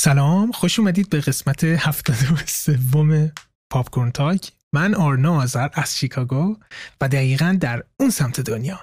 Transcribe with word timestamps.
سلام 0.00 0.52
خوش 0.52 0.78
اومدید 0.78 1.10
به 1.10 1.20
قسمت 1.20 1.64
هفتاد 1.64 2.16
و 2.32 2.36
سوم 2.46 3.32
پاپکورن 3.70 4.10
تاک. 4.10 4.52
من 4.72 4.94
آرنا 4.94 5.42
آذر 5.42 5.68
از 5.72 5.98
شیکاگو 5.98 6.56
و 7.00 7.08
دقیقا 7.08 7.56
در 7.60 7.82
اون 8.00 8.10
سمت 8.10 8.40
دنیا. 8.40 8.80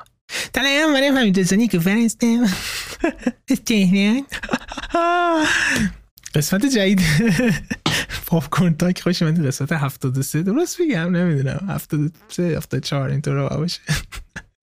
تلایم 0.53 0.93
برای 0.93 1.07
همین 1.07 1.67
که 1.67 1.79
فرستم 1.79 2.45
قسمت 6.35 6.65
جدید 6.65 7.01
پاپکورن 8.25 8.73
تاک. 8.73 9.01
خوش 9.01 9.21
اومدید 9.21 9.47
قسمت 9.47 9.71
هفتاد 9.71 10.17
و 10.17 10.23
سه. 10.23 10.43
درست 10.43 10.81
بگم 10.81 11.15
نمی‌دونم. 11.15 11.67
هفتاد 11.69 11.99
و 11.99 12.09
سه 12.27 12.43
هفتاد 12.43 12.81
چهار 12.81 13.09
اینطور 13.09 13.49
باشه 13.49 13.81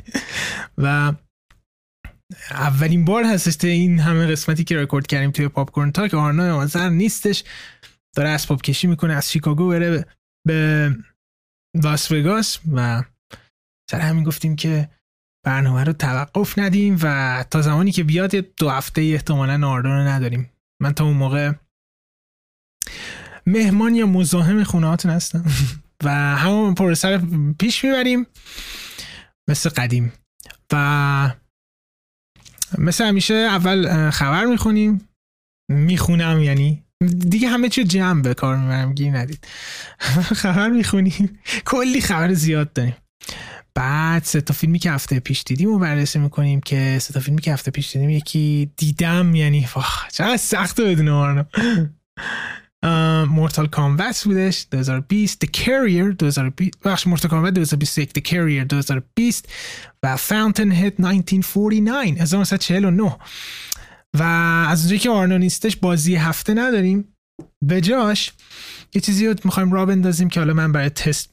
و 0.78 1.12
اولین 2.50 3.04
بار 3.04 3.24
هستش 3.24 3.56
تا 3.56 3.68
این 3.68 3.98
همه 3.98 4.26
قسمتی 4.26 4.64
که 4.64 4.76
رکورد 4.76 5.06
کردیم 5.06 5.30
توی 5.30 5.48
Popcorn 5.48 5.92
Talk. 5.92 6.14
آرنا 6.14 6.56
آذر 6.56 6.88
نیستش. 6.88 7.44
داره 8.16 8.28
اسباب 8.28 8.62
کشی 8.62 8.86
می‌کنه 8.86 9.14
از 9.14 9.32
شیکاگو 9.32 9.68
بره 9.68 10.06
به 10.46 10.90
لاس 11.82 12.12
وگاس 12.12 12.58
و 12.72 13.02
سر 13.90 14.00
همین 14.00 14.24
گفتیم 14.24 14.56
که 14.56 14.88
برنامه 15.46 15.84
رو 15.84 15.92
توقف 15.92 16.58
ندیم 16.58 16.98
و 17.02 17.44
تا 17.50 17.62
زمانی 17.62 17.92
که 17.92 18.04
بیاد 18.04 18.34
دو 18.34 18.70
هفته 18.70 19.02
احتمالا 19.02 19.68
آرنا 19.68 19.98
رو 19.98 20.08
نداریم. 20.08 20.50
من 20.82 20.92
تا 20.92 21.04
اون 21.04 21.16
موقع 21.16 21.52
مهمان 23.46 23.94
یا 23.94 24.06
مزاحم 24.06 24.64
خونه 24.64 24.86
هاتون 24.86 25.10
هستم 25.10 25.44
و 26.04 26.10
همون 26.36 26.74
پروسه 26.74 27.20
پیش 27.58 27.84
می‌بریم 27.84 28.26
مثل 29.48 29.70
قدیم. 29.70 30.12
و 30.72 31.34
مثل 32.78 33.04
همیشه 33.04 33.34
اول 33.34 34.10
خبر 34.10 34.44
می‌خونیم 34.44 35.08
می‌خونم 35.72 36.42
یعنی 36.42 36.82
دیگه 37.28 37.48
همه 37.48 37.68
چی 37.68 37.84
جمع 37.84 38.22
به 38.22 38.34
کار 38.34 38.56
می‌برم 38.56 38.92
گیر 38.92 39.16
ندید. 39.16 39.46
خبر 40.42 40.68
می‌خونیم 40.68 41.38
کلی 41.64 42.00
خبر 42.00 42.32
زیاد 42.32 42.72
داریم. 42.72 42.96
بعد 43.74 44.24
سه 44.24 44.40
تا 44.40 44.54
فیلمی 44.54 44.78
که 44.78 44.92
هفته 44.92 45.20
پیش 45.20 45.42
دیدیم 45.46 45.70
و 45.70 45.78
بررسی 45.78 46.18
می‌کنیم 46.18 46.60
که 46.60 46.98
سه 46.98 47.12
تا 47.14 47.20
فیلمی 47.20 47.40
که 47.40 47.52
هفته 47.52 47.70
پیش 47.70 47.92
دیدیم 47.92 48.10
یکی 48.10 48.70
دیدم 48.76 49.34
یعنی 49.34 49.68
واخ 49.74 50.08
چقدر 50.08 50.36
سخته 50.36 50.84
بدون 50.84 51.44
مورتال 53.28 53.66
کامبت 53.66 54.22
بودش 54.24 54.66
2020 54.70 55.44
The 55.44 55.48
Carrier 55.48 56.16
2020 56.18 56.80
بخش 56.84 57.06
مورتال 57.06 57.30
کامبت 57.30 57.54
2021 57.54 58.10
The 58.18 58.22
Carrier 58.30 58.66
2020 58.68 59.48
و 60.02 60.16
Fountainhead 60.16 61.04
1949 61.04 62.22
1949 62.22 63.16
و 64.14 64.22
از 64.68 64.80
اونجایی 64.80 64.98
که 64.98 65.10
آرنا 65.10 65.36
نیستش 65.36 65.76
بازی 65.76 66.16
هفته 66.16 66.54
نداریم. 66.54 67.08
به 67.62 67.80
جاش 67.80 68.32
یه 68.94 69.00
چیزی 69.00 69.26
رو 69.26 69.34
می‌خوایم 69.44 69.72
را 69.72 69.86
بندازیم 69.86 70.28
که 70.28 70.40
حالا 70.40 70.54
من 70.54 70.72
برای 70.72 70.88
تست 70.88 71.30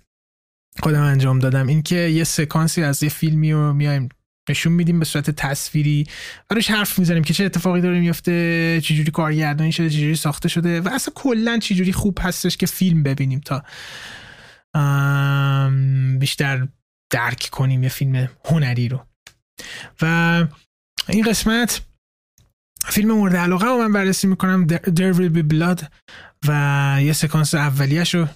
خودم 0.84 1.02
انجام 1.02 1.40
دادم. 1.40 1.68
این 1.68 1.82
که 1.82 1.96
یه 1.96 2.24
سکانسی 2.24 2.84
از 2.84 3.04
یه 3.04 3.10
فیلمی 3.10 3.52
رو 3.52 3.74
میایم 3.74 4.10
نشون 4.50 4.74
میدیم 4.74 5.00
به 5.00 5.06
صورت 5.06 5.30
تصویری. 5.32 6.08
و 6.50 6.56
روش 6.56 6.72
حرف 6.72 7.00
می‌زنیم 7.00 7.24
که 7.24 7.34
چه 7.34 7.46
اتفاقی 7.46 7.82
داره 7.82 8.00
میفته 8.00 8.82
چجوری 8.84 9.12
کارگردانی 9.12 9.72
شده 9.72 9.90
چجوری 9.90 10.16
ساخته 10.16 10.50
شده 10.50 10.82
و 10.82 10.88
اصلا 10.88 11.14
کلا 11.16 11.60
چجوری 11.60 11.94
خوب 11.94 12.18
هستش 12.22 12.58
که 12.58 12.66
فیلم 12.66 13.04
ببینیم 13.04 13.40
تا 13.40 13.64
بیشتر 16.20 16.68
درک 17.12 17.50
کنیم 17.52 17.84
یه 17.84 17.90
فیلم 17.90 18.30
هنری 18.46 18.90
رو. 18.90 19.06
و 20.02 20.46
این 21.10 21.24
قسمت 21.24 21.82
فیلم 22.86 23.12
مورد 23.12 23.36
علاقه 23.36 23.66
رو 23.66 23.78
من 23.78 23.94
بررسی 23.94 24.28
می‌کنم 24.28 24.68
There 24.68 25.16
Will 25.16 25.36
Be 25.36 25.54
Blood 25.54 25.86
و 26.48 26.98
یه 27.02 27.14
سکانس 27.14 27.56
اولیش 27.56 28.16
رو 28.16 28.28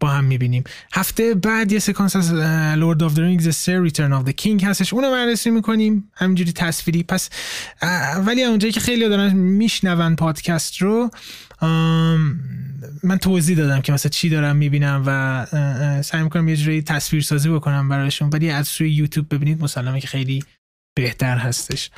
با 0.00 0.08
هم 0.08 0.24
می‌بینیم. 0.24 0.64
هفته 0.92 1.34
بعد 1.34 1.72
یه 1.72 1.78
سکانس 1.78 2.16
از 2.16 2.32
Lord 2.78 3.02
of 3.02 3.14
the 3.14 3.42
Rings 3.42 3.90
Return 3.90 4.12
of 4.12 4.28
the 4.28 4.32
King 4.42 4.64
هستش. 4.64 4.92
اونو 4.92 5.10
بررسی 5.10 5.50
می‌کنیم. 5.50 6.10
همینجوری 6.14 6.52
تصویری. 6.52 7.02
پس 7.02 7.30
ولی 8.26 8.42
اونجایی 8.42 8.72
که 8.72 8.80
خیلی 8.80 9.08
دارن 9.08 9.32
میشنون 9.32 10.16
پادکست 10.16 10.76
رو 10.76 11.10
من 13.02 13.18
توضیح 13.22 13.56
دادم 13.56 13.80
که 13.80 13.92
مثلا 13.92 14.10
چی 14.10 14.28
دارم 14.28 14.56
می‌بینم 14.56 15.02
و 15.06 15.46
سعی 16.02 16.22
می‌کنم 16.22 16.48
یه 16.48 16.56
جوری 16.56 16.82
تصویر 16.82 17.22
سازی 17.22 17.48
بکنم 17.48 17.88
برایشون. 17.88 18.30
ولی 18.30 18.50
از 18.50 18.70
روی 18.78 18.90
یوتیوب 18.90 19.34
ببینید 19.34 19.62
مسلمه 19.62 20.00
که 20.00 20.06
خیلی 20.06 20.44
بهتر 20.96 21.36
هستش. 21.36 21.90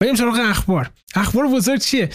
بریم 0.00 0.14
سراغ 0.14 0.38
اخبار. 0.40 0.90
اخبار 1.14 1.46
بزرگ 1.48 1.80
چیه؟ 1.80 2.10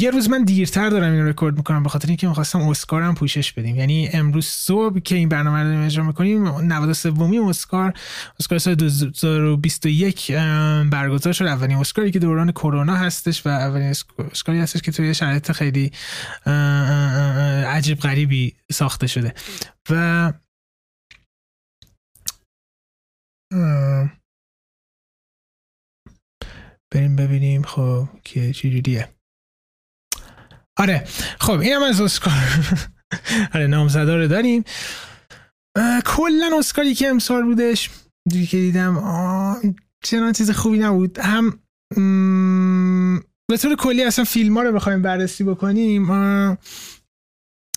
یه 0.00 0.10
روز 0.10 0.30
من 0.30 0.44
دیرتر 0.44 0.88
دارم 0.88 1.12
این 1.12 1.26
رکورد 1.26 1.56
می‌کنم 1.56 1.82
به 1.82 1.88
خاطر 1.88 2.08
اینکه 2.08 2.28
می‌خواستم 2.28 2.60
اسکارم 2.60 3.14
پوشش 3.14 3.52
بدیم. 3.52 3.76
یعنی 3.76 4.08
امروز 4.12 4.46
صبح 4.46 4.98
که 4.98 5.14
این 5.14 5.28
برنامه 5.28 5.62
رو 5.62 5.84
اجرا 5.84 6.04
می‌کنیم 6.04 6.48
93 6.48 7.10
ومی 7.10 7.38
اسکار. 7.38 7.92
اسکار 8.40 8.58
سال 8.58 8.74
2021 8.74 10.32
برگزار 10.90 11.32
شد. 11.32 11.44
اولین 11.44 11.76
اسکاری 11.76 12.10
که 12.10 12.18
دوران 12.18 12.52
کرونا 12.52 12.96
هستش 12.96 13.46
و 13.46 13.48
اولین 13.48 13.94
اسکاری 14.32 14.58
هستش 14.58 14.82
که 14.82 14.92
توی 14.92 15.14
شرایط 15.14 15.52
خیلی 15.52 15.90
عجیب 17.66 17.98
غریبی 17.98 18.56
ساخته 18.72 19.06
شده. 19.06 19.34
و 19.90 20.32
بریم 26.94 27.16
ببینیم 27.16 27.62
خب 27.62 28.08
که 28.24 28.52
چجوریه. 28.52 29.15
آره. 30.76 31.04
خب 31.40 31.58
اینم 31.60 31.82
از 31.82 32.00
اسکار. 32.00 32.32
آره 33.54 33.66
نامزدا 33.66 34.16
رو 34.16 34.28
داریم 34.28 34.64
کلا 36.04 36.50
اسکاری 36.58 36.94
که 36.94 37.08
امسال 37.08 37.42
بودش 37.42 37.90
دیگه 38.28 38.46
که 38.46 38.56
دیدم 38.56 38.94
چنان 40.04 40.32
چیز 40.32 40.50
خوبی 40.50 40.78
نبود. 40.78 41.18
هم 41.18 41.60
به 43.48 43.56
طور 43.56 43.76
کلی 43.76 44.02
اصلا 44.02 44.24
فیلم 44.24 44.56
ها 44.56 44.62
رو 44.62 44.72
بخوایم 44.72 45.02
بررسی 45.02 45.44
بکنیم. 45.44 46.10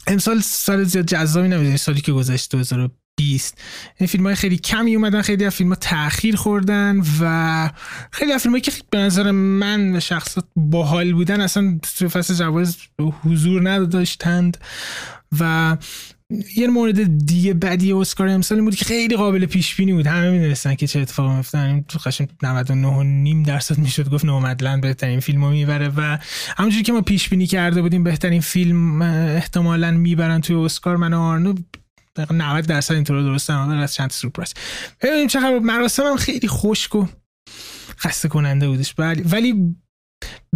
امسال 0.07 0.39
سال 0.39 0.83
زیاد 0.83 1.05
جذابی 1.05 1.47
نبود. 1.47 1.65
یعنی 1.65 1.77
سالی 1.77 2.01
که 2.01 2.11
گذشت 2.11 2.51
2000 2.51 2.89
20 3.19 3.57
فیلم 4.07 4.25
های 4.25 4.35
خیلی 4.35 4.57
کمی 4.57 4.95
اومدن 4.95 5.21
خیلی 5.21 5.45
از 5.45 5.55
فیلم 5.55 5.69
ها 5.69 5.75
تاخیر 5.75 6.35
خوردن 6.35 7.01
و 7.21 7.69
خیلی 8.11 8.31
از 8.31 8.41
فیلم 8.41 8.53
هایی 8.53 8.61
که 8.61 8.71
به 8.89 8.97
نظر 8.97 9.31
من 9.31 9.95
و 9.95 9.99
شخصا 9.99 10.43
باحال 10.55 11.13
بودن 11.13 11.41
اصلا 11.41 11.79
تو 11.97 12.09
فصل 12.09 12.33
جواز 12.33 12.77
حضور 13.23 13.69
نداشتند 13.69 14.57
و 15.39 15.77
یه 16.55 16.67
مورد 16.67 17.25
دیگه 17.25 17.53
بدی 17.53 17.93
اسکار 17.93 18.27
امسال 18.27 18.61
بود 18.61 18.75
که 18.75 18.85
خیلی 18.85 19.15
قابل 19.15 19.45
پیش 19.45 19.75
بینی 19.75 19.93
بود. 19.93 20.07
همه 20.07 20.31
می‌دونستن 20.31 20.75
که 20.75 20.87
چه 20.87 20.99
اتفاقی 20.99 21.35
میفته 21.35 21.83
تو 21.87 21.99
قشن 22.05 22.27
99 22.43 22.87
و 22.87 23.03
نیم 23.03 23.43
درصد 23.43 23.77
می‌شد 23.77 24.09
گفت 24.09 24.25
نومدلند 24.25 24.81
بهترین 24.81 25.19
فیلمو 25.19 25.49
می‌بره 25.49 25.91
و 25.97 26.17
همونجوری 26.57 26.83
که 26.83 26.93
ما 26.93 27.01
پیش 27.01 27.29
بینی 27.29 27.47
کرده 27.47 27.81
بودیم 27.81 28.03
بهترین 28.03 28.41
فیلم 28.41 29.01
احتمالا 29.01 29.91
می‌برن 29.91 30.41
توی 30.41 30.55
اسکار 30.55 30.97
من 30.97 31.13
و 31.13 31.19
آرنو 31.19 31.53
90 32.31 32.65
درصد 32.65 32.93
اینطور 32.93 33.21
درست 33.21 33.49
هم 33.49 33.69
از 33.69 33.93
چند 33.93 34.09
سورپرایز. 34.09 34.53
ببینیم 35.01 35.27
چقدر 35.27 35.59
مراسم 35.59 36.03
هم 36.03 36.15
خیلی 36.15 36.47
خشک 36.47 36.95
و 36.95 37.05
خسته 37.97 38.27
کننده 38.27 38.67
بودش. 38.67 38.95
ولی 38.97 39.21
ولی 39.21 39.75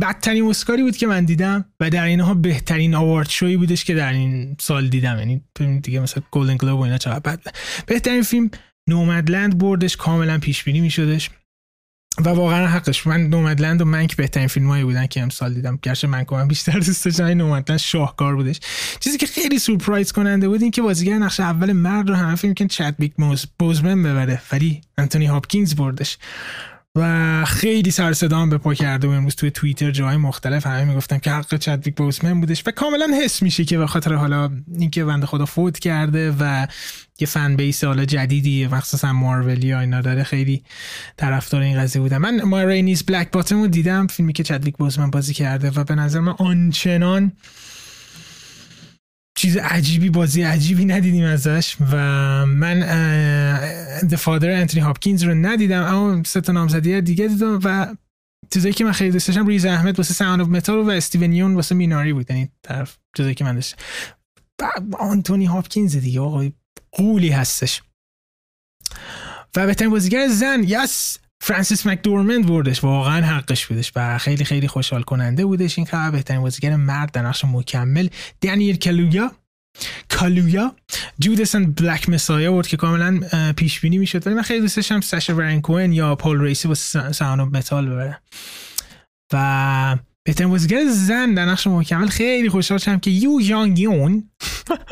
بدترین 0.01 0.45
اسکاری 0.45 0.83
بود 0.83 0.97
که 0.97 1.07
من 1.07 1.25
دیدم 1.25 1.65
و 1.79 1.89
در 1.89 2.05
اینها 2.05 2.33
بهترین 2.33 2.95
آوارد 2.95 3.29
شوی 3.29 3.57
بودش 3.57 3.85
که 3.85 3.93
در 3.95 4.13
این 4.13 4.55
سال 4.59 4.87
دیدم. 4.87 5.17
یعنی 5.17 5.41
دیگه 5.79 5.99
مثلا 5.99 6.23
گلدن 6.31 6.57
گلوب 6.57 6.79
و 6.79 6.83
اینا 6.83 6.97
چقدر 6.97 7.19
بد 7.19 7.55
بهترین 7.85 8.21
فیلم 8.21 8.49
نومدلند 8.89 9.57
بردش 9.57 9.97
کاملا 9.97 10.37
پیش 10.37 10.63
بینی 10.63 10.79
میشدش. 10.79 11.29
و 12.17 12.29
واقعا 12.29 12.67
حقش. 12.67 13.07
من 13.07 13.21
نومدلند 13.21 13.81
و 13.81 13.85
منک 13.85 14.15
بهترین 14.15 14.47
فیلم 14.47 14.67
هایی 14.67 14.83
بودن 14.83 15.07
که 15.07 15.21
امسال 15.21 15.53
دیدم. 15.53 15.79
گرچه 15.81 16.07
من 16.07 16.25
من 16.31 16.47
بیشتر 16.47 16.79
دوست 16.79 17.05
داشتم 17.05 17.23
نومدلند 17.25 17.79
شاهکار 17.79 18.35
بودش. 18.35 18.59
چیزی 18.99 19.17
که 19.17 19.27
خیلی 19.27 19.59
سورپرایز 19.59 20.11
کننده 20.11 20.49
بود 20.49 20.61
این 20.61 20.71
که 20.71 20.81
بازیگر 20.81 21.17
نقش 21.17 21.39
اول 21.39 21.71
مرد 21.71 22.09
رو 22.09 22.15
همه 22.15 22.35
فیلم 22.35 22.53
که 22.53 22.67
چدویک 22.67 23.13
بوزمن 23.59 24.03
ببره 24.03 24.41
ولی 24.51 24.81
انتونی 24.97 25.25
هاپکینز 25.25 25.75
بردش. 25.75 26.17
و 26.95 27.45
خیلی 27.45 27.91
سر 27.91 28.13
صدا 28.13 28.45
به 28.45 28.57
پا 28.57 28.73
کرده 28.73 29.07
و 29.07 29.11
امروز 29.11 29.35
توی 29.35 29.51
توییتر 29.51 29.91
جای 29.91 30.17
مختلف 30.17 30.67
همه 30.67 30.83
می‌گفتن 30.83 31.17
که 31.17 31.31
حق 31.31 31.57
چدویک 31.57 31.95
بوسمن 31.95 32.39
بودش 32.39 32.63
و 32.65 32.71
کاملا 32.71 33.07
حس 33.23 33.41
میشه 33.41 33.65
که 33.65 33.77
به 33.77 33.87
خاطر 33.87 34.13
حالا 34.13 34.51
اینکه 34.79 35.05
بنده 35.05 35.25
خدا 35.25 35.45
فوت 35.45 35.79
کرده 35.79 36.35
و 36.39 36.67
یه 37.19 37.27
fan 37.27 37.55
base 37.55 37.83
حالا 37.83 38.05
جدیدی 38.05 38.67
مخصوصا 38.67 39.13
مارولیا 39.13 39.79
اینا 39.79 40.01
داره 40.01 40.23
خیلی 40.23 40.63
طرفدار 41.17 41.61
این 41.61 41.79
قضیه 41.79 42.01
بودم 42.01 42.17
من 42.17 42.41
Ma 42.41 42.63
Rainey's 42.63 43.03
Black 43.03 43.31
Bottom 43.31 43.61
رو 43.61 43.67
دیدم 43.67 44.07
فیلمی 44.07 44.33
که 44.33 44.43
چدویک 44.43 44.77
بوسمن 44.77 45.11
بازی 45.11 45.33
کرده 45.33 45.71
و 45.71 45.83
به 45.83 45.95
نظر 45.95 46.19
من 46.19 46.35
آنچنان 46.37 47.31
چیز 49.35 49.57
عجیبی 49.57 50.09
بازی 50.09 50.41
عجیبی 50.41 50.85
ندیدیم 50.85 51.25
ازش 51.25 51.75
و 51.91 51.95
من 52.45 52.81
The 53.99 54.17
Father 54.17 54.43
انتونی 54.43 54.83
هاپکینز 54.83 55.23
رو 55.23 55.33
ندیدم 55.33 55.83
اما 55.83 56.23
سه 56.23 56.41
تا 56.41 56.51
نامزدی 56.51 57.01
دیگه 57.01 57.27
دیدم 57.27 57.59
و 57.63 57.95
چیزایی 58.49 58.73
که 58.73 58.83
من 58.83 58.91
خیلی 58.91 59.11
دوست 59.11 59.27
داشتم 59.27 59.47
ریز 59.47 59.65
احمد 59.65 59.97
واسه 59.97 60.13
Sound 60.13 60.41
of 60.41 60.47
Metal 60.47 60.77
و 60.77 60.89
استیون 60.89 61.33
یون 61.33 61.55
واسه 61.55 61.75
میناری 61.75 62.13
بود 62.13 62.31
یعنی 62.31 62.51
طرف 62.63 62.97
چیزایی 63.17 63.35
که 63.35 63.43
من 63.43 63.55
داشتم. 63.55 63.77
آنتونی 64.99 65.45
هاپکینز 65.45 65.95
دیگه 65.95 66.19
آقای 66.19 66.53
قولی 66.91 67.29
هستش. 67.29 67.81
و 69.55 69.65
بهترین 69.65 69.91
بازیگر 69.91 70.27
زن 70.27 70.63
Yes! 70.63 71.17
فرانسیس 71.45 71.87
مکدورمند 71.87 72.47
بردش. 72.47 72.83
واقعا 72.83 73.25
حقش 73.25 73.65
بودش 73.65 73.91
و 73.95 74.17
خیلی 74.17 74.45
خیلی 74.45 74.67
خوشحال 74.67 75.01
کننده 75.01 75.45
بودش 75.45 75.77
این 75.77 75.87
خبر 75.87 76.11
بهترین 76.11 76.41
بازیگر 76.41 76.75
مرد 76.75 77.11
در 77.11 77.21
نقش 77.21 77.45
مکمل 77.45 78.07
دنیل 78.41 78.75
کالویا. 78.75 79.31
کالویا 80.09 80.75
Judas 81.19 81.43
and 81.43 81.57
the 81.57 81.71
Black 81.71 82.09
Messiah 82.09 82.51
بود 82.51 82.67
که 82.67 82.77
کاملا 82.77 83.19
پیش 83.55 83.79
بینی 83.79 83.97
می‌شد. 83.97 84.27
ولی 84.27 84.35
من 84.35 84.41
خیلی 84.41 84.61
دوست 84.61 84.75
داشتم 84.75 85.01
ساشا 85.01 85.35
بارون 85.35 85.61
کوهن 85.61 85.93
یا 85.93 86.15
پل 86.15 86.41
ریسی 86.41 86.67
با 86.67 86.73
Sound 86.73 87.57
of 87.57 87.66
Metal 87.66 87.89
ببره. 87.89 88.21
و 89.33 89.97
بهترین 90.23 90.49
بازیگر 90.49 90.85
زن 90.89 91.33
در 91.33 91.45
نقش 91.45 91.67
مکمل 91.67 92.07
خیلی 92.07 92.49
خوشحال 92.49 92.77
شدم 92.77 92.99
که 92.99 93.11
یو 93.11 93.41
یانگ 93.41 93.79
یون 93.79 94.29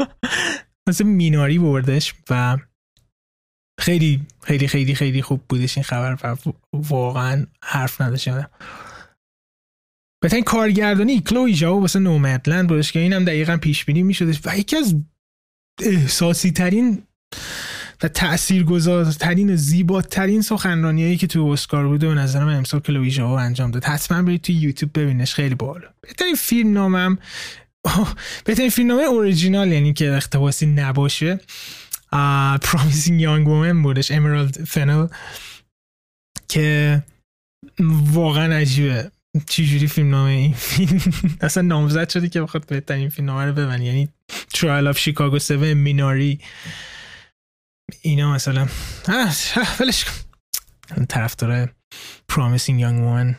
مثل 0.89 1.03
میناری 1.03 1.59
بردش 1.59 2.13
و 2.29 2.57
خیلی 3.81 4.21
خیلی 4.43 4.67
خیلی 4.67 4.95
خیلی 4.95 5.21
خوب 5.21 5.41
بودش 5.49 5.77
این 5.77 5.83
خبر 5.83 6.17
و 6.23 6.35
واقعا 6.73 7.45
حرف 7.63 8.01
نداشتم 8.01 8.49
بهترین 10.23 10.43
کارگردانی 10.43 11.21
کلوی 11.21 11.53
جاو 11.53 11.81
واسه 11.81 11.99
نومدلند 11.99 12.69
بودش 12.69 12.91
که 12.91 12.99
اینم 12.99 13.25
دقیقا 13.25 13.57
پیش 13.57 13.85
بینی 13.85 14.03
میشدش 14.03 14.39
و 14.45 14.57
یکی 14.57 14.77
از 14.77 14.95
احساسی 15.81 16.51
ترین 16.51 17.03
و 18.03 18.07
تاثیرگذارترین 18.07 19.53
و 19.53 19.55
زیباترین 19.55 20.41
سخنرانیایی 20.41 21.17
که 21.17 21.27
تو 21.27 21.45
اسکار 21.45 21.87
بوده 21.87 22.09
و 22.09 22.13
نظرم 22.13 22.47
امسال 22.47 22.79
کلوی 22.79 23.11
جاو 23.11 23.31
انجام 23.31 23.71
داد. 23.71 23.83
حتما 23.83 24.21
برید 24.21 24.41
تو 24.41 24.51
یوتیوب 24.51 24.99
ببینش 24.99 25.33
خیلی 25.33 25.55
باحال 25.55 25.81
بهترین 26.01 26.35
فیلم 26.35 26.73
نامم 26.73 27.17
بهترین 28.45 28.69
فیلم 28.69 28.87
نامه 28.87 29.03
اوریجینال 29.03 29.71
یعنی 29.71 29.93
که 29.93 30.15
اقتباسی 30.15 30.65
نباشه. 30.65 31.39
Promising 32.61 33.21
Young 33.21 33.47
Woman 33.47 33.81
بودش 33.81 34.11
امرالد 34.11 34.63
فنل 34.63 35.07
که 36.47 37.03
واقعا 38.13 38.55
عجیبه. 38.55 39.11
چجوری 39.47 39.87
فیلم 39.87 40.09
نامه 40.09 40.29
این 40.31 40.53
فیلم؟ 40.53 41.01
اصلا 41.41 41.63
نامزد 41.63 42.09
شده 42.09 42.29
که 42.29 42.41
بخواد 42.41 42.65
بهترین 42.65 43.09
فیلم 43.09 43.27
نامه 43.27 43.45
رو 43.45 43.53
ببره. 43.53 43.85
یعنی 43.85 44.09
Trial 44.53 44.87
of 44.87 44.97
Chicago 44.97 45.35
7 45.35 45.51
میناری 45.51 46.39
اینا 48.01 48.33
مثلا. 48.33 48.67
ولش 49.79 50.05
کن. 50.05 51.05
طرفدار 51.05 51.73
Promising 52.27 52.79
Young 52.79 52.99
Woman 52.99 53.35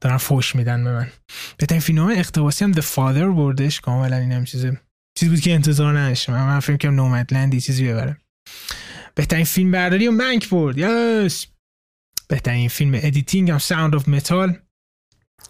دارن 0.00 0.16
فوش 0.16 0.56
میدن 0.56 0.84
به 0.84 0.92
من. 0.92 1.08
بهترین 1.56 1.80
فیلم 1.80 1.98
نامه 1.98 2.14
اقتباسی 2.14 2.64
هم 2.64 2.72
The 2.72 2.82
Father 2.82 3.36
بردش 3.36 3.80
کاملا 3.80 4.16
این 4.16 4.32
هم 4.32 4.44
چیزه 4.44 4.80
چیزی 5.22 5.34
بود 5.34 5.40
که 5.40 5.54
انتظار 5.54 5.98
نداشتم. 5.98 6.32
من 6.32 6.60
فکر 6.60 6.76
کنم 6.76 6.94
Nomadland 6.94 7.53
ی 7.53 7.60
چیزی 7.60 7.88
ببره. 7.88 8.16
بهترین 9.14 9.44
فیلم 9.44 9.70
برداری 9.70 10.08
و 10.08 10.18
منک 10.18 10.48
برد. 10.48 10.78
Yes! 10.78 11.46
بهترین 12.28 12.68
فیلم 12.68 12.92
editing 12.94 13.50
هم 13.50 13.58
Sound 13.58 13.94
of 13.94 14.08
Metal 14.08 14.56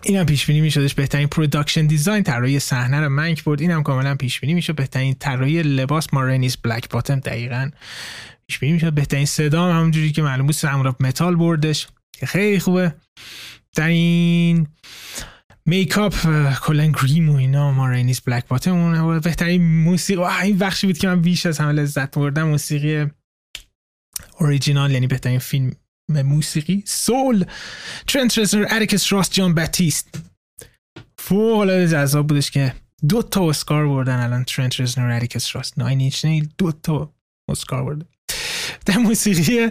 این 0.02 0.16
هم 0.16 0.26
پیش 0.26 0.46
بینی 0.46 0.60
میشدش. 0.60 0.94
بهترین 0.94 1.28
production 1.28 1.86
design 1.86 2.22
طراحی 2.22 2.58
صحنه 2.58 3.00
رو 3.00 3.08
منک 3.08 3.44
برد. 3.44 3.60
این 3.60 3.82
کاملا 3.82 4.14
پیش 4.14 4.40
بینی 4.40 4.54
می‌شد. 4.54 4.74
بهترین 4.74 5.14
طراحی 5.14 5.62
لباس 5.62 6.14
Ma 6.14 6.22
Rainey's 6.22 6.56
Black 6.56 6.88
Bottom 6.88 7.20
دقیقا 7.20 7.70
پیش 8.46 8.58
بینی 8.58 8.72
می‌شد. 8.72 8.92
بهترین 8.92 9.26
صدا 9.26 9.64
هم 9.64 9.76
همونجوری 9.76 10.12
که 10.12 10.22
معلوم 10.22 10.46
بود 10.46 10.54
Sound 10.54 10.86
of 10.86 11.00
Metal 11.00 11.36
بردش. 11.36 11.86
که 12.12 12.26
خیلی 12.26 12.58
خوبه. 12.58 12.94
در 13.76 13.88
این 13.88 14.66
makeup 15.66 16.14
کلا 16.54 16.86
گریم 16.86 17.30
و 17.30 17.36
اینا 17.36 17.72
Ma 17.72 17.82
Rainey's 17.82 18.20
Black 18.20 18.48
Bottom. 18.48 18.74
اون 18.74 19.20
بهترین 19.20 19.82
موسیقی 19.82 20.22
این 20.22 20.58
بخشی 20.58 20.86
بود 20.86 20.98
که 20.98 21.08
من 21.08 21.20
بیش 21.20 21.46
از 21.46 21.58
همه 21.58 21.72
لذت 21.72 22.14
بردم 22.14 22.48
موسیقی 22.48 23.10
اوریجینال 24.40 24.90
یعنی 24.90 25.06
بهترین 25.06 25.38
فیلم 25.38 25.72
موسیقی. 26.08 26.82
Soul 26.86 27.44
ترنت 28.06 28.38
رزنر 28.38 28.66
اتیکس 28.70 29.12
راس 29.12 29.32
جان 29.32 29.54
باتیست 29.54 30.18
فوق 31.18 31.58
العاده 31.58 31.88
جذاب 31.88 32.26
بودش 32.26 32.50
که 32.50 32.74
دو 33.08 33.22
تا 33.22 33.48
اسکار 33.48 33.88
بردن 33.88 34.20
الان 34.20 34.44
ترنت 34.44 34.80
رزنر 34.80 35.10
و 35.10 35.14
اتیکس 35.14 35.56
راس 35.56 35.78
Nine 35.78 36.00
Inch 36.00 36.24
Nails 36.24 36.48
دو 36.58 36.72
تا 36.72 37.14
اسکار 37.48 37.84
برده 37.84 38.06
در 38.86 38.96
موسیقی 38.98 39.68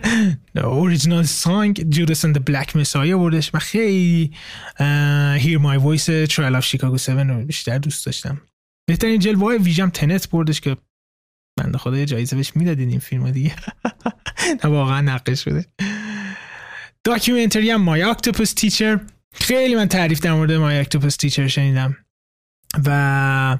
original 0.63 1.23
song 1.23 1.89
Judas 1.89 2.25
and 2.25 2.35
the 2.35 2.45
Black 2.45 2.75
Messiah 2.75 3.17
بردش 3.17 3.51
و 3.53 3.59
خیلی 3.59 4.31
Hear 5.37 5.57
My 5.57 5.77
Voice 5.77 6.05
Trial 6.05 6.55
of 6.55 6.65
Chicago 6.65 6.95
7 6.95 7.09
رو 7.09 7.45
بیشتر 7.45 7.77
دوست 7.77 8.05
داشتم. 8.05 8.41
بهترین 8.87 9.19
جلوه 9.19 9.43
های 9.43 9.57
ویژه 9.57 9.78
هم 9.78 9.89
Tenet 9.89 10.29
بردش 10.29 10.61
که 10.61 10.77
بنده 11.59 11.77
خدا 11.77 11.97
یه 11.97 12.05
جایزه 12.05 12.35
بهش 12.35 12.55
می‌دادین 12.55 12.89
این 12.89 12.99
فیلم 12.99 13.31
دیگه. 13.31 13.55
نه 14.63 14.69
واقعا 14.69 15.01
نقش 15.01 15.43
شده. 15.43 15.65
documentary 17.03 17.71
هم 17.71 17.81
My 17.81 18.01
Octopus 18.01 18.53
Teacher 18.53 18.99
خیلی 19.33 19.75
من 19.75 19.87
تعریف 19.87 20.19
در 20.19 20.33
مورد 20.33 20.51
My 20.51 20.79
Octopus 20.79 21.15
Teacher 21.15 21.47
شنیدم. 21.47 21.97
و 22.85 23.57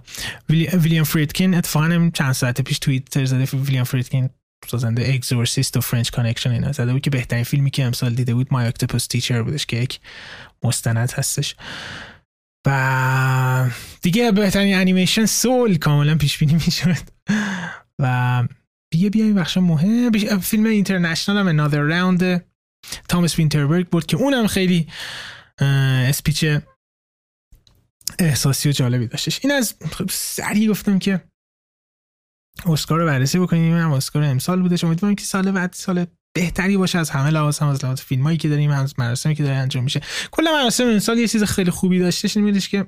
ویلیام 0.49 1.03
فریدکین 1.03 1.55
اتفاقا 1.55 2.09
چند 2.13 2.31
ساعت 2.31 2.61
پیش 2.61 2.79
توییت 2.79 3.25
زده 3.25 3.57
ویلیام 3.57 3.83
فریدکین 3.83 4.29
سازنده 4.67 5.13
Exorcist 5.13 5.77
و 5.77 5.81
French 5.81 6.09
Connection 6.09 6.51
اینا 6.51 6.71
زده 6.71 6.93
بود 6.93 7.01
که 7.01 7.09
بهترین 7.09 7.43
فیلمی 7.43 7.69
که 7.69 7.83
امسال 7.83 8.13
دیده 8.13 8.33
بود 8.33 8.47
My 8.51 8.67
Octopus 8.67 9.07
Teacher 9.07 9.41
بودش 9.41 9.65
که 9.65 9.77
یک 9.77 9.99
مستند 10.63 11.11
هستش. 11.11 11.55
و 12.67 13.69
دیگه 14.01 14.31
بهترین 14.31 14.75
انیمیشن 14.75 15.25
Soul 15.25 15.77
کاملا 15.77 16.15
پیش 16.15 16.37
بینی 16.37 16.53
می‌شد 16.53 16.97
و 17.99 18.43
دیگه 18.91 19.09
بیایم 19.09 19.35
بخش 19.35 19.57
مهم. 19.57 20.11
فیلم 20.39 20.65
international 20.65 21.37
هم 21.37 21.47
Another 21.47 21.79
Round 21.79 22.45
تامس 23.07 23.39
وینتربرگ 23.39 23.87
بود 23.87 24.05
که 24.05 24.17
اونم 24.17 24.47
خیلی 24.47 24.87
اسپیچ 25.59 26.45
احساسی 28.19 28.69
و 28.69 28.71
جالبی 28.71 29.07
داشتش. 29.07 29.39
این 29.43 29.53
از 29.53 29.75
سریع 30.09 30.69
گفتم 30.69 30.99
که 30.99 31.21
اسکار 32.65 32.99
رو 32.99 33.05
بررسی 33.05 33.39
بکنیم. 33.39 33.77
هم 33.77 33.91
اسکار 33.91 34.23
امسال 34.23 34.61
بودش 34.61 34.83
امیدوارم 34.83 35.15
که 35.15 35.23
سال 35.23 35.51
بعد 35.51 35.73
سال 35.73 36.05
بهتری 36.33 36.77
باشه 36.77 36.99
از 36.99 37.09
همه 37.09 37.29
لحاظ 37.29 37.59
هم 37.59 37.67
از 37.67 37.85
لحاظ 37.85 38.01
فیلمایی 38.01 38.37
که 38.37 38.49
داریم 38.49 38.71
از 38.71 38.93
مراسمی 38.97 39.35
که 39.35 39.43
داره 39.43 39.55
انجام 39.55 39.83
میشه. 39.83 40.01
کل 40.31 40.43
مراسم 40.43 40.83
امسال 40.83 41.17
یه 41.17 41.27
چیز 41.27 41.43
خیلی 41.43 41.71
خوبی 41.71 41.99
داشتش 41.99 42.37
این 42.37 42.59
که 42.59 42.87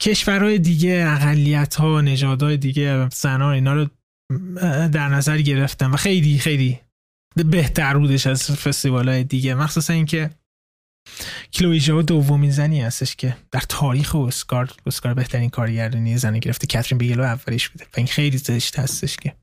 کشورهای 0.00 0.58
دیگه 0.58 1.04
اقلیت 1.08 1.74
ها 1.74 2.00
نژادهای 2.00 2.56
دیگه 2.56 3.08
زنان 3.08 3.54
اینا 3.54 3.74
رو 3.74 3.86
در 4.88 5.08
نظر 5.08 5.38
گرفتن 5.38 5.90
و 5.90 5.96
خیلی 5.96 6.38
خیلی 6.38 6.80
بهتر 7.36 7.98
بودش 7.98 8.26
از 8.26 8.50
فستیوال 8.50 9.08
های 9.08 9.24
دیگه. 9.24 9.54
مخصوصا 9.54 9.92
اینکه 9.92 10.30
کلویی 11.52 11.80
ژائو 11.80 12.02
دومین 12.02 12.50
زنی 12.50 12.80
هستش 12.80 13.16
که 13.16 13.36
در 13.50 13.62
تاریخ 13.68 14.16
اسکار 14.16 14.72
اسکار 14.86 15.14
بهترین 15.14 15.50
کارگردانی 15.50 16.18
زنی 16.18 16.40
گرفته. 16.40 16.66
کاترین 16.66 16.98
بیگلو 16.98 17.22
اولیش 17.22 17.68
بوده. 17.68 17.84
و 17.84 17.88
این 17.96 18.06
خیلی 18.06 18.38
زشت 18.38 18.78
هستش 18.78 19.16
که. 19.16 19.34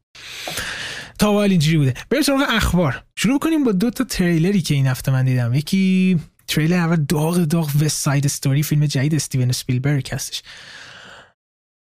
تا 1.19 1.33
حال 1.33 1.49
اینجوری 1.49 1.77
بوده. 1.77 1.93
بریم 2.09 2.23
سراغ 2.23 2.45
اخبار. 2.49 3.03
شروع 3.15 3.39
کنیم 3.39 3.63
با 3.63 3.71
دو 3.71 3.89
تا 3.89 4.03
تریلری 4.03 4.61
که 4.61 4.75
این 4.75 4.87
هفته 4.87 5.11
من 5.11 5.25
دیدم. 5.25 5.53
یکی 5.53 6.19
تریلر 6.47 6.75
اول 6.75 6.95
داغ 6.95 7.37
داغ 7.37 7.69
West 7.75 8.03
Side 8.03 8.25
Story 8.25 8.63
فیلم 8.63 8.85
جدید 8.85 9.15
استیون 9.15 9.49
اسپیلبرگ 9.49 10.09
هستش. 10.11 10.43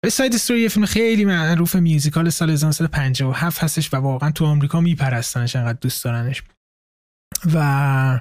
West 0.05 0.17
Side 0.17 0.35
Story 0.35 0.69
فیلم 0.69 0.85
خیلی 0.85 1.25
معروف 1.25 1.75
musical 1.75 2.29
سال 2.29 2.49
1957 2.49 3.63
هستش 3.63 3.93
و 3.93 3.97
واقعا 3.97 4.31
تو 4.31 4.45
آمریکا 4.45 4.81
میپرستنش 4.81 5.55
انقدر 5.55 5.77
دوست 5.81 6.03
دارنش. 6.03 6.43
و 7.53 8.19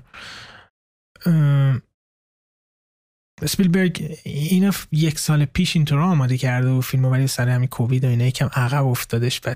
اسپیلبرگ 3.43 4.19
اینا 4.25 4.73
یک 4.93 5.19
سال 5.19 5.45
پیش 5.45 5.77
اینطور 5.77 5.99
آماده 5.99 6.39
کرده 6.39 6.69
و 6.69 6.81
فیلم 6.81 7.05
ولی 7.05 7.27
سر 7.27 7.49
همین 7.49 7.69
کووید 7.69 8.05
و 8.05 8.09
اینا 8.09 8.25
یکم 8.25 8.51
عقب 8.53 8.87
افتادش 8.87 9.41
و 9.45 9.55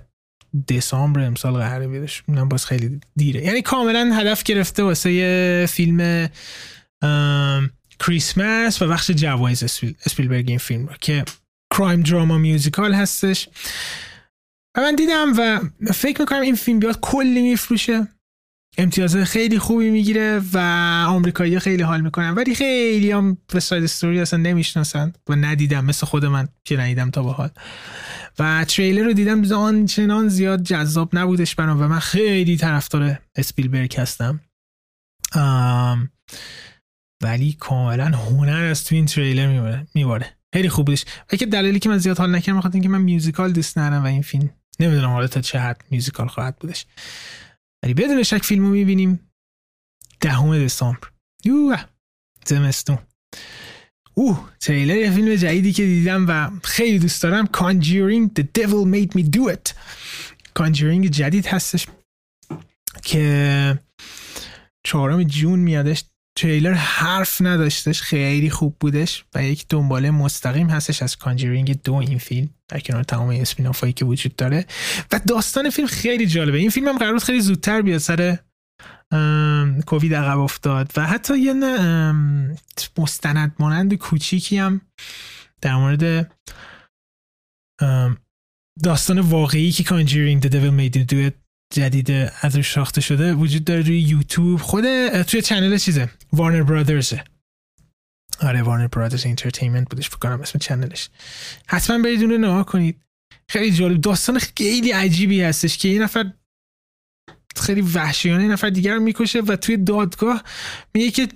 دسامبر 0.69 1.21
امسال 1.21 1.53
قراره 1.53 1.89
بیادش 1.89 2.23
اونم 2.29 2.49
باز 2.49 2.67
خیلی 2.67 3.01
دیره. 3.17 3.45
یعنی 3.45 3.63
کاملا 3.63 4.11
هدف 4.15 4.43
گرفته 4.43 4.83
واسه 4.83 5.13
یه 5.13 5.67
فیلم 5.69 6.29
کریسمس 7.99 8.83
و 8.83 8.89
بخش 8.89 9.11
جوایز 9.11 9.63
اسپیلبرگ 10.07 10.49
این 10.49 10.59
فیلم 10.59 10.87
رو 10.87 10.95
که 11.01 11.25
کرایم 11.75 12.03
دراما 12.03 12.39
میوزیکال 12.39 12.95
هستش. 12.95 13.49
و 14.77 14.81
من 14.81 14.95
دیدم 14.95 15.33
و 15.39 15.61
فکر 15.93 16.21
می‌کنم 16.21 16.41
این 16.41 16.55
فیلم 16.55 16.79
بیاد 16.79 17.01
کلی 17.01 17.43
میفروشه. 17.43 18.09
امتیاز 18.79 19.17
خیلی 19.17 19.59
خوبی 19.59 19.91
می‌گیره 19.91 20.43
و 20.53 20.59
آمریکایی 21.09 21.59
خیلی 21.59 21.83
حال 21.83 22.01
می‌کنن. 22.01 22.35
ولی 22.35 22.55
خیلی 22.55 23.11
هم 23.11 23.39
وستاید 23.55 23.85
استوری 23.85 24.21
اصلا 24.21 24.39
نمی‌شناسن. 24.39 25.13
و 25.29 25.37
ندیدم. 25.37 25.85
مثل 25.85 26.07
خود 26.07 26.25
من 26.25 26.49
که 26.65 26.77
ندیدم 26.77 27.11
تا 27.11 27.23
به 27.23 27.33
حال. 27.33 27.51
و 28.39 28.65
تریلر 28.65 29.03
رو 29.03 29.13
دیدم. 29.13 29.53
آنچنان 29.53 30.29
زیاد 30.29 30.63
جذاب 30.63 31.19
نبودش 31.19 31.55
برام 31.55 31.81
و 31.83 31.89
من 31.89 31.99
خیلی 31.99 32.57
طرفدار 32.57 33.19
اسپیلبرگ 33.37 33.97
هستم. 33.97 34.41
ولی 37.23 37.53
کاملا 37.53 38.05
هنر 38.05 38.65
از 38.65 38.85
تو 38.85 38.95
این 38.95 39.07
تریلر 39.07 39.87
میباره. 39.95 40.37
خیلی 40.55 40.69
خوب 40.69 40.87
بودش. 40.87 41.05
و 41.33 41.37
که 41.37 41.47
دلیلی 41.47 41.79
که 41.79 41.89
من 41.89 41.99
زیاد 41.99 42.19
حال 42.19 42.35
نکردم 42.35 42.59
بخاطر 42.59 42.75
اینکه 42.75 42.89
من 42.89 43.03
میوزیکال 43.03 43.53
دوست 43.53 43.79
ندارم 43.79 44.03
و 44.03 44.07
این 44.07 44.23
فیلم 44.23 44.51
نمی‌دونم 44.81 45.11
حالا 45.11 45.27
تا 45.27 45.41
چه 45.41 45.59
حد 45.59 45.85
میوزیکال 45.91 46.29
خواهد 46.29 46.57
بودش. 46.57 46.87
ولی 47.83 47.95
بدون 47.95 48.23
شک 48.23 48.45
فیلمو 48.45 48.69
می‌بینیم. 48.69 49.31
دهم 50.21 50.65
دسامبر. 50.65 51.09
یوه 51.45 51.85
زمستون. 52.47 52.99
اوه 54.15 54.51
تریلر 54.61 55.11
فیلم 55.11 55.35
جدیدی 55.35 55.73
که 55.73 55.85
دیدم 55.85 56.27
و 56.29 56.51
خیلی 56.65 56.99
دوست 56.99 57.23
دارم. 57.23 57.47
Conjuring 57.47 58.41
The 58.41 58.45
Devil 58.59 58.95
Made 58.95 59.13
Me 59.19 59.25
Do 59.37 59.55
It. 59.55 59.73
Conjuring 60.59 61.11
جدید 61.11 61.47
هستش 61.47 61.87
که 63.03 63.79
چهارم 64.85 65.23
جون 65.23 65.59
میادش. 65.59 66.05
تریلر 66.39 66.73
حرف 66.73 67.43
نداشتش 67.43 68.03
خیلی 68.03 68.51
خوب 68.51 68.77
بودش 68.81 69.25
و 69.35 69.45
یک 69.45 69.67
دنباله 69.69 70.11
مستقیم 70.11 70.71
هستش 70.71 71.03
از 71.03 71.17
Conjuring 71.17 71.83
دو 71.83 71.95
این 71.95 72.19
فیلم 72.19 72.51
در 72.69 72.81
کنار 72.81 73.03
تمام 73.03 73.31
spin-off 73.31 73.80
ایی 73.80 73.93
که 73.93 74.05
وجود 74.05 74.37
داره. 74.37 74.67
و 75.13 75.21
داستان 75.27 75.71
فیلم 75.71 75.89
خیلی 75.89 76.27
جالبه. 76.27 76.59
این 76.59 76.71
فیلم 76.71 76.89
هم 76.89 76.99
قرار 76.99 77.19
خیلی 77.19 77.41
زودتر 77.41 77.83
بیاد 77.83 77.99
سر 77.99 78.39
کووید 79.87 80.15
عقب 80.15 80.39
افتاد. 80.39 80.93
و 80.97 81.07
حتی 81.07 81.39
یه 81.39 81.53
مستند 82.99 83.55
مانند 83.59 83.95
کوچیکی 83.95 84.59
هم 84.59 84.81
در 85.61 85.77
مورد 85.77 86.33
داستان 88.83 89.21
واقعی 89.21 89.73
که 89.73 89.85
Conjuring 89.85 90.43
The 90.43 90.51
Devil 90.53 90.97
Made 90.97 91.03
Me 91.03 91.07
Do 91.07 91.20
It 91.20 91.33
جدید 91.73 92.11
ازش 92.41 92.73
ساخته 92.73 93.01
شده 93.01 93.35
وجود 93.35 93.65
داره 93.65 93.81
روی 93.81 94.01
یوتیوب. 94.01 94.61
خود 94.61 94.85
توی 95.23 95.43
channel 95.43 95.79
چیزه؟ 95.79 96.09
Warner 96.33 96.63
Brothers 96.63 97.18
ه 97.18 97.25
آره 98.41 98.63
Warner 98.63 98.87
Brothers 98.87 99.27
Entertainment 99.27 99.91
بودش 99.91 100.09
فکر 100.09 100.19
کنم 100.19 100.41
اسم 100.41 100.59
channel 100.59 100.94
ش. 100.94 101.09
حتما 101.67 101.99
برید 101.99 102.23
اون 102.23 102.45
نگاه 102.45 102.67
کنید. 102.67 103.01
خیلی 103.49 103.71
جالب. 103.71 104.01
داستان 104.01 104.39
خیلی 104.39 104.91
عجیبی 104.91 105.43
هستش 105.43 105.79
که 105.79 105.89
یه 105.89 106.03
نفر 106.03 106.33
خیلی 107.57 107.81
وحشیانه 107.81 108.49
نفر 108.49 108.71
دیگر 108.71 108.95
رو 108.95 109.03
می‌کشه 109.03 109.41
و 109.41 109.57
توی 109.57 109.77
دادگاه 109.77 110.43
میگه 110.95 111.11
که 111.11 111.29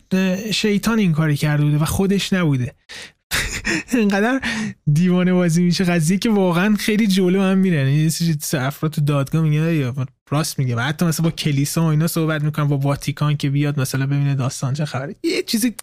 شیطان 0.53 0.99
این 0.99 1.13
کاری 1.13 1.37
کرده 1.37 1.65
بوده 1.65 1.79
و 1.79 1.85
خودش 1.85 2.33
نبوده. 2.33 2.75
اینقدر 3.93 4.41
دیوانه 4.93 5.33
بازی 5.33 5.63
میشه. 5.63 5.85
قضیه 5.85 6.19
که 6.19 6.31
واقعا 6.31 6.75
خیلی 6.75 7.07
جلو 7.07 7.43
هم 7.43 7.59
میرن 7.59 7.89
یعنی 7.89 8.03
یه 8.03 8.09
سری 8.09 8.37
افراد 8.61 8.93
تو 8.93 9.01
دادگاه 9.01 9.43
میگه 9.43 9.75
یا 9.75 9.95
راست 10.31 10.59
میگه. 10.59 10.77
و 10.77 10.81
حتی 10.81 11.07
مثلا 11.07 11.25
با 11.25 11.31
کلیسا 11.31 11.83
و 11.83 11.85
اینا 11.85 12.07
صحبت 12.07 12.43
می‌کنن 12.43 12.69
با 12.69 12.79
واتیکان 12.79 13.37
که 13.37 13.51
بیاد 13.51 13.81
مثلا 13.81 14.07
ببینه 14.07 14.35
داستان 14.35 14.75
چه 14.75 14.85
خبره. 14.85 15.15
یه 15.23 15.43
چیزی 15.43 15.75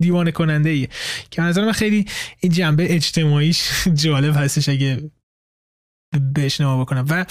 دیوانه 0.00 0.32
کننده 0.32 0.70
ایه 0.70 0.88
که 1.30 1.42
نظر 1.42 1.64
من 1.64 1.72
خیلی 1.72 2.06
این 2.40 2.52
جنبه 2.52 2.94
اجتماعیش 2.94 3.70
جالب 4.04 4.36
هستش 4.36 4.68
اگه 4.68 5.10
بهش 6.34 6.60
بکنم. 6.60 7.06
و 7.10 7.26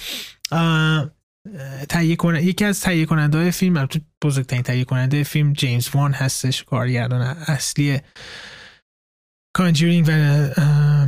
تهیه 1.89 2.15
کننده 2.15 2.45
یکی 2.45 2.65
از 2.65 2.81
تهیه 2.81 3.05
کننده 3.05 3.37
های 3.37 3.51
فیلم 3.51 3.87
بزرگترین 4.21 4.61
تهیه 4.63 4.83
کننده 4.83 5.23
فیلم 5.23 5.53
جیمز 5.53 5.89
وان 5.93 6.13
هستش 6.13 6.63
کارگردان 6.63 7.21
اصلی 7.21 7.99
کانجورینگ 9.53 10.05
و 10.07 11.07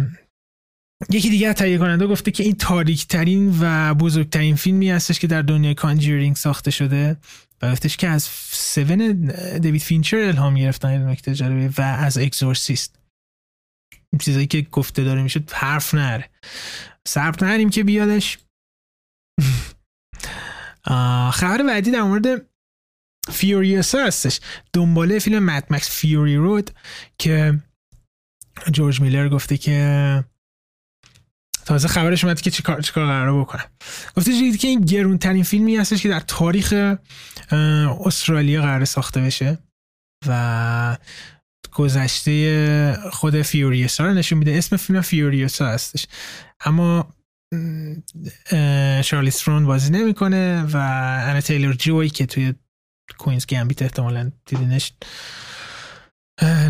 یکی 1.10 1.30
دیگه 1.30 1.54
تهیه 1.54 1.78
کننده 1.78 2.08
گفته 2.08 2.32
که 2.32 2.44
این 2.44 2.56
تاریک 2.56 3.08
ترین 3.08 3.58
و 3.62 3.94
بزرگترین 3.94 4.56
فیلمی 4.56 4.90
هستش 4.90 5.20
که 5.20 5.28
در 5.28 5.42
دنیای 5.42 5.74
Conjuring 5.74 6.36
ساخته 6.36 6.72
شده 6.72 7.18
و 7.62 7.72
گفتش 7.72 7.98
که 7.98 8.08
از 8.08 8.24
Seven 8.52 9.32
دیوید 9.62 9.82
فینچر 9.82 10.18
الهام 10.18 10.56
گرفتن 10.56 10.88
این 10.88 11.02
نکته 11.02 11.34
جالبه 11.34 11.70
و 11.78 11.82
از 11.82 12.18
Exorcist 12.18 13.00
این 14.16 14.20
چیزایی 14.20 14.48
که 14.48 14.62
گفته 14.62 15.04
داره 15.04 15.24
میشه 15.24 15.44
حرف 15.52 15.94
نره. 15.94 16.30
صبر 17.08 17.46
کنیم 17.46 17.70
که 17.70 17.84
بیادش. 17.84 18.38
خبر 21.40 21.64
بعدی 21.68 21.92
در 21.92 22.02
مورد 22.02 22.26
Furiosa 23.30 24.06
هستش. 24.06 24.40
دنباله 24.74 25.20
فیلم 25.20 25.44
Mad 25.44 25.82
Max 25.82 26.05
Fury 26.05 26.36
Road 26.36 26.72
که 27.18 27.60
جورج 28.72 29.02
میلر 29.02 29.30
گفته 29.30 29.58
که 29.58 30.24
تازه 31.66 31.88
خبرش 31.88 32.24
اومد 32.24 32.42
که 32.42 32.52
چیکار 32.52 32.82
چیکار 32.82 33.06
قرار 33.06 33.42
بکنم 33.42 33.66
گفته 34.18 34.34
جدید 34.34 34.58
که 34.58 34.68
این 34.68 34.82
گرون 34.82 35.18
ترین 35.18 35.44
فیلمی 35.44 35.76
هستش 35.76 36.04
که 36.04 36.10
در 36.10 36.20
تاریخ 36.20 36.96
استرالیا 38.06 38.62
قرار 38.62 38.86
ساخته 38.86 39.22
بشه 39.22 39.58
و 40.28 40.98
گذشته 41.72 42.98
خود 43.12 43.42
فیوریوسا 43.42 44.06
رو 44.06 44.14
نشون 44.14 44.38
میده. 44.38 44.52
اسم 44.52 44.78
فیلم 44.78 45.02
فیوریوسا 45.02 45.68
هستش. 45.68 46.08
اما 46.66 47.14
شارلی 49.04 49.32
سترون 49.32 49.66
بازی 49.66 49.92
نمی‌کنه 49.92 50.64
و 50.64 50.78
انا 51.30 51.42
تیلور 51.42 51.74
جوی 51.74 52.10
که 52.10 52.26
توی 52.26 52.54
Queen's 53.18 53.46
Gambit 53.46 53.82
احتمالا 53.82 54.32
دیدینش 54.46 54.94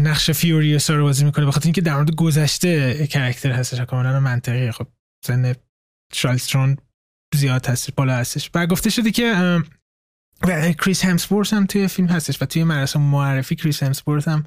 نقش 0.01 0.31
Furiosa 0.31 0.95
رو 0.95 1.03
بازی 1.03 1.25
می‌کنه 1.25 1.45
بخاطر 1.45 1.65
اینکه 1.65 1.81
در 1.81 1.95
مورد 1.95 2.15
گذشته 2.15 3.07
character 3.07 3.51
هستش 3.51 3.81
کاملا 3.81 4.19
منطقی 4.19 4.71
خب 4.71 4.87
سن 5.25 5.55
شارلیز 6.13 6.51
ترون 6.51 6.77
زیاد 7.35 7.65
هستش 7.65 7.93
بالا 7.93 8.15
هستش. 8.15 8.51
و 8.55 8.67
گفته 8.67 8.89
شده 8.89 9.11
که 9.11 9.35
کریس 10.79 11.05
همسورث 11.05 11.53
هم 11.53 11.65
توی 11.65 11.87
فیلم 11.87 12.07
هستش 12.07 12.41
و 12.41 12.45
توی 12.45 12.63
مراسم 12.63 13.01
معرفی 13.01 13.55
کریس 13.55 13.83
همسورث 13.83 14.27
هم 14.27 14.45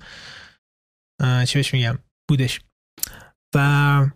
چی 1.44 1.58
بهش 1.58 1.75
میگم؟ 1.75 1.98
بودش. 2.28 2.60
و 3.54 4.06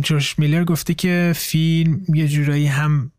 جورج 0.00 0.38
میلر 0.38 0.64
گفته 0.64 0.94
که 0.94 1.32
فیلم 1.36 2.04
یه 2.14 2.28
جورایی 2.28 2.66
هم 2.66 3.12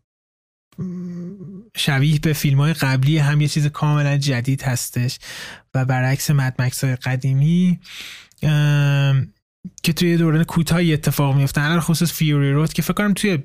شبیه 1.76 2.18
به 2.18 2.32
فیلم 2.32 2.58
های 2.58 2.72
قبلی 2.72 3.18
هم 3.18 3.40
یه 3.40 3.48
چیز 3.48 3.66
کاملا 3.66 4.16
جدید 4.16 4.62
هستش 4.62 5.18
و 5.74 5.84
برعکس 5.84 6.30
Mad 6.30 6.57
Max 6.57 6.84
های 6.84 6.96
قدیمی 6.96 7.80
که 9.82 9.92
توی 9.92 10.16
دوران 10.16 10.44
کوتاهی 10.44 10.92
اتفاق 10.92 11.36
میفته 11.36 11.62
الان 11.62 11.80
خصوص 11.80 12.12
Fury 12.12 12.52
Road 12.52 12.72
که 12.72 12.82
فکر 12.82 12.92
کنم 12.92 13.14
توی 13.14 13.38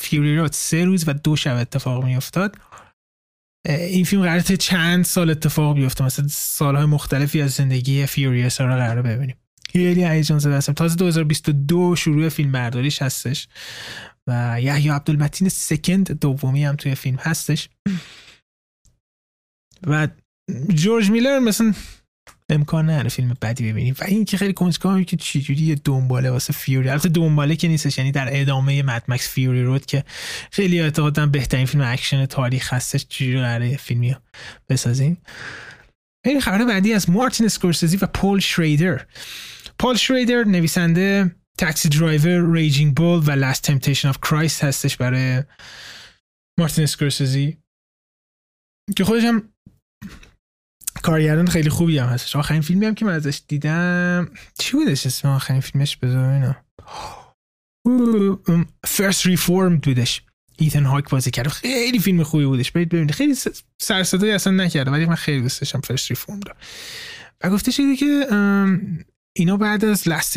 Fury 0.00 0.36
Road 0.36 0.52
سه 0.52 0.84
روز 0.84 1.08
و 1.08 1.12
دو 1.12 1.36
شب 1.36 1.56
اتفاق 1.56 2.04
میافتاد. 2.04 2.56
این 3.68 4.04
فیلم 4.04 4.22
قرار 4.22 4.40
چند 4.40 5.04
سال 5.04 5.30
اتفاق 5.30 5.74
بیفته. 5.74 6.04
مثلا 6.04 6.26
سالهای 6.28 6.86
مختلفی 6.86 7.42
از 7.42 7.50
زندگی 7.50 8.06
Furiosa 8.06 8.60
رو 8.60 8.66
قرار 8.66 9.02
ببینیم. 9.02 9.36
خیلی 9.72 10.04
هیجان 10.04 10.38
زده 10.38 10.56
هستم 10.56 10.72
تازه 10.72 10.96
2022 10.96 11.96
شروع 11.96 12.28
فیلم 12.28 12.52
برداریش 12.52 13.02
هستش. 13.02 13.48
و 14.26 14.60
یحیی 14.60 14.88
عبدالمتین 14.88 15.48
second 15.48 16.20
دومی 16.20 16.64
هم 16.64 16.76
توی 16.76 16.94
فیلم 16.94 17.16
هستش. 17.16 17.68
و 19.86 20.08
جورج 20.74 21.10
میلر 21.10 21.38
مثلا 21.38 21.74
امکان 22.48 22.90
نداره 22.90 23.08
فیلم 23.08 23.36
بدی 23.42 23.72
ببینیم 23.72 23.94
و 24.00 24.04
این 24.04 24.24
که 24.24 24.36
خیلی 24.36 24.52
کنجکاوم 24.52 25.04
که 25.04 25.16
چجوری 25.16 25.62
یه 25.62 25.74
دنباله 25.74 26.30
واسه 26.30 26.52
Fury. 26.52 26.88
البته 26.88 27.08
دنباله 27.08 27.56
که 27.56 27.68
نیستش. 27.68 27.98
یعنی 27.98 28.12
در 28.12 28.40
ادامه 28.40 28.82
Mad 28.82 29.04
Max 29.08 29.28
Fury 29.28 29.62
Road 29.62 29.86
که 29.86 30.04
خیلی 30.50 30.80
اعتقادم 30.80 31.30
بهترین 31.30 31.66
فیلم 31.66 31.84
اکشن 31.86 32.26
تاریخ 32.26 32.72
هستش. 32.72 33.06
چجوری 33.08 33.40
قراره 33.40 33.76
فیلمی 33.76 34.16
بسازیم. 34.68 35.18
این 36.24 36.40
خبر 36.40 36.64
بعدی 36.64 36.92
از 36.92 37.10
مارتین 37.10 37.46
اسکورسیزی 37.46 37.96
و 37.96 38.06
پال 38.06 38.40
شریدر. 38.40 39.06
پال 39.78 39.96
شریدر 39.96 40.44
نویسنده 40.44 41.36
Taxi 41.58 41.88
Driver 41.88 42.52
Raging 42.52 42.96
Bull 42.96 43.22
و 43.26 43.30
Last 43.30 43.62
Temptation 43.62 44.08
of 44.08 44.18
Christ 44.22 44.64
هستش 44.64 44.96
برای 44.96 45.42
مارتین 46.58 46.84
اسکورسیزی. 46.84 47.58
که 48.96 49.04
خودش 49.04 49.24
هم 49.24 49.52
کارگردان 51.02 51.46
خیلی 51.46 51.70
خوبی 51.70 51.98
هم 51.98 52.08
هستش. 52.08 52.36
آخرین 52.36 52.60
فیلمی 52.60 52.86
هم 52.86 52.94
که 52.94 53.04
من 53.04 53.12
ازش 53.12 53.42
دیدم 53.48 54.30
چی 54.58 54.76
بودش 54.76 55.06
اسم 55.06 55.28
آخرین 55.28 55.60
فیلمش؟ 55.60 55.96
بذار 55.96 56.30
اینا 56.30 56.56
First 58.84 59.26
Reformed 59.26 59.78
بودش. 59.78 60.22
ایتن 60.58 60.84
هاک 60.84 61.10
بازی 61.10 61.30
کرد. 61.30 61.48
خیلی 61.48 61.98
فیلم 61.98 62.22
خوبی 62.22 62.44
بودش. 62.44 62.72
برید 62.72 62.88
ببینید. 62.88 63.10
خیلی 63.10 63.34
سرصدایی 63.80 64.32
اصلا 64.32 64.52
نکرده 64.52 64.90
ولی 64.90 65.06
من 65.06 65.14
خیلی 65.14 65.42
دوست 65.42 65.60
داشتم 65.60 65.80
First 65.80 66.10
Reformed 66.10 66.40
رو. 66.40 66.54
و 67.44 67.50
گفته 67.50 67.70
شده 67.70 67.96
که 67.96 68.26
اینا 69.36 69.56
بعد 69.56 69.84
از 69.84 70.08
Last 70.08 70.36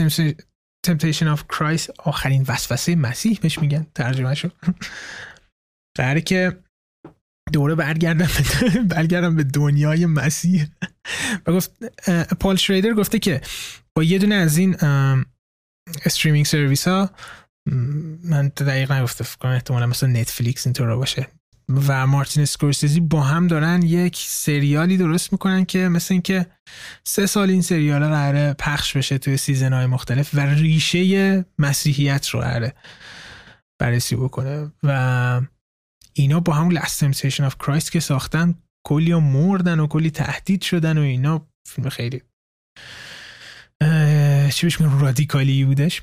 Temptation 0.85 1.37
of 1.37 1.55
Christ. 1.55 1.89
آخرین 1.97 2.45
وسوسه 2.47 2.95
مسیح 2.95 3.39
بهش 3.41 3.59
میگن. 3.59 3.87
ترجمه 3.95 4.35
شد 4.35 4.51
قراره 5.97 6.21
که 6.21 6.59
دوباره 7.53 7.75
برگردن 7.75 8.27
برگردن 8.95 9.35
به 9.35 9.43
دنیای 9.43 10.05
مسیح. 10.05 10.67
و 11.47 11.51
گفت 11.51 11.71
پال 12.39 12.55
شریدر 12.55 12.93
گفته 12.93 13.19
که 13.19 13.41
با 13.95 14.03
یه 14.03 14.17
دونه 14.17 14.35
از 14.35 14.57
این 14.57 14.75
streaming 16.05 16.45
سرویس 16.45 16.87
ها 16.87 17.09
من 18.23 18.47
دقیقا 18.47 19.03
گفته 19.03 19.23
فکر 19.23 19.37
کنم 19.37 19.51
احتمالا 19.51 19.87
مثل 19.87 20.07
نتفلیکس 20.07 20.67
اینطور 20.67 20.95
باشه. 20.95 21.27
و 21.69 22.07
مارتین 22.07 22.45
اسکورسیزی 22.45 22.99
با 22.99 23.21
هم 23.21 23.47
دارن 23.47 23.81
یک 23.81 24.17
سریالی 24.27 24.97
درست 24.97 25.31
می‌کنن 25.31 25.65
که 25.65 25.79
مثل 25.89 26.13
اینکه 26.13 26.45
سه 27.03 27.25
سال 27.25 27.49
این 27.49 27.61
سریال 27.61 28.07
قراره 28.07 28.53
پخش 28.53 28.97
بشه 28.97 29.17
توی 29.17 29.37
season 29.37 29.73
های 29.73 29.85
مختلف 29.85 30.29
و 30.33 30.39
ریشه 30.39 31.45
مسیحیت 31.59 32.29
رو 32.29 32.39
قراره 32.39 32.73
بررسی 33.79 34.15
بکنه. 34.15 34.71
و 34.83 35.41
اینا 36.13 36.39
با 36.39 36.53
هم 36.53 36.79
Last 36.79 36.99
Temptation 36.99 37.49
of 37.49 37.53
Christ 37.65 37.89
که 37.89 37.99
ساختن 37.99 38.55
کلی 38.87 39.13
مردن 39.13 39.79
و 39.79 39.87
کلی 39.87 40.11
تهدید 40.11 40.61
شدن 40.61 40.97
و 40.97 41.01
اینا 41.01 41.47
فیلم 41.67 41.89
خیلی 41.89 42.21
چی 44.51 44.65
بهش 44.65 44.77
رادیکالی 44.81 45.65
بودش. 45.65 46.01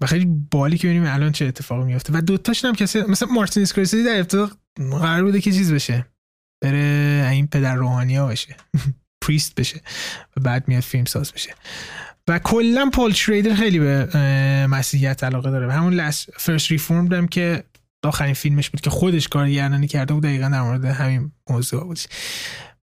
و 0.00 0.06
خیلی 0.06 0.24
بالی 0.50 0.78
که 0.78 0.88
ببینیم 0.88 1.08
الان 1.08 1.32
چه 1.32 1.46
اتفاقی 1.46 1.84
میفته 1.84 2.12
و 2.12 2.20
دوتاشون 2.20 2.68
هم 2.68 2.76
کسی 2.76 3.02
مثلا 3.02 3.28
مارتین 3.28 3.62
اسکورسیزی 3.62 4.04
در 4.04 4.18
ابتدا 4.18 4.50
قرار 4.76 5.24
بوده 5.24 5.40
که 5.40 5.52
چیز 5.52 5.72
بشه. 5.72 6.06
بره 6.64 7.28
این 7.32 7.46
پدر 7.46 7.74
روحانی 7.74 8.16
ها 8.16 8.26
بشه 8.26 8.56
پریست 9.24 9.54
بشه 9.54 9.80
و 10.36 10.40
بعد 10.40 10.68
میاد 10.68 10.82
فیلم 10.82 11.04
ساز 11.04 11.32
بشه. 11.32 11.54
و 12.28 12.38
کلا 12.38 12.90
پول 12.92 13.12
شریدر 13.12 13.54
خیلی 13.54 13.78
به 13.78 14.06
مسیحیت 14.70 15.24
علاقه 15.24 15.50
داره. 15.50 15.66
و 15.66 15.70
همون 15.70 15.94
لس 15.94 16.26
فرست 16.36 16.70
ریفورم 16.70 17.12
هم 17.12 17.28
که 17.28 17.64
آخرین 18.04 18.34
فیلمش 18.34 18.70
بود 18.70 18.80
که 18.80 18.90
خودش 18.90 19.28
کارگردانی 19.28 19.88
کرده 19.88 20.14
بود 20.14 20.22
دقیقا 20.22 20.48
در 20.48 20.62
مورد 20.62 20.84
همین 20.84 21.32
موضوع 21.50 21.84
بود. 21.84 21.98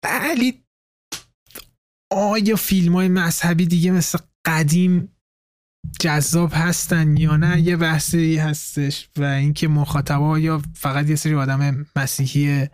ولی 0.04 0.64
آیا 2.12 2.56
فیلم 2.56 2.94
های 2.94 3.08
مذهبی 3.08 3.66
دیگه 3.66 3.90
مثل 3.90 4.18
قدیم 4.46 5.17
جذاب 6.00 6.50
هستن 6.54 7.16
یا 7.16 7.36
نه 7.36 7.60
یه 7.60 7.76
بحثی 7.76 8.36
هستش 8.36 9.08
و 9.16 9.24
اینکه 9.24 9.68
مخاطبا 9.68 10.38
یا 10.38 10.62
فقط 10.74 11.08
یه 11.08 11.16
سری 11.16 11.34
آدم 11.34 11.86
مسیحی 11.96 12.68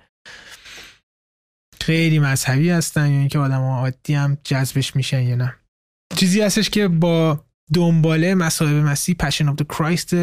خیلی 1.81 2.19
مذهبی 2.19 2.71
هستن 2.71 3.11
یا 3.11 3.19
اینکه 3.19 3.39
آدم 3.39 3.61
عادی 3.61 4.15
هم 4.15 4.39
جذبش 4.45 4.97
میشن 4.97 5.23
یا 5.23 5.37
نه. 5.37 5.55
چیزی 6.17 6.41
هستش 6.41 6.71
که 6.71 6.89
با 6.89 7.45
دنباله 7.75 8.35
مصائب 8.35 8.75
مسیح 8.75 9.15
Passion 9.15 9.49
of 9.49 9.57
Christ 9.69 10.15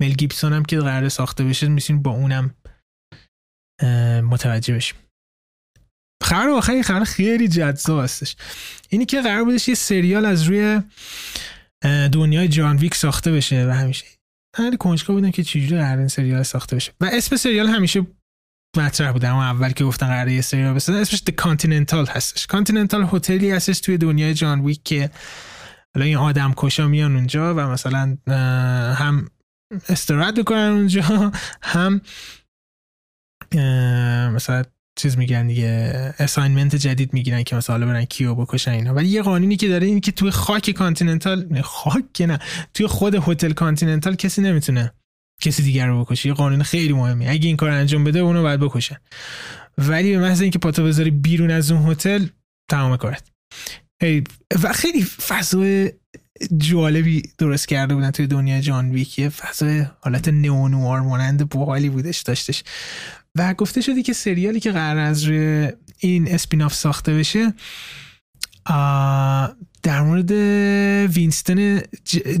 مل 0.00 0.12
گیبسون 0.18 0.52
هم 0.52 0.64
که 0.64 0.78
قرار 0.78 1.08
ساخته 1.08 1.44
بشه 1.44 1.68
میسین 1.68 2.02
با 2.02 2.10
اونم 2.10 2.54
متوجه 4.30 4.74
بشیم. 4.74 5.03
خبر 6.24 6.48
آخری 6.48 6.82
خبر 6.82 7.04
خیلی 7.04 7.48
جذاب 7.48 8.04
هستش. 8.04 8.36
اینی 8.88 9.06
که 9.06 9.20
قرار 9.20 9.44
بودش 9.44 9.68
یه 9.68 9.74
سریال 9.74 10.24
از 10.24 10.42
روی 10.42 10.80
دنیای 12.12 12.48
جان 12.48 12.76
ویک 12.76 12.94
ساخته 12.94 13.32
بشه 13.32 13.66
و 13.66 13.70
همیشه. 13.70 14.04
خیلی 14.56 14.76
کنجکاو 14.76 15.16
بودم 15.16 15.30
که 15.30 15.42
چجوری 15.44 15.76
قرار 15.76 15.98
این 15.98 16.08
سریال 16.08 16.42
ساخته 16.42 16.76
بشه. 16.76 16.92
و 17.00 17.10
اسم 17.12 17.36
سریال 17.36 17.66
همیشه 17.66 18.06
مطرح 18.76 19.12
بود 19.12 19.24
اما 19.24 19.44
اول 19.44 19.70
که 19.70 19.84
گفتن 19.84 20.06
قراره 20.06 20.32
یه 20.32 20.40
سریال 20.40 20.74
بسازن 20.74 20.98
اسمش 20.98 21.22
The 21.30 21.44
Continental 21.44 22.08
هستش. 22.10 22.46
Continental 22.46 23.08
هتلی 23.12 23.50
هستش 23.50 23.80
توی 23.80 23.98
دنیای 23.98 24.34
جان 24.34 24.60
ویک 24.60 24.82
که 24.84 25.10
حالا 25.94 26.06
این 26.06 26.16
آدم 26.16 26.54
کشا 26.56 26.88
میان 26.88 27.14
اونجا 27.16 27.54
و 27.54 27.60
مثلا 27.60 28.16
هم 28.98 29.30
استراحت 29.88 30.38
می‌کنن 30.38 30.70
اونجا 30.70 31.32
هم 31.62 32.00
مثلا 34.34 34.64
چیز 34.96 35.18
میگن 35.18 35.46
دیگه 35.46 35.92
assignment 36.18 36.76
جدید 36.76 37.14
می‌گیرن 37.14 37.42
که 37.42 37.56
مثلا 37.56 37.86
برن 37.86 38.04
کیو 38.04 38.34
بکشن 38.34 38.70
اینا. 38.70 38.94
ولی 38.94 39.08
یه 39.08 39.22
قانونی 39.22 39.56
که 39.56 39.68
داره 39.68 39.86
این 39.86 40.00
که 40.00 40.12
توی 40.12 40.30
خاک 40.30 40.70
Continental 40.70 41.62
خاک 41.62 42.04
که 42.14 42.26
نه 42.26 42.38
توی 42.74 42.86
خود 42.86 43.14
هتل 43.14 43.52
Continental 43.52 44.14
کسی 44.14 44.42
نمی‌تونه 44.42 44.92
کسی 45.40 45.62
دیگر 45.62 45.86
رو 45.86 46.04
بکشه. 46.04 46.28
یه 46.28 46.34
قانون 46.34 46.62
خیلی 46.62 46.92
مهمی 46.92 47.28
اگه 47.28 47.46
این 47.46 47.56
کار 47.56 47.70
انجام 47.70 48.04
بده 48.04 48.18
اونو 48.18 48.42
باید 48.42 48.60
بکشن. 48.60 48.96
ولی 49.78 50.12
به 50.12 50.18
محض 50.18 50.40
اینکه 50.40 50.58
پاتو 50.58 50.84
بذاری 50.84 51.10
بیرون 51.10 51.50
از 51.50 51.70
اون 51.70 51.90
هتل 51.90 52.26
تمام 52.70 52.96
کارت. 52.96 53.22
و 54.62 54.72
خیلی 54.72 55.04
فضای 55.04 55.92
جالبی 56.56 57.22
درست 57.38 57.68
کرده 57.68 57.94
بودن 57.94 58.10
توی 58.10 58.26
دنیا 58.26 58.60
جان 58.60 58.90
ویکی 58.90 59.28
فضای 59.28 59.86
حالت 60.00 60.28
نئونوار 60.28 61.00
مانند 61.00 61.48
باحالی 61.48 61.88
بودش 61.88 62.20
داشتش. 62.20 62.64
و 63.38 63.54
گفته 63.54 63.80
شدی 63.80 64.02
که 64.02 64.12
سریالی 64.12 64.60
که 64.60 64.72
قرار 64.72 64.98
از 64.98 65.24
روی 65.24 65.72
این 65.98 66.34
اسپیناف 66.34 66.74
ساخته 66.74 67.14
بشه 67.14 67.54
در 69.82 70.02
مورد 70.02 70.30
وینستون 71.10 71.80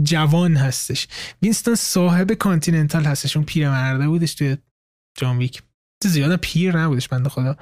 جوان 0.02 0.56
هستش. 0.56 1.08
وینستون 1.42 1.74
صاحب 1.74 2.32
Continental 2.32 3.04
هستش 3.04 3.36
اون 3.36 3.46
پیرمرده 3.46 4.08
بودش 4.08 4.34
توی 4.34 4.56
جان 5.18 5.38
ویک. 5.38 5.62
زیاد 6.04 6.36
پیر 6.36 6.76
نبودش 6.76 7.08
بنده 7.08 7.28
خدا. 7.28 7.56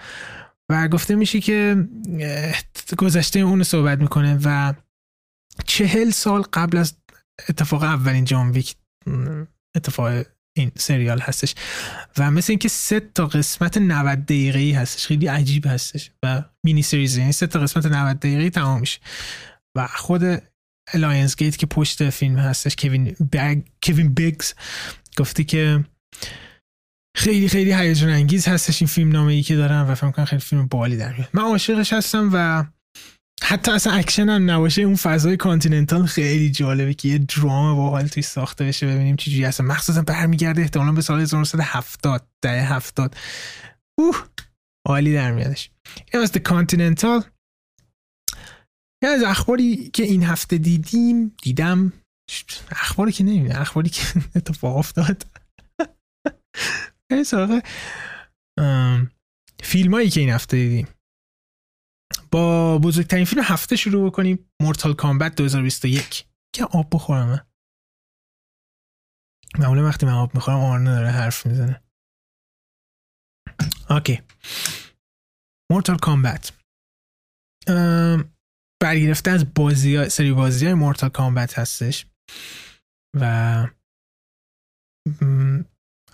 و 0.71 0.89
گفته 0.89 1.15
میشه 1.15 1.41
که 1.41 1.89
گذشته 2.99 3.39
اون 3.39 3.63
صحبت 3.63 3.99
می‌کنه 3.99 4.39
و 4.45 4.75
چهل 5.65 6.11
سال 6.11 6.43
قبل 6.43 6.77
از 6.77 6.95
اتفاق 7.49 7.83
اولین 7.83 8.25
جان 8.25 8.51
ویک 8.51 8.77
اتفاق 9.77 10.25
این 10.57 10.73
سریال 10.77 11.21
هستش. 11.21 11.55
و 12.19 12.31
مثل 12.31 12.53
اینکه 12.53 12.69
سه 12.69 13.01
تا 13.01 13.27
قسمت 13.27 13.79
90 13.79 14.25
دقیقه 14.25 14.59
ای 14.59 14.73
هستش. 14.73 15.07
خیلی 15.07 15.27
عجیب 15.27 15.67
هستش. 15.67 16.11
و 16.23 16.45
mini 16.65 16.83
series 16.83 17.17
یعنی 17.17 17.33
سه 17.33 17.47
تا 17.47 17.61
قسمت 17.61 17.87
90 17.87 18.19
دقیقه 18.19 18.51
تمام 18.51 18.81
میشه. 18.81 19.01
و 19.77 19.87
خود 19.87 20.23
Lionsgate 20.95 21.57
که 21.57 21.67
پشت 21.67 22.11
فیلم 22.11 22.39
هستش 22.39 22.77
کوین 22.77 23.17
بگ 23.33 23.63
کوین 23.83 24.15
بیگز 24.15 24.55
گفته 25.19 25.45
که 25.45 25.85
خیلی 27.17 27.49
خیلی 27.49 27.75
هیجان 27.75 28.11
انگیز 28.11 28.49
هستش 28.49 28.83
این 28.83 28.89
فیلم 28.89 29.13
نامه 29.13 29.33
ای 29.33 29.43
که 29.43 29.57
دارم 29.57 29.91
و 29.91 29.95
فکر 29.95 30.11
کنم 30.11 30.25
خیلی 30.25 30.41
فیلم 30.41 30.67
عالی 30.67 30.97
در 30.97 31.13
میاد. 31.13 31.29
من 31.33 31.43
عاشقش 31.43 31.93
هستم 31.93 32.31
و 32.33 32.65
حتی 33.43 33.71
اصلا 33.71 33.93
اکشن 33.93 34.29
هم 34.29 34.51
نباشه 34.51 34.83
اون 34.83 34.97
فضای 34.97 35.37
Continental 35.37 36.07
خیلی 36.07 36.51
جالبه 36.51 36.95
که 36.95 37.09
یه 37.09 37.19
درام 37.19 37.77
باحال 37.77 38.07
توش 38.07 38.23
ساخته 38.23 38.65
بشه 38.65 38.87
ببینیم 38.87 39.17
چی 39.17 39.31
جوری 39.31 39.45
هست 39.45 39.61
مخصوصا 39.61 40.03
برمیگرده 40.03 40.63
احتمالا 40.63 40.93
به 40.93 41.03
سال 41.03 41.21
1970 41.21 42.27
دهه 42.43 42.65
70 42.65 43.15
اوه 43.99 44.27
عالی 44.89 45.15
در 45.15 45.33
میادش. 45.33 45.71
این 46.13 46.23
از 46.23 46.33
Continental 46.33 47.25
یه 49.03 49.09
از 49.09 49.23
اخباری 49.23 49.91
که 49.91 50.03
این 50.03 50.23
هفته 50.23 50.59
دیدیم 50.59 51.37
دیدم. 51.43 51.93
اخباری 52.71 53.13
که 53.13 53.25
نمی‌دونم 53.25 53.61
اخباری 53.61 53.91
که 53.91 54.03
اتفاق 54.37 54.77
افتاد. 54.77 55.27
سراغ 57.27 57.63
فیلم 59.63 59.95
هایی 59.95 60.11
که 60.11 60.21
این 60.21 60.31
هفته 60.31 60.57
دیدیم. 60.57 60.89
با 62.33 62.79
بزرگترین 62.79 63.25
فیلم 63.25 63.43
هفته 63.45 63.77
شروع 63.77 64.11
بکنیم 64.11 64.51
Mortal 64.63 64.95
Kombat 64.95 65.35
2021 65.35 66.27
که 66.55 66.65
آب 66.65 66.89
بخورم 66.93 67.47
معمولا 69.59 69.85
وقتی 69.85 70.07
من 70.07 70.13
آب 70.13 70.35
می‌خورم 70.35 70.61
آرنه 70.61 70.91
داره 70.91 71.09
حرف 71.09 71.47
می‌زنه. 71.47 71.83
اوکی. 73.91 74.23
مورتال 75.73 75.99
کامبت 75.99 76.53
برگرفته 78.83 79.31
از 79.31 79.55
بازی 79.55 79.97
ها، 79.97 80.09
سری 80.09 80.33
بازی 80.33 80.65
های 80.67 80.75
مورتال 80.75 81.11
کامبت 81.11 81.59
هستش. 81.59 82.07
و 83.21 83.67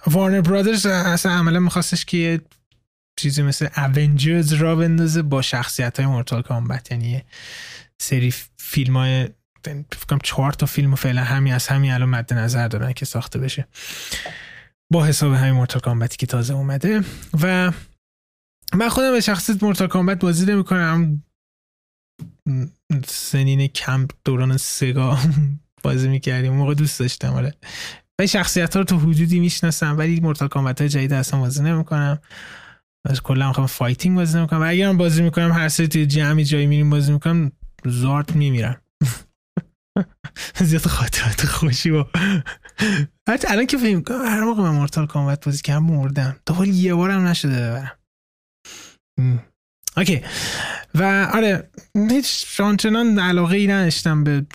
وارنر 0.07 0.41
برادرز 0.41 0.87
اصلا 0.87 1.33
عملا 1.33 1.61
میخواستش 1.61 2.05
که 2.05 2.41
چیزی 3.19 3.43
مثل 3.43 3.69
اونجرز 3.77 4.53
را 4.53 4.77
بندازه 4.77 5.23
با 5.23 5.43
شخصیت 5.43 6.01
های 6.01 6.07
مورتال 6.07 6.43
کامبت 6.43 6.91
یعنی 6.91 7.23
سری 8.01 8.35
فیلم 8.59 8.97
های 8.97 9.29
فکرم 9.93 10.19
چهار 10.23 10.53
تا 10.53 10.67
فیلم 10.67 10.95
فعلا 10.95 11.25
همین 11.25 11.53
از 11.53 11.67
همین 11.67 11.93
الان 11.93 12.09
مد 12.09 12.35
نظر 12.35 12.69
دارن 12.69 12.93
که 12.93 13.05
ساخته 13.05 13.39
بشه. 13.39 13.69
با 14.93 15.05
حساب 15.05 15.33
همین 15.33 15.53
Mortal 15.53 15.81
Kombat 15.81 16.12
ی 16.12 16.17
که 16.17 16.27
تازه 16.27 16.55
اومده. 16.55 17.05
و 17.43 17.73
من 18.75 18.89
خودم 18.89 19.13
به 19.13 19.21
شخصه 19.21 19.63
Mortal 19.63 19.89
Kombat 19.89 20.19
بازی 20.19 20.47
نمی 20.47 20.65
کنم 20.65 21.23
سنین 23.07 23.67
کم 23.67 24.07
دوران 24.25 24.57
Sega 24.57 25.19
بازی 25.85 26.09
می‌کردیم. 26.09 26.53
موقع 26.53 26.75
دوست 26.75 27.01
داشتم 27.01 27.35
آره. 27.35 27.55
و 28.19 28.27
شخصیت 28.27 28.75
ها 28.75 28.81
رو 28.81 28.85
تا 28.85 28.99
حدودی 28.99 29.41
می‌شناسم 29.41 29.99
ولی 29.99 30.21
Mortal 30.21 30.49
Kombat 30.49 30.81
های 30.81 30.91
جدید 30.91 31.13
اصلا 31.13 31.41
بازی 31.41 31.63
نمی‌کنم. 31.63 32.19
از 33.05 33.23
کلا 33.23 33.49
می‌خوام 33.49 33.67
fighting 33.67 34.17
بازی 34.17 34.39
نمی‌کنم. 34.39 34.61
و 34.61 34.69
اگرم 34.69 34.97
بازی 34.97 35.23
می‌کنم 35.23 35.53
هر 35.53 35.69
سری 35.69 35.89
توی 35.89 36.07
جمعی 36.07 36.45
جایی 36.45 36.67
میریم 36.67 36.91
بازی 36.91 37.13
می‌کنم 37.13 37.53
زارت 37.85 38.37
میمیرم. 38.37 38.83
زیاد 40.65 40.87
خاطرات 40.87 41.47
خوشی 41.47 41.91
با 41.91 42.11
حتی 43.29 43.49
الان 43.49 43.67
که 43.67 44.01
کنم 44.01 44.25
هر 44.25 44.45
موقع 44.45 44.63
من 44.63 44.71
مورتال 44.71 45.07
کامبت 45.07 45.45
بازی 45.45 45.63
کردم 45.63 45.83
مردم. 45.85 46.37
دوباره 46.47 46.69
یه 46.69 46.95
بارم 46.95 47.27
نشده 47.27 47.55
ببرم. 47.57 47.93
اوکی. 49.97 50.23
و 50.95 51.31
آره 51.35 51.71
هیچ 52.11 52.45
شانچنان 52.47 53.19
علاقه 53.19 53.57
ای 53.57 53.67
نداشتم 53.67 54.25
به 54.25 54.47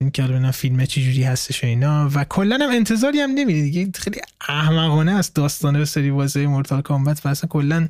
اینکه 0.00 0.22
حالا 0.22 0.52
فیلم 0.52 0.84
چی 0.84 1.04
جوری 1.04 1.22
هستش 1.22 1.64
و 1.64 1.66
اینا. 1.66 2.10
و 2.14 2.24
کلا 2.24 2.58
هم 2.60 2.70
انتظاری 2.70 3.20
هم 3.20 3.30
نمیره 3.30 3.62
دیگه 3.62 3.90
خیلی 3.94 4.20
احمقانه 4.48 5.12
است 5.12 5.34
داستانه 5.34 5.84
سری 5.84 6.10
بازی 6.10 6.46
مورتال 6.46 6.82
کامبت 6.82 7.26
و 7.26 7.28
اصلا 7.28 7.48
کلا 7.48 7.88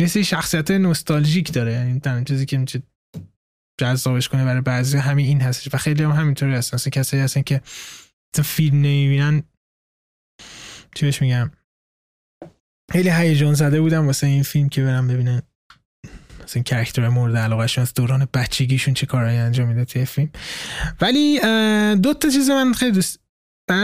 یه 0.00 0.06
سری 0.06 0.24
شخصیت 0.24 0.70
نوستالژیک 0.70 1.52
داره. 1.52 1.72
یعنی 1.72 2.00
تنها 2.00 2.24
چیزی 2.24 2.46
که 2.46 2.58
میشه 2.58 2.82
جذابش 3.80 4.28
کنه 4.28 4.44
برای 4.44 4.60
بعضی 4.60 4.98
همین 4.98 5.26
این 5.26 5.40
هستش. 5.40 5.74
و 5.74 5.78
خیلی 5.78 6.02
هم 6.02 6.10
همینطوری 6.10 6.54
هستن. 6.54 6.74
اصلا 6.74 6.90
کسایی 6.90 7.22
هستن 7.22 7.42
که 7.42 7.60
فیلم 8.44 8.76
نمی‌بینن. 8.76 9.42
چی 10.94 11.06
بهش 11.06 11.22
میگم؟ 11.22 11.50
خیلی 12.92 13.10
هیجان 13.10 13.54
زده 13.54 13.80
بودم 13.80 14.06
واسه 14.06 14.26
این 14.26 14.42
فیلم 14.42 14.68
که 14.68 14.84
برم 14.84 15.06
ببینن 16.50 16.62
مثلا 16.62 16.62
کرکتر 16.62 17.08
مورد 17.08 17.36
علاقهشون 17.36 17.82
از 17.82 17.94
دوران 17.94 18.28
بچگیشون 18.34 18.94
چه 18.94 19.06
کارهایی 19.06 19.38
انجام 19.38 19.68
میده 19.68 19.84
توی 19.84 20.04
فیلم. 20.04 20.30
ولی 21.00 21.40
دو 21.96 22.14
تا 22.14 22.30
چیز 22.30 22.50
من 22.50 22.72
خیلی 22.72 22.92
دوست 22.92 23.20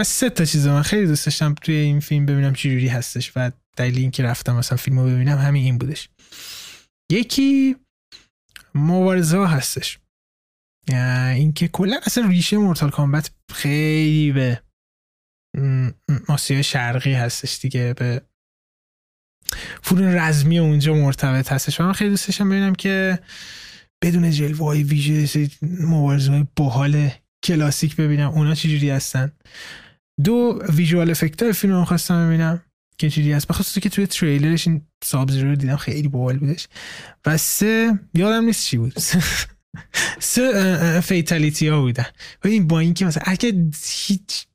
سه 0.03 0.29
تا 0.29 0.45
چیز 0.45 0.67
من 0.67 0.81
خیلی 0.81 1.07
دوست 1.07 1.25
داشتم 1.25 1.53
توی 1.53 1.75
این 1.75 1.99
فیلم 1.99 2.25
ببینم 2.25 2.53
چه 2.53 2.69
جوری 2.69 2.87
هستش 2.87 3.31
و 3.35 3.51
دلیل 3.77 3.97
اینکه 3.97 4.23
رفتم 4.23 4.55
مثلا 4.55 4.77
فیلمو 4.77 5.05
ببینم 5.05 5.37
همین 5.37 5.63
این 5.63 5.77
بودش. 5.77 6.09
یکی 7.11 7.75
مبارزه 8.75 9.47
هستش. 9.47 9.99
اینکه 11.33 11.67
کلا 11.67 11.99
اصلا 12.03 12.27
ریشه 12.27 12.57
مورتال 12.57 12.89
کامبت 12.89 13.31
خیلی 13.51 14.31
به 14.31 14.61
آسیای 16.27 16.63
شرقی 16.63 17.13
هستش 17.13 17.59
دیگه 17.61 17.93
به 17.93 18.21
فنون 19.81 20.15
رزمی 20.15 20.59
اونجا 20.59 20.93
مرتبط 20.93 21.51
هستش. 21.51 21.79
و 21.79 21.83
من 21.83 21.93
خیلی 21.93 22.09
دوست 22.09 22.27
داشتم 22.27 22.49
ببینم 22.49 22.75
که 22.75 23.19
بدون 24.03 24.31
جلوه 24.31 24.65
های 24.65 24.83
ویژه 24.83 25.49
مبارزه 25.61 26.31
های 26.31 26.45
باحال 26.55 27.09
کلاسیک 27.43 27.95
ببینم. 27.95 28.29
اونا 28.29 28.55
چجوری 28.55 28.89
هستن. 28.89 29.31
دو 30.23 30.59
ویژوال 30.69 31.11
افکت 31.11 31.43
های 31.43 31.53
فیلم 31.53 31.73
رو 31.73 31.85
خواستم 31.85 32.27
ببینم 32.27 32.61
که 32.97 33.09
چجوری 33.09 33.33
هست. 33.33 33.47
بخاطر 33.47 33.79
که 33.81 33.89
توی 33.89 34.07
تریلرش 34.07 34.67
این 34.67 34.81
ساب 35.03 35.31
رو 35.31 35.55
دیدم 35.55 35.75
خیلی 35.75 36.07
باحال 36.07 36.37
بودش. 36.37 36.67
و 37.25 37.37
سه 37.37 37.99
یادم 38.13 38.45
نیست 38.45 38.65
چی 38.65 38.77
بود. 38.77 38.93
سه 40.19 41.01
fatality 41.01 41.67
ها 41.67 41.81
بودن. 41.81 42.05
و 42.43 42.47
این 42.47 42.67
با 42.67 42.79
اینکه 42.79 43.05
مثلا 43.05 43.23
اگه 43.25 43.53
هیچ 43.85 44.47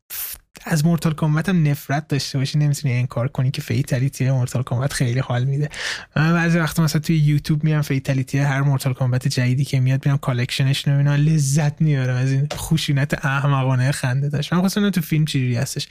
از 0.65 0.87
Mortal 0.87 1.15
Kombat 1.15 1.49
هم 1.49 1.69
نفرت 1.69 2.09
داشته 2.09 2.39
باشی 2.39 2.59
نمی‌تونی 2.59 2.95
انکار 2.95 3.29
کنی 3.29 3.51
که 3.51 3.63
fatality 3.63 4.31
Mortal 4.31 4.63
Kombat 4.63 4.93
خیلی 4.93 5.21
حال 5.21 5.45
میده. 5.45 5.69
من 6.17 6.33
بعضی 6.33 6.59
وقت 6.59 6.81
مثلا 6.81 7.01
توی 7.01 7.17
یوتیوب 7.17 7.65
میام 7.65 7.83
fatality 7.83 8.39
هر 8.39 8.61
Mortal 8.61 8.93
Kombat 8.93 9.29
جدیدی 9.29 9.65
که 9.65 9.81
میاد 9.81 10.07
میام 10.07 10.19
collection 10.19 10.77
ش 10.77 10.89
رو 10.89 11.11
لذت 11.11 11.81
میبرم 11.81 12.17
از 12.17 12.33
این 12.33 12.49
خشونت 12.53 13.27
احمقانه 13.27 13.93
خنده 13.93 14.29
دارش. 14.29 14.53
من 14.53 14.61
خواستم 14.61 14.91
تو 14.91 15.01
فیلم 15.01 15.25
چجوری 15.25 15.57
هستش. 15.57 15.89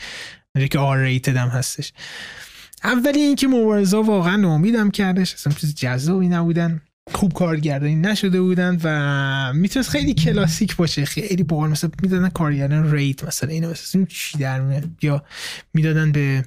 که 0.71 0.79
R 0.79 0.97
rated 0.97 1.35
هم 1.35 1.47
هستش. 1.47 1.93
اولی 2.83 3.19
اینکه 3.19 3.47
مبارزه 3.47 3.97
واقعا 3.97 4.35
ناامیدم 4.35 4.91
کردش. 4.91 5.33
اصلا 5.33 5.53
چیز 5.53 5.75
جذابی 5.75 6.27
نبودن. 6.27 6.81
خوب 7.13 7.33
کارگردانی 7.33 7.95
نشده 7.95 8.41
بودن 8.41 8.77
و 8.83 9.53
می‌تونست 9.53 9.89
خیلی 9.89 10.13
کلاسیک 10.13 10.75
باشه. 10.75 11.05
خیلی 11.05 11.43
باحال 11.43 11.69
مثلا 11.69 11.91
می‌دادن 12.01 12.29
کارگردان 12.29 12.91
Raid 12.91 13.23
مثلا. 13.23 13.49
اینو 13.49 13.69
مثلا 13.69 14.05
چی 14.05 14.37
در 14.37 14.61
میاد؟ 14.61 14.83
یا 15.01 15.25
می‌دادن 15.73 16.11
به 16.11 16.45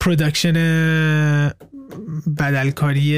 production 0.00 0.52
بدلکاری 2.38 3.16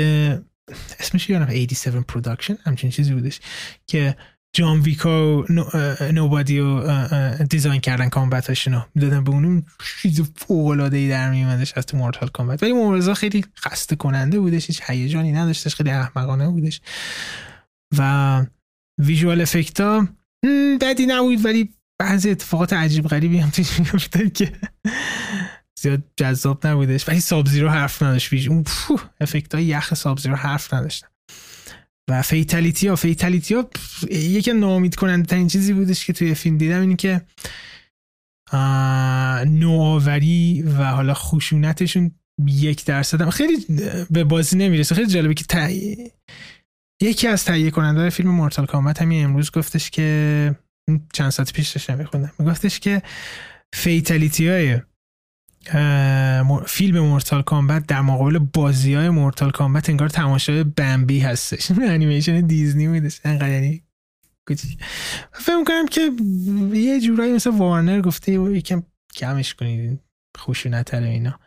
اسمش 1.01 1.31
یادم 1.31 1.45
87 1.45 2.07
production 2.07 2.57
همچین 2.65 2.91
چیزی 2.91 3.15
بودش 3.15 3.41
که 3.87 4.17
جان 4.53 4.81
ویکو 4.81 5.45
نوبادی 6.13 6.59
رو 6.59 6.83
دیزاین 7.51 7.81
کردن 7.81 8.09
کامبت 8.09 8.69
رو. 8.69 8.83
می‌دادن 8.95 9.25
به 9.25 9.31
اونم 9.31 9.67
چیز 10.03 10.31
فوق 10.37 10.91
ای 10.93 11.09
در 11.09 11.31
میومدش 11.31 11.73
از 11.77 11.87
تو 11.87 11.97
مورتال 11.97 12.29
کامبت. 12.29 12.63
ولی 12.63 12.73
مبارزه 12.73 13.15
خیلی 13.15 13.45
خسته 13.59 13.97
کننده 13.97 14.41
بودش. 14.41 14.67
هیچ 14.67 14.83
هیجانی 14.87 15.33
نداشتش. 15.33 15.75
خیلی 15.75 15.91
احمقانه 15.91 16.49
بودش. 16.49 16.81
و 17.99 18.47
ویژوال 18.99 19.41
افکتا 19.41 20.09
بدی 20.81 21.07
نبود. 21.07 21.45
ولی 21.45 21.75
بعضی 21.99 22.31
اتفاقات 22.31 22.73
عجیب 22.73 23.09
غریبی 23.09 23.39
هم 23.39 23.51
توش 23.51 23.79
میفتن 23.79 24.29
که 24.29 24.53
زیاد 25.81 26.03
جذاب 26.17 26.67
نبودش. 26.67 27.09
ولی 27.09 27.21
سابزیرو 27.21 27.69
حرف 27.69 28.03
نداشت. 28.03 28.49
اون 28.49 28.65
افکت 29.21 29.55
های 29.55 29.65
یخ 29.65 29.95
سابزیرو 29.95 30.37
حرف 30.37 30.75
نداشتن. 30.75 31.09
و 32.11 32.23
fatality 32.23 32.89
ها. 32.89 32.97
fatality 32.97 33.55
ها 33.55 33.71
یکی 34.11 34.53
ناامید 34.53 34.95
کننده 34.95 35.27
ترین 35.27 35.49
چیزی 35.49 35.73
بودش 35.73 36.07
که 36.07 36.13
توی 36.13 36.35
فیلم 36.35 36.59
دیدم 36.59 36.81
اینه 36.81 36.97
که 36.97 37.21
نوآوری 39.51 40.63
و 40.63 40.85
حالا 40.85 41.15
خشونتشون 41.15 42.11
یک 42.47 42.85
درصد 42.85 43.21
هم 43.21 43.31
خیلی 43.31 43.67
به 44.11 44.25
بازی 44.25 44.57
نمی‌رسه. 44.57 44.95
خیلی 44.95 45.07
جالبه 45.07 45.35
که 45.35 45.45
تایی 45.45 46.11
یکی 47.03 47.29
از 47.29 47.45
تهیه 47.45 47.71
کننده 47.71 48.11
فیلم 48.11 48.31
Mortal 48.31 48.67
Kombat 48.67 49.03
همین 49.03 49.25
امروز 49.25 49.51
گفتش 49.51 49.91
که 49.91 50.55
چند 51.13 51.31
ساعت 51.31 51.53
پیش 51.53 51.71
داشتم 51.71 51.99
میخوندم. 51.99 52.33
میگفتش 52.39 52.81
که 52.81 53.03
fatality 53.75 54.49
های 54.49 54.81
فیلم 56.67 57.01
Mortal 57.01 57.43
Kombat 57.43 57.87
در 57.87 58.01
مقابل 58.01 58.39
بازی 58.39 58.95
های 58.95 59.09
Mortal 59.09 59.51
Kombat 59.51 59.91
انگار 59.91 60.09
تماشای 60.09 60.65
بمبی 60.65 61.21
هستش. 61.21 61.71
انیمیشن 61.89 62.41
دیزنی 62.41 62.87
میدش 62.87 63.21
انقدر 63.25 63.53
یعنی 63.53 63.83
فهم 65.33 65.65
کنم 65.65 65.87
که 65.87 66.11
یه 66.73 67.01
جورایی 67.01 67.33
مثل 67.33 67.51
وارنر 67.51 68.01
گفته 68.01 68.33
یکم 68.33 68.83
کمش 69.17 69.55
کنید. 69.55 70.01
خوشونت 70.39 70.95
اینا. 70.95 71.39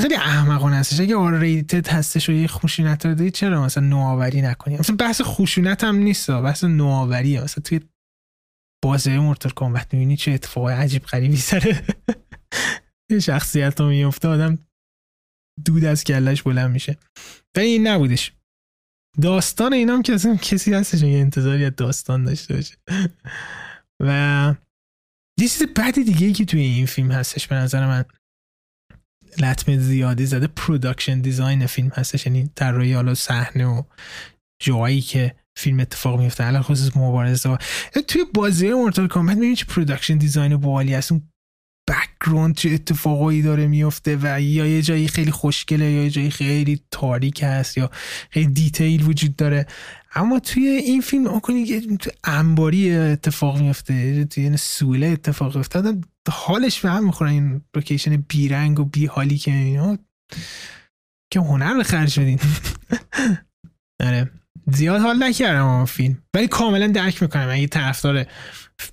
خیلی 0.00 0.14
احمقانه 0.14 0.76
هستش. 0.76 1.00
اگه 1.00 1.16
آر 1.16 1.38
ریتد 1.38 1.88
هستش 1.88 2.28
و 2.28 2.32
یه 2.32 2.46
خوشونت 2.46 3.06
رو 3.06 3.30
چرا 3.30 3.64
مثلا 3.64 3.84
نوآوری 3.84 4.42
نکنی؟ 4.42 4.76
مثلا 4.76 4.96
بحث 4.96 5.20
خوشونت 5.20 5.84
هم 5.84 5.96
نیست. 5.96 6.30
بحث 6.30 6.64
نوآوریه. 6.64 7.42
مثلا 7.42 7.62
توی 7.62 7.80
بازی 8.84 9.18
مورتال 9.18 9.52
کامبت 9.52 9.94
می‌بینی 9.94 10.16
چه 10.16 10.32
اتفاق 10.32 10.68
عجیب 10.68 11.02
غریبی 11.02 11.36
سره. 11.36 11.82
یه 13.10 13.18
شخصیت 13.18 13.80
رو 13.80 13.88
میفته 13.88 14.28
آدم 14.28 14.58
دود 15.64 15.84
از 15.84 16.04
کلش 16.04 16.42
بلند 16.42 16.70
میشه. 16.70 16.96
ولی 17.56 17.66
این 17.66 17.86
نبودش. 17.86 18.32
داستان 19.22 19.72
اینام 19.72 20.02
که 20.02 20.14
اصلا 20.14 20.36
کسی 20.36 20.74
هستش 20.74 21.02
یه 21.02 21.18
انتظاری 21.18 21.64
از 21.64 21.76
داستان 21.76 22.24
داشته 22.24 22.54
باشه. 22.54 22.76
و 24.00 24.54
یه 25.38 25.48
چیز 25.48 25.62
بعدی 25.62 26.04
دیگه 26.04 26.32
که 26.32 26.44
توی 26.44 26.60
این 26.60 26.86
فیلم 26.86 27.12
هستش 27.12 27.48
به 27.48 27.54
نظر 27.54 27.86
من 27.86 28.04
لطمه 29.38 29.78
زیادی 29.78 30.26
زده 30.26 30.46
production 30.46 31.20
design 31.20 31.66
فیلم 31.66 31.88
هستش. 31.88 32.26
یعنی 32.26 32.50
طراحی 32.54 32.92
حالا 32.92 33.14
صحنه 33.14 33.66
و 33.66 33.82
جایی 34.62 35.00
که 35.00 35.36
فیلم 35.58 35.80
اتفاق 35.80 36.20
میفته 36.20 36.44
الان 36.44 36.62
خصوص 36.62 36.96
مبارزه 36.96 37.58
توی 38.08 38.24
بازی 38.34 38.70
Mortal 38.70 39.08
Kombat 39.08 39.34
می‌بینی 39.34 39.56
چه 39.56 39.64
production 39.64 40.18
design 40.18 40.56
باحالی 40.56 40.94
هست. 40.94 41.12
اون 41.12 41.31
background 41.88 42.56
چه 42.56 42.70
اتفاقایی 42.70 43.42
داره 43.42 43.66
میفته 43.66 44.18
و 44.22 44.40
یا 44.40 44.66
یه 44.66 44.82
جایی 44.82 45.08
خیلی 45.08 45.30
خوشگله 45.30 45.90
یا 45.90 46.02
یه 46.02 46.10
جایی 46.10 46.30
خیلی 46.30 46.80
تاریک 46.90 47.42
هست 47.42 47.78
یا 47.78 47.90
خیلی 48.30 48.46
detail 48.46 49.08
وجود 49.08 49.36
داره. 49.36 49.66
اما 50.14 50.38
توی 50.38 50.66
این 50.66 51.00
فیلم 51.00 51.26
آکنی 51.26 51.64
که 51.64 51.82
انباری 52.24 52.94
اتفاق 52.94 53.60
میفته 53.60 54.24
توی 54.24 54.44
این 54.44 54.56
سوله 54.56 55.06
اتفاق 55.06 55.56
میفته. 55.56 56.00
حالش 56.30 56.80
به 56.80 56.90
هم 56.90 57.06
می‌خوره 57.06 57.30
این 57.30 57.62
لوکیشن 57.74 58.16
بیرنگ 58.16 58.80
و 58.80 58.84
بی 58.84 59.06
حالی 59.06 59.38
که 59.38 59.50
اینا. 59.52 59.98
که 61.32 61.40
هنر 61.40 61.74
به 61.74 61.84
خرج 61.84 62.20
بدین. 62.20 62.38
آره. 64.06 64.30
زیاد 64.66 65.00
حال 65.00 65.22
نکردم 65.22 65.66
اون 65.66 65.84
فیلم. 65.84 66.22
ولی 66.34 66.48
کاملا 66.48 66.86
درک 66.86 67.22
می‌کنم. 67.22 67.48
اگه 67.50 67.66
طرفدار 67.66 68.26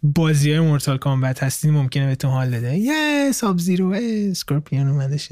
بازی 0.04 0.52
های 0.52 0.60
Mortal 0.60 0.98
Kombat 0.98 1.44
هستین 1.44 1.72
ممکنه 1.72 2.06
بهتون 2.06 2.32
حال 2.32 2.50
بده. 2.50 2.78
یه 2.78 3.32
ساب 3.34 3.58
زیرو 3.58 3.96
اسکورپیون 4.02 4.88
اومدش 4.88 5.30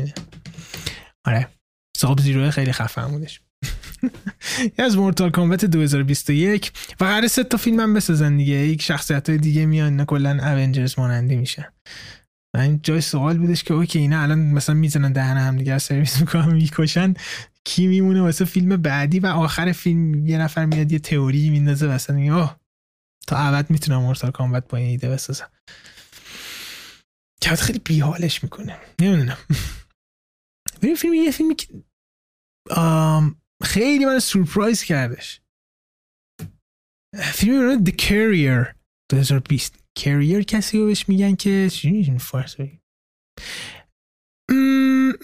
آره 1.26 1.48
Sub-Zero 1.98 2.52
خیلی 2.52 2.72
خفه 2.72 3.02
بودش. 3.02 3.42
از 4.78 4.98
Mortal 4.98 5.30
Kombat 5.30 5.66
2021 5.66 6.72
و 7.00 7.06
قرار 7.06 7.28
سه 7.28 7.44
تا 7.44 7.58
فیلم 7.58 7.80
هم 7.80 7.94
بسازن 7.94 8.38
دیگه. 8.38 8.54
یک 8.54 8.82
شخصیت 8.82 9.30
های 9.30 9.38
دیگه 9.38 9.66
میان 9.66 9.96
نه 9.96 10.06
کلا 10.06 10.58
Avengers 10.58 11.00
مانندی 11.00 11.36
میشن. 11.36 11.66
این 12.56 12.80
جای 12.84 13.02
سوال 13.02 13.38
بودش 13.38 13.64
که 13.64 13.74
okay 13.74 14.00
اینا 14.00 14.22
الان 14.22 14.40
مثلا 14.40 14.76
می‌زنن 14.76 15.12
دهن 15.12 15.38
هم 15.38 15.58
دیگه 15.58 15.78
سرویس 15.78 16.20
می‌کنن 16.20 16.54
می‌کشن. 16.54 17.14
کی 17.64 17.88
میمونه 17.88 18.22
واسه 18.22 18.46
فیلم 18.46 18.78
بعدی؟ 18.78 19.20
و 19.20 19.28
آخر 19.28 19.72
فیلم 19.72 20.26
یه 20.26 20.38
نفر 20.38 20.66
میاد 20.66 20.92
یه 20.92 21.00
تئوری 21.00 21.50
میندازه 21.50 21.88
واسه 21.88 22.14
oh 22.14 22.56
تا 23.28 23.38
ابد 23.38 23.70
می‌تونم 23.70 24.02
Mortal 24.02 24.32
Kombat 24.32 24.68
با 24.68 24.78
این 24.78 24.88
ایده 24.88 25.10
بسازم. 25.10 25.52
که 27.42 27.56
خیلی 27.56 27.80
بیحالش 27.80 28.44
می‌کنه. 28.44 28.80
نمی‌دونم. 29.02 29.38
این 30.82 30.96
فیلم 31.02 31.14
یه 31.14 31.32
فیلمی 31.32 31.56
که 31.56 31.84
خیلی 33.64 34.06
من 34.06 34.20
سورپرایز 34.20 34.84
کردش. 34.84 35.42
فیلم 37.34 37.86
The 37.86 37.92
Carrier. 37.92 38.78
2020 39.12 39.76
Carrier 40.00 40.46
کسی 40.46 40.80
رو 40.80 40.86
بهش 40.86 41.10
میگن 41.10 41.36
که 41.36 41.70
چی 41.72 42.18
فارسی. 42.20 42.80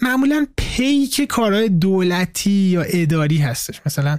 معمولا 0.02 0.46
پیک 0.58 1.20
کارهای 1.20 1.68
دولتی 1.68 2.50
یا 2.50 2.82
اداری 2.82 3.38
هستش. 3.38 3.80
مثلا 3.86 4.18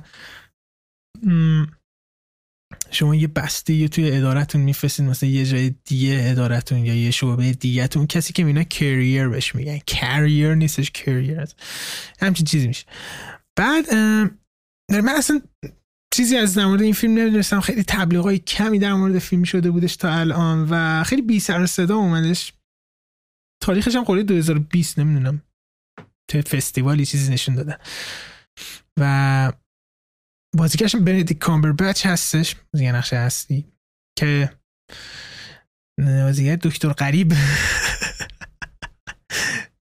شما 2.91 3.15
یه 3.15 3.27
بسته 3.27 3.73
یه 3.73 3.87
توی 3.87 4.11
ادارتون 4.11 4.61
میفرستید 4.61 5.05
مثلا 5.05 5.29
یه 5.29 5.45
جای 5.45 5.75
دیگه 5.85 6.19
ادارتون 6.23 6.85
یا 6.85 6.95
یه 6.95 7.11
شعبه 7.11 7.51
دیگهتون. 7.51 8.07
کسی 8.07 8.33
که 8.33 8.43
مینا 8.43 8.63
کریر 8.63 9.27
بهش 9.27 9.55
میگن. 9.55 9.77
کریر 9.77 10.55
نیستش 10.55 10.91
کریر 10.91 11.45
همچین 12.19 12.45
چیزی 12.45 12.67
میشه. 12.67 12.85
بعد 13.55 13.93
من 13.93 15.15
اصلا 15.17 15.41
چیزی 16.15 16.37
از 16.37 16.53
در 16.53 16.65
مورد 16.65 16.81
این 16.81 16.93
فیلم 16.93 17.17
نمی‌دونستم. 17.17 17.59
خیلی 17.59 17.83
تبلیغای 17.83 18.39
کمی 18.39 18.79
در 18.79 18.93
مورد 18.93 19.19
فیلم 19.19 19.43
شده 19.43 19.71
بودش 19.71 19.95
تا 19.95 20.13
الان 20.13 20.67
و 20.69 21.03
خیلی 21.03 21.21
بی 21.21 21.39
سر 21.39 21.65
صدا 21.65 21.95
اومدش. 21.95 22.53
تاریخش 23.63 23.95
هم 23.95 24.03
خورده 24.03 24.23
2020 24.23 24.99
نمی‌دونم. 24.99 25.41
تو 26.31 26.41
فستیوالی 26.41 27.05
چیزی 27.05 27.33
نشون 27.33 27.55
دادن 27.55 27.77
و 28.99 29.53
بازیگرش 30.55 30.95
بندیک 30.95 31.37
کامبر 31.37 31.71
بچ 31.71 32.05
هستش. 32.05 32.55
بازیگر 32.73 32.95
نقشه 32.95 33.17
هستی 33.17 33.65
که 34.19 34.49
بازیگر 35.99 36.55
دکتر 36.55 36.89
قریب 36.89 37.33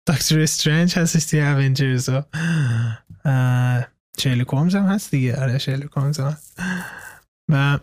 دکتر 0.10 0.39
استرنج 0.39 1.00
هستش 1.00 1.26
توی 1.26 1.41
اونجرز 1.41 2.10
ها. 2.10 2.28
شرلوک 4.19 4.47
هومز 4.47 4.76
هم 4.76 4.86
هست 4.86 5.12
دیگه. 5.12 5.41
آره 5.41 5.58
شرلوک 5.58 5.97
هومز 5.97 6.19
هم 6.19 6.28
هست. 6.28 6.60
و 7.50 7.80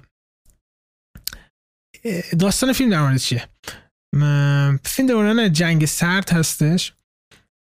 داستان 2.39 2.73
فیلم 2.73 2.91
در 2.91 3.01
مورد 3.01 3.17
چیه؟ 3.17 3.49
فیلم 4.85 5.09
دوران 5.09 5.53
جنگ 5.53 5.85
سرد 5.85 6.31
هستش. 6.31 6.93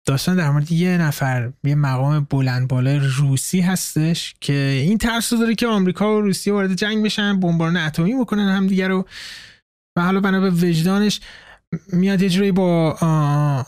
داستان 0.06 0.36
در 0.36 0.50
مورد 0.50 0.72
یه 0.72 0.98
نفر 0.98 1.52
یه 1.64 1.74
مقام 1.74 2.26
بلند 2.30 2.68
بالای 2.68 2.98
روسی 2.98 3.60
هستش 3.60 4.34
که 4.40 4.52
این 4.86 4.98
ترس 4.98 5.32
داره 5.32 5.54
که 5.54 5.66
آمریکا 5.66 6.16
و 6.16 6.20
روسیه 6.20 6.52
وارد 6.52 6.74
جنگ 6.74 7.04
بشن 7.04 7.40
بمباران 7.40 7.76
اتمی 7.76 8.14
بکنن 8.14 8.48
همدیگه 8.48 8.88
رو. 8.88 9.06
و 9.96 10.02
حالا 10.02 10.20
بنا 10.20 10.40
به 10.40 10.50
وجدانش 10.50 11.20
میاد 11.92 12.22
یه 12.22 12.28
جوری 12.28 12.52
با 12.52 12.90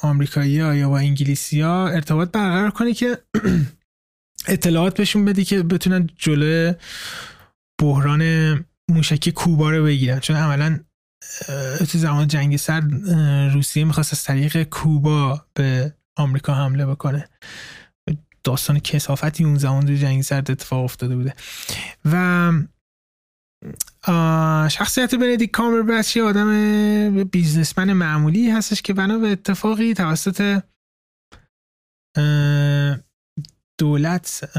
آمریکایی 0.03 0.51
یا 0.51 0.89
با 0.89 0.99
انگلیسی 0.99 1.61
ها 1.61 1.89
ارتباط 1.89 2.31
برقرار 2.31 2.71
کنه 2.71 2.95
که 2.95 3.19
اطلاعات 4.49 4.97
بهشون 4.97 5.25
بده 5.25 5.45
که 5.45 5.63
بتونن 5.63 6.09
جلو 6.17 6.73
بحران 7.81 8.65
موشکی 8.91 9.33
کوبا 9.33 9.71
رو 9.71 9.85
بگیرن. 9.85 10.21
چون 10.21 10.37
عملا 10.37 10.81
تو 11.79 11.99
زمان 11.99 12.29
جنگ 12.29 12.57
سرد 12.57 13.09
روسیه 13.53 13.85
می‌خواست 13.85 14.13
از 14.13 14.25
طریق 14.25 14.63
کوبا 14.63 15.47
به 15.55 15.95
آمریکا 16.17 16.55
حمله 16.55 16.87
بکنه. 16.87 17.29
داستان 18.45 18.79
کسافتی 18.79 19.45
اون 19.45 19.59
زمان 19.59 19.87
تو 19.87 19.95
جنگ 19.95 20.23
سرد 20.23 20.51
اتفاق 20.51 20.85
افتاده 20.85 21.17
بوده. 21.17 21.35
و 22.05 22.53
شخصیت 24.71 25.15
بندیک 25.15 25.51
کامبربچ 25.51 26.17
یه 26.17 26.23
آدم 26.23 27.25
بیزنسمن 27.25 27.93
معمولی 27.93 28.51
هستش 28.51 28.83
که 28.83 28.93
بنا 28.93 29.19
به 29.19 29.29
اتفاقی 29.29 29.95
توسط 29.95 30.63
دولت 33.81 34.51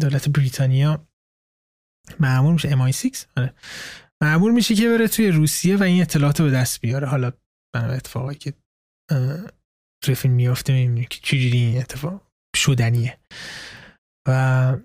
دولت 0.00 0.28
بریتانیا 0.28 1.06
معمول 2.20 2.52
میشه 2.52 2.70
MI6 2.70 3.24
آره. 3.36 3.54
معمول 4.22 4.52
میشه 4.52 4.74
که 4.74 4.88
بره 4.88 5.08
توی 5.08 5.28
روسیه 5.28 5.76
و 5.76 5.82
این 5.82 6.02
اطلاعات 6.02 6.42
به 6.42 6.50
دست 6.50 6.80
بیاره. 6.80 7.06
حالا 7.06 7.32
بنا 7.74 7.88
به 7.88 7.94
اتفاقی 7.94 8.34
که 8.34 8.52
توی 10.02 10.14
فیلم 10.14 10.34
میافته 10.34 10.72
می‌بینی 10.72 11.06
که 11.10 11.18
چجوری 11.22 11.58
این 11.58 11.78
اتفاق 11.78 12.20
شدنیه. 12.56 13.18
و 14.28 14.76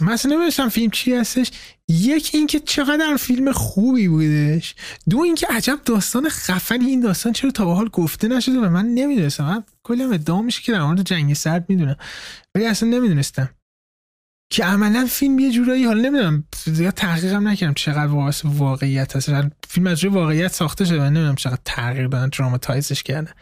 مثلا 0.00 0.30
نمی‌دونستم 0.30 0.68
فیلم 0.68 0.90
چی 0.90 1.14
هستش. 1.14 1.50
یک 1.88 2.30
اینکه 2.34 2.60
چقدر 2.60 3.16
فیلم 3.16 3.52
خوبی 3.52 4.08
بودش. 4.08 4.74
دو 5.10 5.18
اینکه 5.18 5.46
عجب 5.50 5.80
داستان 5.84 6.28
خفنی 6.28 6.86
این 6.86 7.00
داستان 7.00 7.32
چرا 7.32 7.50
تا 7.50 7.64
به 7.64 7.74
حال 7.74 7.88
گفته 7.88 8.28
نشده 8.28 8.58
و 8.58 8.70
من 8.70 8.86
نمی‌دونستم. 8.86 9.44
من 9.44 9.64
کلی 9.82 10.02
هم 10.02 10.12
ادعا 10.12 10.42
میشه 10.42 10.62
که 10.62 10.72
در 10.72 10.82
مورد 10.82 11.02
جنگ 11.02 11.34
سرد 11.34 11.64
می‌دونم. 11.68 11.96
ولی 12.54 12.66
اصلا 12.66 12.88
نمی‌دونستم. 12.88 13.50
که 14.52 14.64
عملا 14.64 15.06
فیلم 15.10 15.38
یه 15.38 15.50
جورایی 15.50 15.84
حالا 15.84 16.08
نمی‌دونم 16.08 16.44
زیاد 16.64 16.94
تحقیقم 16.94 17.48
نکردم 17.48 17.74
چقدر 17.74 18.12
واقعیت 18.44 19.16
هست. 19.16 19.30
فیلم 19.68 19.86
از 19.86 20.04
روی 20.04 20.14
واقعیت 20.14 20.52
ساخته 20.52 20.84
شده 20.84 20.98
من 20.98 21.12
نمی‌دونم 21.12 21.34
چقدر 21.34 21.60
تغییر 21.64 22.06
دادن 22.06 22.28
دراماتایزش 22.28 23.02
کردن. 23.02 23.32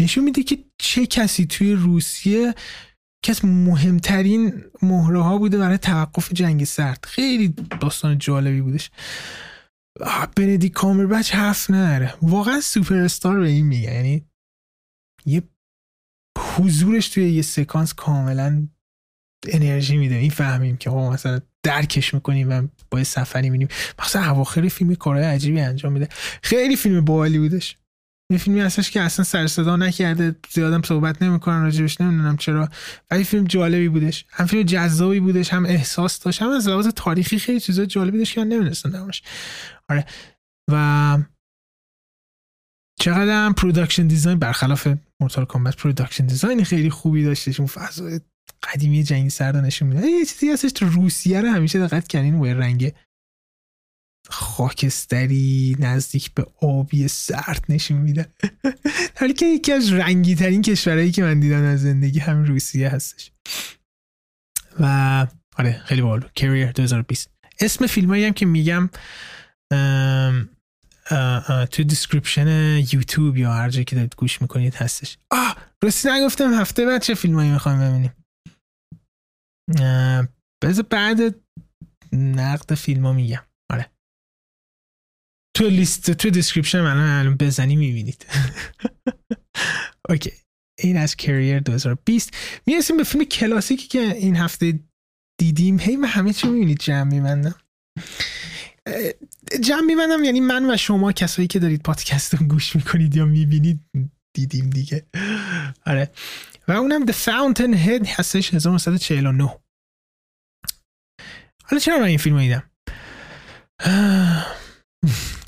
نشون 0.00 0.24
میده 0.24 0.42
که 0.42 0.64
چه 0.78 1.06
کسی 1.06 1.46
توی 1.46 1.72
روسیه 1.72 2.54
از 3.28 3.44
مهمترین 3.44 4.64
مهره 4.82 5.22
ها 5.22 5.38
بوده 5.38 5.58
برای 5.58 5.78
توقف 5.78 6.32
جنگ 6.32 6.64
سرد. 6.64 7.04
خیلی 7.08 7.54
داستان 7.80 8.18
جالبی 8.18 8.60
بودش. 8.60 8.90
بندی 10.36 10.68
کامربچ 10.68 11.34
حرف 11.34 11.70
نداره. 11.70 12.14
واقعا 12.22 12.60
سوپر 12.60 12.96
استار 12.96 13.40
به 13.40 13.48
این 13.48 13.66
میگه. 13.66 13.94
یعنی 13.94 14.26
یه 15.26 15.42
حضورش 16.38 17.08
توی 17.08 17.32
یه 17.32 17.42
سکانس 17.42 17.94
کاملا 17.94 18.68
انرژی 19.48 19.96
میده. 19.96 20.28
فهمیم 20.28 20.76
که 20.76 20.90
ما 20.90 21.10
مثلا 21.10 21.40
درکش 21.62 22.14
می‌کنیم 22.14 22.50
و 22.50 22.62
با 22.90 23.04
سفری 23.04 23.50
می‌بینیم 23.50 23.68
مثلا 23.98 24.30
اواخر 24.30 24.68
فیلم 24.68 24.94
کارهای 24.94 25.24
عجیبی 25.24 25.60
انجام 25.60 25.92
میده. 25.92 26.08
خیلی 26.42 26.76
فیلم 26.76 27.04
باحالی 27.04 27.38
بودش. 27.38 27.76
یه 28.32 28.38
فیلمی 28.38 28.60
هستش 28.60 28.90
که 28.90 29.00
اصلا 29.00 29.24
سر 29.24 29.46
صدا 29.46 29.76
نکرده 29.76 30.36
زیادم 30.50 30.82
صحبت 30.82 31.22
نمی‌کنن 31.22 31.62
راجبش 31.62 32.00
نمی‌دونم 32.00 32.36
چرا. 32.36 32.68
ولی 33.10 33.24
فیلم 33.24 33.44
جالبی 33.44 33.88
بودش. 33.88 34.24
هم 34.30 34.46
فیلم 34.46 34.62
جذابی 34.62 35.20
بودش 35.20 35.52
هم 35.52 35.66
احساس 35.66 36.20
داشت 36.20 36.42
هم 36.42 36.50
از 36.50 36.68
لحاظ 36.68 36.88
تاریخی 36.88 37.38
خیلی 37.38 37.60
چیزا 37.60 37.84
جالبی 37.84 38.18
داشت 38.18 38.34
که 38.34 38.40
من 38.40 38.48
نمی‌دونستم 38.48 39.10
آره. 39.88 40.04
و 40.70 41.18
چقدر 43.00 43.46
هم 43.46 43.54
production 43.54 44.06
design 44.06 44.38
برخلاف 44.38 44.88
Mortal 45.20 45.44
Kombat 45.44 45.76
production 45.76 46.26
design 46.26 46.64
خیلی 46.64 46.90
خوبی 46.90 47.24
داشتش. 47.24 47.60
اون 47.60 47.66
فضای 47.66 48.20
قدیمی 48.62 49.02
جنگی 49.02 49.30
سرد 49.30 49.56
نشون 49.56 49.88
میده. 49.88 50.06
یه 50.06 50.24
چیزی 50.24 50.50
هستش 50.50 50.72
تو 50.72 50.86
روسیه 50.86 51.40
رو 51.40 51.48
همیشه 51.48 51.86
دقت 51.86 52.08
کردین 52.08 52.34
و 52.34 52.46
رنگ 52.46 52.92
خاکستری 54.28 55.76
نزدیک 55.78 56.34
به 56.34 56.46
آبی 56.60 57.08
سرد 57.08 57.64
نشون 57.68 57.98
میده. 57.98 58.26
حالی 59.20 59.32
که 59.32 59.46
یکی 59.46 59.72
از 59.72 59.92
رنگی 59.92 60.34
ترین 60.34 60.62
کشورهایی 60.62 61.10
که 61.10 61.22
من 61.22 61.40
دیدم 61.40 61.62
از 61.62 61.82
زندگی 61.82 62.18
همین 62.18 62.46
روسیه 62.46 62.88
هستش. 62.88 63.30
و 64.80 65.26
آره 65.56 65.82
خیلی 65.84 66.02
باحال 66.02 66.28
Courier 66.34 66.72
2020 66.72 67.30
اسم 67.60 67.86
فیلمایی 67.86 68.24
هم 68.24 68.32
که 68.32 68.46
میگم 68.46 68.90
تو 71.70 71.84
description 71.84 72.78
یوتیوب 72.92 73.36
یا 73.36 73.52
هر 73.52 73.70
جایی 73.70 73.84
که 73.84 73.96
دارید 73.96 74.14
گوش 74.16 74.42
می‌کنید 74.42 74.74
هستش. 74.74 75.18
آه 75.30 75.56
راستی 75.82 76.08
نگفتم 76.10 76.54
هفته 76.54 76.86
بعد 76.86 77.02
چه 77.02 77.14
فیلمایی 77.14 77.50
می‌خوایم 77.50 77.80
ببینیم؟ 77.80 78.12
بذار 80.64 80.84
بعد 80.90 81.20
نقد 82.12 82.74
فیلم 82.74 83.14
میگم. 83.14 83.42
آره. 83.72 83.90
تو 85.56 85.68
لیست 85.68 86.10
تو 86.10 86.30
description 86.30 86.80
من 86.80 87.18
الان 87.18 87.36
بزنی 87.36 87.76
می‌بینید. 87.76 88.26
okay. 90.08 90.32
این 90.78 90.96
از 90.96 91.16
Courier 91.16 91.60
2020 91.60 92.36
می‌رسیم 92.66 92.96
به 92.96 93.04
فیلم 93.04 93.24
کلاسیکی 93.24 93.88
که 93.88 93.98
این 93.98 94.36
هفته 94.36 94.80
دیدیم. 95.40 95.78
هی 95.78 95.96
من 95.96 96.08
همه 96.08 96.32
چی 96.32 96.48
می‌بینید. 96.48 96.78
جمع 96.78 97.10
میبندم. 97.10 97.54
جمع 99.60 99.86
میبندم 99.86 100.24
یعنی 100.24 100.40
من 100.40 100.70
و 100.70 100.76
شما 100.76 101.12
کسایی 101.12 101.48
که 101.48 101.58
دارید 101.58 101.82
پادکست 101.82 102.42
گوش 102.42 102.76
می‌کنید 102.76 103.16
یا 103.16 103.24
می‌بینید 103.24 103.80
دیدیم 104.36 104.70
دیگه. 104.70 105.06
آره. 105.86 106.10
و 106.68 106.72
اونم 106.72 107.06
The 107.06 107.14
Fountainhead 107.14 108.08
هستش 108.08 108.54
1949 108.54 109.61
حالا 111.72 111.80
چرا 111.80 111.98
من 111.98 112.04
این 112.04 112.18
فیلم 112.18 112.38
دیدم؟ 112.40 112.70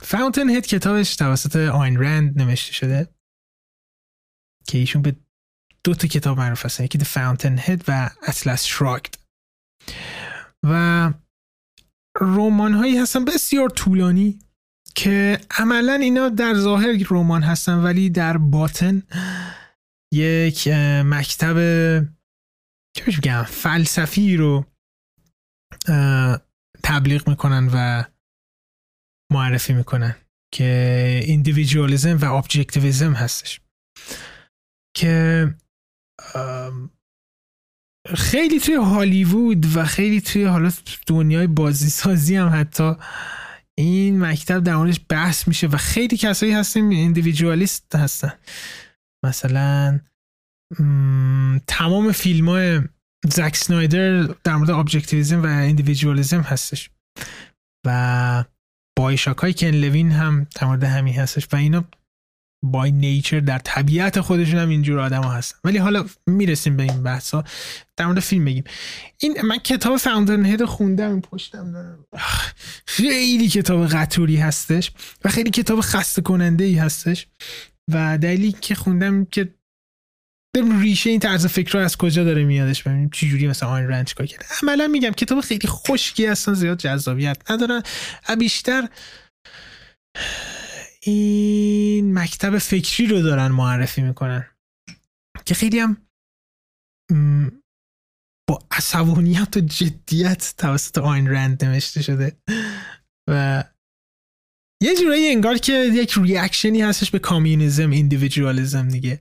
فاونتن 0.01 0.51
هید 0.51 0.67
کتابش 0.67 1.17
توسط 1.17 1.57
آین 1.57 2.01
رند 2.01 2.43
نوشته 2.43 2.73
شده 2.73 3.09
که 4.67 4.79
ایشون 4.79 5.03
به 5.03 5.17
دو 5.85 5.95
تا 5.95 6.09
کتاب 6.09 6.39
معروف 6.39 6.65
هستن. 6.65 6.85
یکی 6.85 6.99
The 6.99 7.03
Fountainhead 7.03 7.83
و 7.89 8.11
Atlas 8.23 8.67
Shrugged. 8.67 9.19
و 10.63 11.13
رمان 12.21 12.73
هایی 12.73 12.99
هستن 12.99 13.25
بسیار 13.25 13.69
طولانی 13.69 14.39
که 14.95 15.41
عملا 15.51 15.95
اینا 15.95 16.29
در 16.29 16.55
ظاهر 16.55 17.07
رمان 17.11 17.43
هستن 17.43 17.75
ولی 17.75 18.11
در 18.11 18.37
باطن 18.37 19.03
یک 20.13 20.69
مکتب 21.05 21.55
که 22.97 23.05
بگم 23.07 23.43
فلسفی 23.43 24.37
رو 24.37 24.74
تبلیغ 26.83 27.29
می‌کنن 27.29 27.71
و 27.73 28.05
معرفی 29.33 29.73
می‌کنن 29.73 30.17
که 30.55 31.21
individualism 31.25 32.17
و 32.17 32.35
objectivism 32.35 33.13
هستش. 33.13 33.61
که 34.97 35.55
خیلی 38.15 38.61
توی 38.61 38.75
هالیوود 38.75 39.77
و 39.77 39.85
خیلی 39.85 40.21
توی 40.21 40.45
حالا 40.45 40.73
دنیای 41.07 41.47
بازی 41.47 41.89
سازی 41.89 42.37
هم 42.37 42.61
حتی 42.61 42.93
این 43.79 44.21
مکتب 44.21 44.65
در 44.65 44.77
موردش 44.77 45.01
بحث 45.09 45.49
میشه 45.49 45.67
و 45.67 45.77
خیلی 45.77 46.17
کسایی 46.17 46.53
هستن 46.53 46.91
individualist 46.91 47.95
هستن. 47.95 48.33
مثلا 49.25 50.01
تمام 51.67 52.13
فیلم 52.13 52.49
های 52.49 52.81
زک 53.31 53.57
سنایدر 53.57 54.23
در 54.23 54.57
مورد 54.57 54.71
objectivism 54.71 55.43
و 55.43 55.47
individualism 55.47 56.41
هستش. 56.41 56.91
و 57.87 58.45
BioShock 58.99 59.44
های 59.44 59.55
کن 59.55 59.67
لوین 59.67 60.11
هم 60.11 60.47
در 60.55 60.67
مورد 60.67 60.85
همین 60.85 61.15
هستش. 61.15 61.49
و 61.53 61.57
اینا 61.57 61.85
by 62.65 62.93
nature 62.93 63.41
در 63.41 63.59
طبیعت 63.59 64.21
خودشون 64.21 64.59
هم 64.59 64.69
اینجور 64.69 65.01
آدم 65.01 65.23
ها 65.23 65.31
هستن. 65.31 65.59
ولی 65.65 65.79
حالا 65.79 66.05
می‌رسیم 66.27 66.77
به 66.77 66.83
این 66.83 67.03
بحث 67.03 67.35
ها 67.35 67.45
در 67.97 68.07
مورد 68.07 68.21
فیلم 68.21 68.45
بگیم. 68.45 68.65
این 69.21 69.43
من 69.43 69.59
کتاب 69.59 69.97
Fountainhead 69.97 70.65
خوندم 70.65 71.11
این 71.11 71.21
پشتم 71.21 71.99
خیلی 72.87 73.49
کتاب 73.49 73.87
قطوری 73.87 74.37
هستش 74.37 74.93
و 75.25 75.29
خیلی 75.29 75.51
کتاب 75.51 75.81
خسته 75.81 76.23
کننده 76.23 76.65
ای 76.65 76.75
هستش. 76.75 77.27
و 77.93 78.19
دلیلی 78.19 78.53
که 78.53 78.75
خوندم 78.75 79.25
که 79.25 79.55
ریشه 80.55 81.11
این 81.11 81.21
طرز 81.21 81.47
فکر 81.47 81.79
از 81.79 81.97
کجا 81.97 82.25
داره 82.25 82.45
میادش 82.45 82.83
ببینیم 82.83 83.11
چه 83.11 83.27
جوری 83.27 83.49
مثلا 83.49 83.69
آین 83.69 83.89
رنج 83.89 84.15
کار 84.15 84.27
کرده. 84.27 84.47
عملا 84.63 84.87
میگم 84.87 85.11
کتاب 85.11 85.41
خیلی 85.41 85.69
خشکی 85.69 86.27
هستن 86.27 86.55
زیاد 86.55 86.79
جذابیت 86.79 87.51
ندارن. 87.51 87.83
بیشتر 88.39 88.89
این 91.03 92.19
مکتب 92.19 92.59
فکری 92.59 93.07
رو 93.07 93.23
دارن 93.23 93.49
معرفی 93.49 94.03
می‌کنن 94.03 94.47
که 95.45 95.55
خیلی 95.55 95.79
هم 95.79 95.97
با 98.49 98.67
عصبانیت 98.71 99.57
و 99.57 99.61
جدیت 99.61 100.55
توسط 100.59 100.99
آین 100.99 101.29
رند 101.29 101.65
نوشته 101.65 102.03
شده. 102.03 102.37
و 103.31 103.65
یه 104.83 104.97
جورایی 104.97 105.27
انگار 105.27 105.59
که 105.59 105.73
یک 105.73 106.15
ریاکشنی 106.17 106.83
هستش 106.83 107.11
به 107.11 107.19
کامیونیزم 107.19 107.91
ایندیویدوالیزم 107.91 108.89
دیگه. 108.89 109.21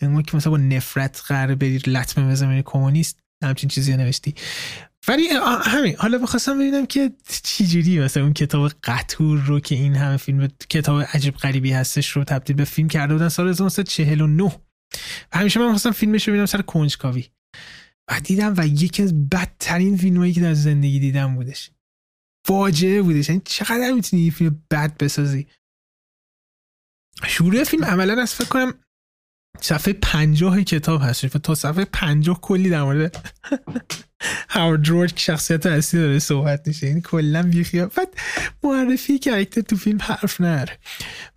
انگار 0.00 0.22
که 0.22 0.36
مثلا 0.36 0.50
با 0.50 0.56
نفرت 0.56 1.22
قرار 1.26 1.54
بری 1.54 1.78
لطمه 1.78 2.30
بزنی 2.30 2.62
کمونیست 2.66 3.18
همچین 3.44 3.68
چیزی 3.68 3.96
نوشتی. 3.96 4.34
ولی 5.08 5.28
همین 5.62 5.96
حالا 5.96 6.18
بخواستم 6.18 6.58
ببینم 6.58 6.86
که 6.86 7.12
چجوری 7.42 8.00
مثلا 8.00 8.22
اون 8.22 8.32
کتاب 8.32 8.72
قطور 8.84 9.38
رو 9.38 9.60
که 9.60 9.74
این 9.74 9.94
همه 9.94 10.16
فیلم 10.16 10.48
کتاب 10.70 11.02
عجیب 11.02 11.34
غریبی 11.34 11.72
هستش 11.72 12.10
رو 12.10 12.24
تبدیل 12.24 12.56
به 12.56 12.64
فیلم 12.64 12.88
کرده 12.88 13.14
بودن 13.14 13.28
سال 13.28 13.48
1949 13.48 14.42
و 14.42 15.38
همیشه 15.38 15.60
من 15.60 15.68
خواستم 15.68 15.90
فیلمش 15.90 16.28
رو 16.28 16.32
ببینم 16.32 16.46
سر 16.46 16.62
کنجکاوی. 16.62 17.28
و 18.10 18.20
دیدم 18.20 18.54
و 18.56 18.66
یکی 18.66 19.02
از 19.02 19.28
بدترین 19.28 19.96
فیلمایی 19.96 20.32
که 20.32 20.40
در 20.40 20.54
زندگی 20.54 21.00
دیدم 21.00 21.34
بودش. 21.34 21.70
فاجعه 22.46 23.02
بودش. 23.02 23.28
یعنی 23.28 23.42
چقدر 23.44 23.92
می‌تونی 23.92 24.22
یه 24.22 24.30
فیلم 24.30 24.62
بد 24.70 24.96
بسازی؟ 24.96 25.46
شروع 27.26 27.64
فیلم 27.64 27.84
عملا 27.84 28.22
از 28.22 28.34
فکر 28.34 28.48
کنم 28.48 28.74
صفحه 29.60 29.92
پنجاه 29.92 30.62
کتاب 30.62 31.02
هستش 31.02 31.36
و 31.36 31.38
تا 31.38 31.54
صفحه 31.54 31.84
پنجاه 31.84 32.40
کلی 32.40 32.70
در 32.70 32.82
مورد 32.82 33.32
هاورد 34.48 35.16
شخصیت 35.16 35.66
اصلی 35.66 36.00
داره 36.00 36.18
صحبت 36.18 36.68
میشه. 36.68 36.86
این 36.86 37.00
کلا 37.00 37.42
بیخیافت 37.42 38.08
معرفی 38.62 39.18
کرکتر 39.18 39.60
تو 39.60 39.76
فیلم 39.76 39.98
حرف 40.02 40.40
نره. 40.40 40.78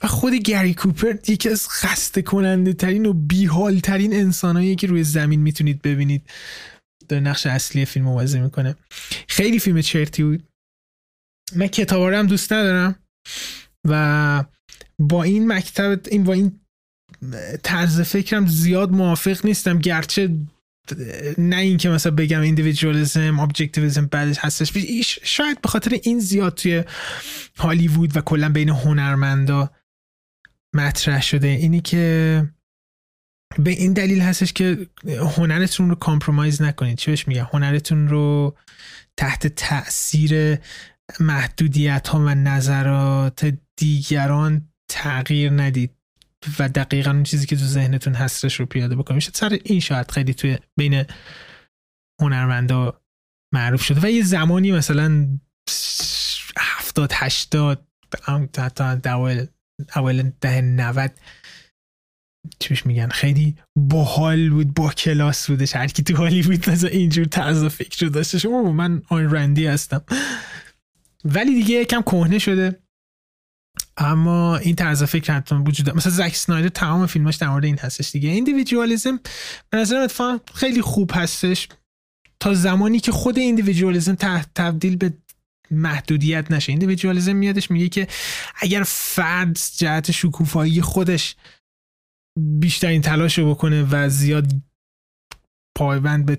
و 0.03 0.07
خود 0.07 0.33
گری 0.33 0.73
کوپر 0.73 1.15
یکی 1.27 1.49
از 1.49 1.69
خسته 1.69 2.21
کننده 2.21 2.73
ترین 2.73 3.05
و 3.05 3.13
بیحال 3.13 3.79
ترین 3.79 4.13
انسانهایی 4.13 4.75
که 4.75 4.87
روی 4.87 5.03
زمین 5.03 5.39
می‌تونید 5.39 5.81
ببینید. 5.81 6.29
در 7.07 7.19
نقش 7.19 7.45
اصلی 7.45 7.85
فیلم 7.85 8.05
موازه 8.05 8.39
می‌کنه. 8.39 8.75
خیلی 9.27 9.59
فیلم 9.59 9.81
چرتی 9.81 10.23
بود. 10.23 10.43
من 11.55 11.67
کتابا 11.67 12.17
هم 12.17 12.27
دوست 12.27 12.53
ندارم. 12.53 12.95
و 13.87 14.43
با 14.99 15.23
این 15.23 15.53
مکتب 15.53 15.99
این 16.11 16.23
با 16.23 16.33
این 16.33 16.59
طرز 17.63 18.01
فکرم 18.01 18.47
زیاد 18.47 18.91
موافق 18.91 19.45
نیستم 19.45 19.79
گرچه 19.79 20.37
نه 21.37 21.55
اینکه 21.55 21.89
مثلا 21.89 22.11
بگم 22.11 22.41
ایندیویدوالیسم 22.41 23.39
ابجکتیویسم 23.39 24.05
بعدش 24.05 24.37
هستش. 24.39 25.19
شاید 25.23 25.61
به 25.61 25.69
خاطر 25.69 25.99
این 26.03 26.19
زیاد 26.19 26.53
توی 26.53 26.83
هالیوود 27.57 28.17
و 28.17 28.21
کلا 28.21 28.49
بین 28.49 28.69
هنرمندا 28.69 29.71
مطرح 30.75 31.21
شده. 31.21 31.47
اینی 31.47 31.81
که 31.81 32.43
به 33.59 33.71
این 33.71 33.93
دلیل 33.93 34.21
هستش 34.21 34.53
که 34.53 34.87
هنرتون 35.37 35.89
رو 35.89 35.95
کامپرومایز 35.95 36.61
نکنید. 36.61 36.97
چه 36.97 37.11
بهش 37.11 37.27
میگم 37.27 37.47
هنرتون 37.53 38.07
رو 38.07 38.57
تحت 39.17 39.47
تاثیر 39.47 40.57
محدودیت 41.19 42.07
ها 42.07 42.19
و 42.19 42.35
نظرات 42.35 43.53
دیگران 43.75 44.69
تغییر 44.89 45.51
ندید. 45.51 45.91
و 46.59 46.69
دقیقا 46.69 47.11
اون 47.11 47.23
چیزی 47.23 47.45
که 47.45 47.55
تو 47.55 47.65
ذهنتون 47.65 48.13
هستش 48.13 48.59
رو 48.59 48.65
پیاده 48.65 48.95
بکنید 48.95 49.15
میشه 49.15 49.31
سر 49.33 49.59
این 49.63 49.79
شاید 49.79 50.11
خیلی 50.11 50.33
توی 50.33 50.57
بین 50.77 51.05
هنرمندا 52.21 53.01
معروف 53.53 53.83
شده. 53.83 53.99
و 54.03 54.11
یه 54.11 54.23
زمانی 54.23 54.71
مثلا 54.71 55.39
هفتاد 56.57 57.11
هشتاد 57.13 57.87
حتی 58.57 58.83
اول 58.83 59.45
اول 59.95 60.31
ده 60.41 60.61
نود 60.61 61.11
چیش 62.59 62.85
میگن؟ 62.85 63.09
خیلی 63.09 63.55
باحال 63.75 64.49
بود 64.49 64.73
با 64.73 64.89
کلاس 64.89 65.49
بودش. 65.49 65.75
هر 65.75 65.87
کی 65.87 66.03
تو 66.03 66.15
حالی 66.15 66.41
بود 66.41 66.69
مثلا 66.69 66.89
اینجور 66.89 67.25
طرز 67.25 67.65
فکر 67.65 68.05
رو 68.05 68.11
داشتش 68.11 68.45
او 68.45 68.73
من 68.73 69.01
آن 69.09 69.35
رندی 69.35 69.67
هستم. 69.67 70.03
ولی 71.25 71.55
دیگه 71.55 71.75
یکم 71.75 72.01
کهنه 72.01 72.39
شده. 72.39 72.82
اما 73.97 74.57
این 74.57 74.75
طرز 74.75 75.03
فکر 75.03 75.33
حتما 75.33 75.63
وجود 75.63 75.85
داره. 75.85 75.97
مثلا 75.97 76.11
زک 76.11 76.35
سنایدر 76.35 76.69
تمام 76.69 77.05
فیلماش 77.05 77.35
در 77.35 77.49
مورد 77.49 77.65
این 77.65 77.77
هستش 77.77 78.11
دیگه. 78.11 78.29
ایندیویدوالیسم 78.29 79.19
به 79.69 79.77
نظر 79.77 79.95
اتفاقا 79.95 80.39
خیلی 80.53 80.81
خوب 80.81 81.11
هستش. 81.13 81.67
تا 82.39 82.53
زمانی 82.53 82.99
که 82.99 83.11
خود 83.11 83.37
ایندیویدوالیسم 83.37 84.15
تبدیل 84.55 84.95
به 84.95 85.13
محدودیت 85.71 86.51
نشه. 86.51 86.71
ایندیویدوالیسم 86.71 87.35
میادش 87.35 87.71
میگه 87.71 87.89
که 87.89 88.07
اگر 88.55 88.83
فرد 88.87 89.59
جهت 89.77 90.11
شکوفایی 90.11 90.81
خودش 90.81 91.35
بیشترین 92.39 93.01
تلاش 93.01 93.37
رو 93.37 93.49
بکنه 93.49 93.87
و 93.91 94.09
زیاد 94.09 94.51
پایبند 95.77 96.25
به 96.25 96.37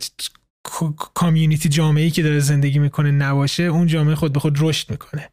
کامیونیتی 1.15 1.69
جامعه 1.69 2.11
که 2.11 2.23
داره 2.23 2.39
زندگی 2.41 2.79
می‌کنه 2.79 3.11
نباشه 3.11 3.63
اون 3.63 3.87
جامعه 3.87 4.15
خود 4.15 4.33
به 4.33 4.41
خود 4.41 4.57
رشد 4.61 4.91
می‌کنه. 4.91 5.31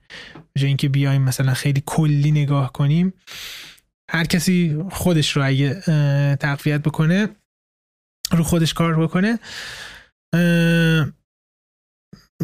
به 0.54 0.68
اینکه 0.68 0.90
بیایم 0.90 1.22
مثلا 1.22 1.54
خیلی 1.54 1.84
کلی 1.86 2.32
نگاه 2.32 2.74
کنیم 2.74 3.14
هر 4.12 4.26
کسی 4.26 4.84
خودش 4.92 5.38
رو 5.38 5.46
اگه 5.46 5.82
تقویت 6.36 6.82
بکنه 6.82 7.30
رو 8.32 8.44
خودش 8.44 8.74
کار 8.74 9.00
بکنه 9.00 9.40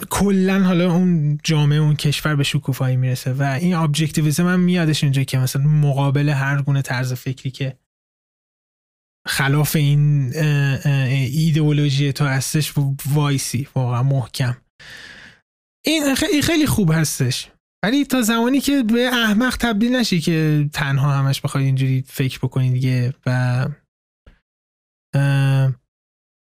کلا 0.10 0.64
حالا 0.64 0.94
اون 0.94 1.40
جامعه 1.44 1.80
اون 1.80 1.96
کشور 1.96 2.36
به 2.36 2.44
شکوفایی 2.44 2.96
می‌رسه 2.96 3.34
و 3.34 3.44
این 3.44 3.74
objectivism 3.74 4.48
هم 4.48 4.60
میادش 4.60 5.04
اینجا 5.04 5.24
که 5.24 5.38
مثلا 5.38 5.62
مقابل 5.62 6.30
هر 6.30 6.62
گونه 6.62 6.82
طرز 6.82 7.14
فکری 7.14 7.52
که 7.52 7.78
خلاف 9.28 9.76
این 9.76 10.34
ایدئولوژی 11.14 12.14
تو 12.14 12.26
هستش 12.26 12.74
وایسی 13.06 13.68
واقعا 13.76 14.04
محکم. 14.04 14.58
این 15.86 16.16
خیلی 16.16 16.68
خوب 16.68 16.92
هستش. 16.92 17.52
ولی 17.84 18.06
تا 18.06 18.22
زمانی 18.22 18.62
که 18.62 18.84
به 18.84 19.08
احمق 19.08 19.58
تبدیل 19.60 19.96
نشی 19.96 20.22
که 20.22 20.70
تنها 20.74 21.12
همش 21.12 21.42
بخوای 21.42 21.64
اینجوری 21.64 22.04
فکر 22.08 22.40
بکنی 22.40 22.72
دیگه 22.72 23.14
و 23.26 23.66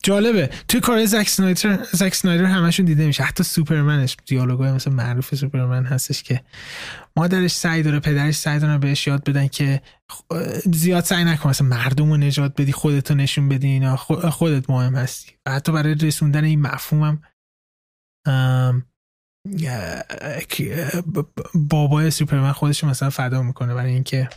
جالبه. 0.03 0.51
توی 0.69 0.81
کار 0.81 1.05
زک 1.05 1.29
سنایدر 1.29 1.85
زک 1.93 2.15
سنایدر 2.15 2.45
همشون 2.45 2.87
دیده 2.87 3.07
میشه. 3.07 3.23
حتی 3.23 3.45
سوپرمنش 3.45 4.17
دیالوگای 4.27 4.73
مثلا 4.73 4.93
معروف 4.93 5.35
سوپرمن 5.35 5.85
هستش 5.85 6.23
که 6.23 6.45
مادرش 7.17 7.53
سعی 7.53 7.83
داره 7.83 8.01
پدرش 8.01 8.35
سعی 8.35 8.59
داره 8.59 8.79
بهش 8.79 9.07
یاد 9.07 9.25
بدن 9.25 9.49
که 9.49 9.83
زیاد 10.75 11.05
سعی 11.05 11.25
نکن 11.25 11.49
مثلا 11.49 11.67
مردم 11.67 12.11
رو 12.11 12.17
نجات 12.17 12.61
بدی 12.61 12.73
خودتو 12.73 13.15
نشون 13.15 13.49
بدی 13.49 13.67
اینا 13.67 13.97
خودت 13.97 14.71
مهم 14.71 14.95
هستی. 14.97 15.33
و 15.47 15.51
حتی 15.51 15.73
برای 15.73 15.95
رسوندن 15.95 16.45
این 16.45 16.61
مفهومم 16.61 17.23
بابای 21.55 22.11
سوپرمن 22.11 22.53
خودش 22.53 22.85
مثلا 22.85 23.11
فدا 23.11 23.43
می‌کنه 23.43 23.75
برای 23.75 23.93
اینکه 23.93 24.29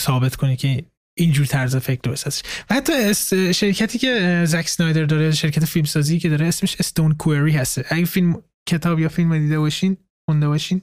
ثابت 0.00 0.36
کنه 0.36 0.56
که 0.56 0.84
اینجور 1.18 1.46
طرز 1.46 1.76
فکر 1.76 2.00
درست 2.02 2.26
هستش. 2.26 2.42
و 2.70 2.74
حتی 2.74 3.14
شرکتی 3.54 3.98
که 3.98 4.44
زک 4.46 4.68
سنایدر 4.68 5.04
داره 5.04 5.32
شرکت 5.32 5.64
فیلمسازی 5.64 6.18
که 6.18 6.28
داره 6.28 6.46
اسمش 6.46 6.76
استون 6.80 7.14
کوئری 7.14 7.52
هست 7.52 7.92
اگه 7.92 8.04
فیلم 8.04 8.42
کتاب 8.68 9.00
یا 9.00 9.08
فیلم 9.08 9.38
دیده 9.38 9.58
باشین 9.58 9.96
خونده 10.28 10.48
باشین 10.48 10.82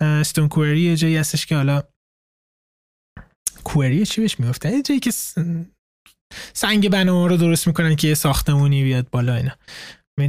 استون 0.00 0.48
کوئری 0.48 0.96
جایی 0.96 1.16
هستش 1.16 1.46
که 1.46 1.56
حالا 1.56 1.82
کوئری 3.64 4.06
چی 4.06 4.20
بهش 4.20 4.40
میفته 4.40 4.82
جایی 4.82 5.00
که 5.00 5.10
سنگ 6.52 6.88
بنا 6.88 7.26
رو 7.26 7.36
درست 7.36 7.66
می‌کنن 7.66 7.96
که 7.96 8.08
یه 8.08 8.14
ساختمونی 8.14 8.84
بیاد 8.84 9.10
بالا 9.10 9.34
اینا. 9.34 9.50
این 9.50 9.58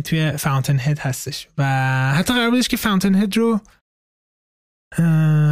توی 0.04 0.38
فاونتن 0.38 0.80
هد 0.80 1.00
هستش. 1.00 1.48
و 1.58 1.64
حتی 2.18 2.34
قرار 2.34 2.50
بودش 2.50 2.68
که 2.68 2.78
فاونتن 2.78 3.16
هد 3.16 3.38
رو 3.38 3.60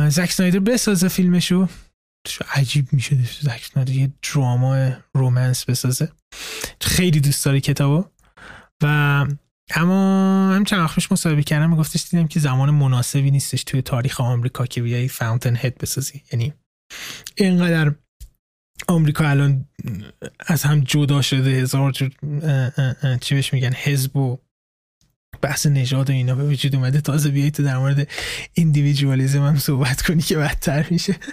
زک 0.10 0.32
سنایدر 0.32 0.60
بسازه 0.60 1.08
فیلمشو. 1.08 1.68
عجیب 2.52 2.94
می‌شده 2.94 3.24
زک 3.42 3.66
سنایدر 3.74 3.94
یه 3.94 4.12
دراما 4.34 4.92
رومنس 5.14 5.66
بسازه. 5.66 6.12
خیلی 6.82 7.20
دوست 7.20 7.46
داره 7.46 7.62
کتابو. 7.62 8.06
و 8.84 9.26
اما 9.76 10.54
هم 10.56 10.64
چند 10.64 10.80
وقت 10.80 11.12
مصاحبه 11.12 11.44
کردم 11.44 11.70
میگفتش 11.70 12.08
دیدم 12.10 12.28
که 12.28 12.40
زمان 12.40 12.70
مناسبی 12.70 13.32
نیستش 13.32 13.64
توی 13.64 13.82
تاریخ 13.82 14.22
آمریکا 14.22 14.66
که 14.66 14.82
بیای 14.82 15.08
فاونتن 15.08 15.56
هد 15.56 15.78
بسازی. 15.78 16.24
یعنی 16.32 16.54
اینقدر 17.36 17.96
آمریکا 18.88 19.30
الان 19.30 19.66
از 20.40 20.64
هم 20.64 20.80
جدا 20.80 21.22
شده 21.22 21.50
هزار 21.50 21.92
جور 21.92 22.12
چی 23.22 23.36
بهش 23.36 23.54
میگن 23.54 23.74
حزب 23.74 24.18
و 24.18 24.38
بحث 25.42 25.66
نژاد 25.66 26.10
و 26.10 26.14
اینا 26.14 26.36
به 26.36 26.44
وجود 26.44 26.76
اومده. 26.76 27.02
تازه 27.02 27.30
بیایی 27.30 27.52
تو 27.52 27.64
در 27.64 27.78
مورد 27.78 28.08
ایندیویدوالیزم 28.54 29.42
هم 29.42 29.58
صحبت 29.58 30.02
کنی 30.02 30.22
که 30.22 30.38
بدتر 30.38 30.88
میشه. 30.90 31.16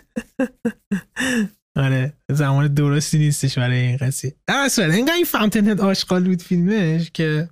آره 1.77 2.13
زمان 2.31 2.75
درستی 2.75 3.19
نیستش 3.19 3.59
برای 3.59 3.79
این 3.79 3.97
قضیه. 3.97 4.35
در 4.47 4.63
اصلا 4.65 4.95
اینقدر 4.95 5.15
این 5.15 5.25
فاونتن 5.25 5.69
هد 5.69 5.81
آشغال 5.81 6.25
بود 6.25 6.43
فیلمش 6.43 7.11
که 7.11 7.49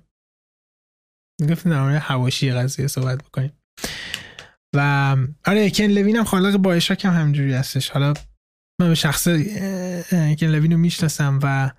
گفتیم 1.49 1.71
در 1.71 1.81
مورد 1.81 1.95
حواشی 1.95 2.51
قضیه 2.51 2.87
صحبت 2.87 3.23
بکنیم. 3.23 3.51
و 4.75 5.15
آره 5.45 5.69
کن 5.69 5.83
لوین 5.83 6.15
هم 6.15 6.23
خالق 6.23 6.57
بایشاک 6.57 7.05
هم 7.05 7.13
همجوری 7.13 7.53
هستش. 7.53 7.89
حالا 7.89 8.13
من 8.81 8.87
به 8.87 8.95
شخص 8.95 9.27
کن 10.39 10.47
لوین 10.47 10.71
رو 10.71 10.77
می‌شناسم 10.77 11.39
و 11.43 11.71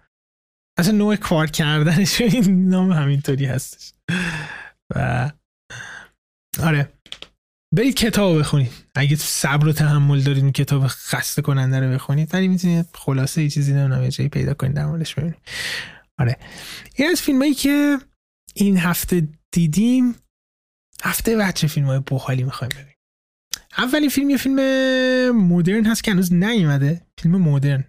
اصلا 0.78 0.92
نوع 0.92 1.16
کار 1.16 1.46
کردنش 1.46 2.20
این 2.20 2.68
نام 2.68 2.92
همینطوری 2.92 3.46
هستش. 3.46 3.92
و 4.94 5.30
آره. 6.62 6.92
برید 7.74 7.94
کتاب 7.94 8.38
بخونید. 8.38 8.72
اگه 8.94 9.16
صبر 9.16 9.68
و 9.68 9.72
تحمل 9.72 10.20
دارید 10.20 10.42
این 10.42 10.52
کتاب 10.52 10.86
خسته 10.86 11.42
کننده 11.42 11.80
رو 11.80 11.94
بخونید 11.94 12.34
ولی 12.34 12.48
می‌تونید 12.48 12.86
خلاصه 12.94 13.42
یه 13.42 13.50
چیزی 13.50 13.72
نمی‌دونم 13.72 14.08
جایی 14.08 14.28
پیدا 14.28 14.54
کنید 14.54 14.74
در 14.74 14.86
ببینید. 14.86 15.38
آره. 16.18 16.36
این 16.94 17.10
از 17.10 17.20
فیلم 17.20 17.38
هایی 17.38 17.54
که 17.54 17.98
این 18.54 18.76
هفته 18.76 19.28
دیدیم 19.52 20.14
هفته 21.02 21.36
بعد 21.36 21.54
چه 21.54 21.66
فیلم 21.66 21.86
های 21.86 22.00
بخالی 22.10 22.42
می‌خوایم 22.42 22.70
اولین 23.78 24.08
فیلم 24.08 24.30
یه 24.30 24.36
فیلم 24.36 24.60
مدرن 25.36 25.86
هست 25.86 26.04
که 26.04 26.10
هنوز 26.10 26.32
نیومده. 26.32 27.02
فیلم 27.18 27.36
مدرن. 27.36 27.84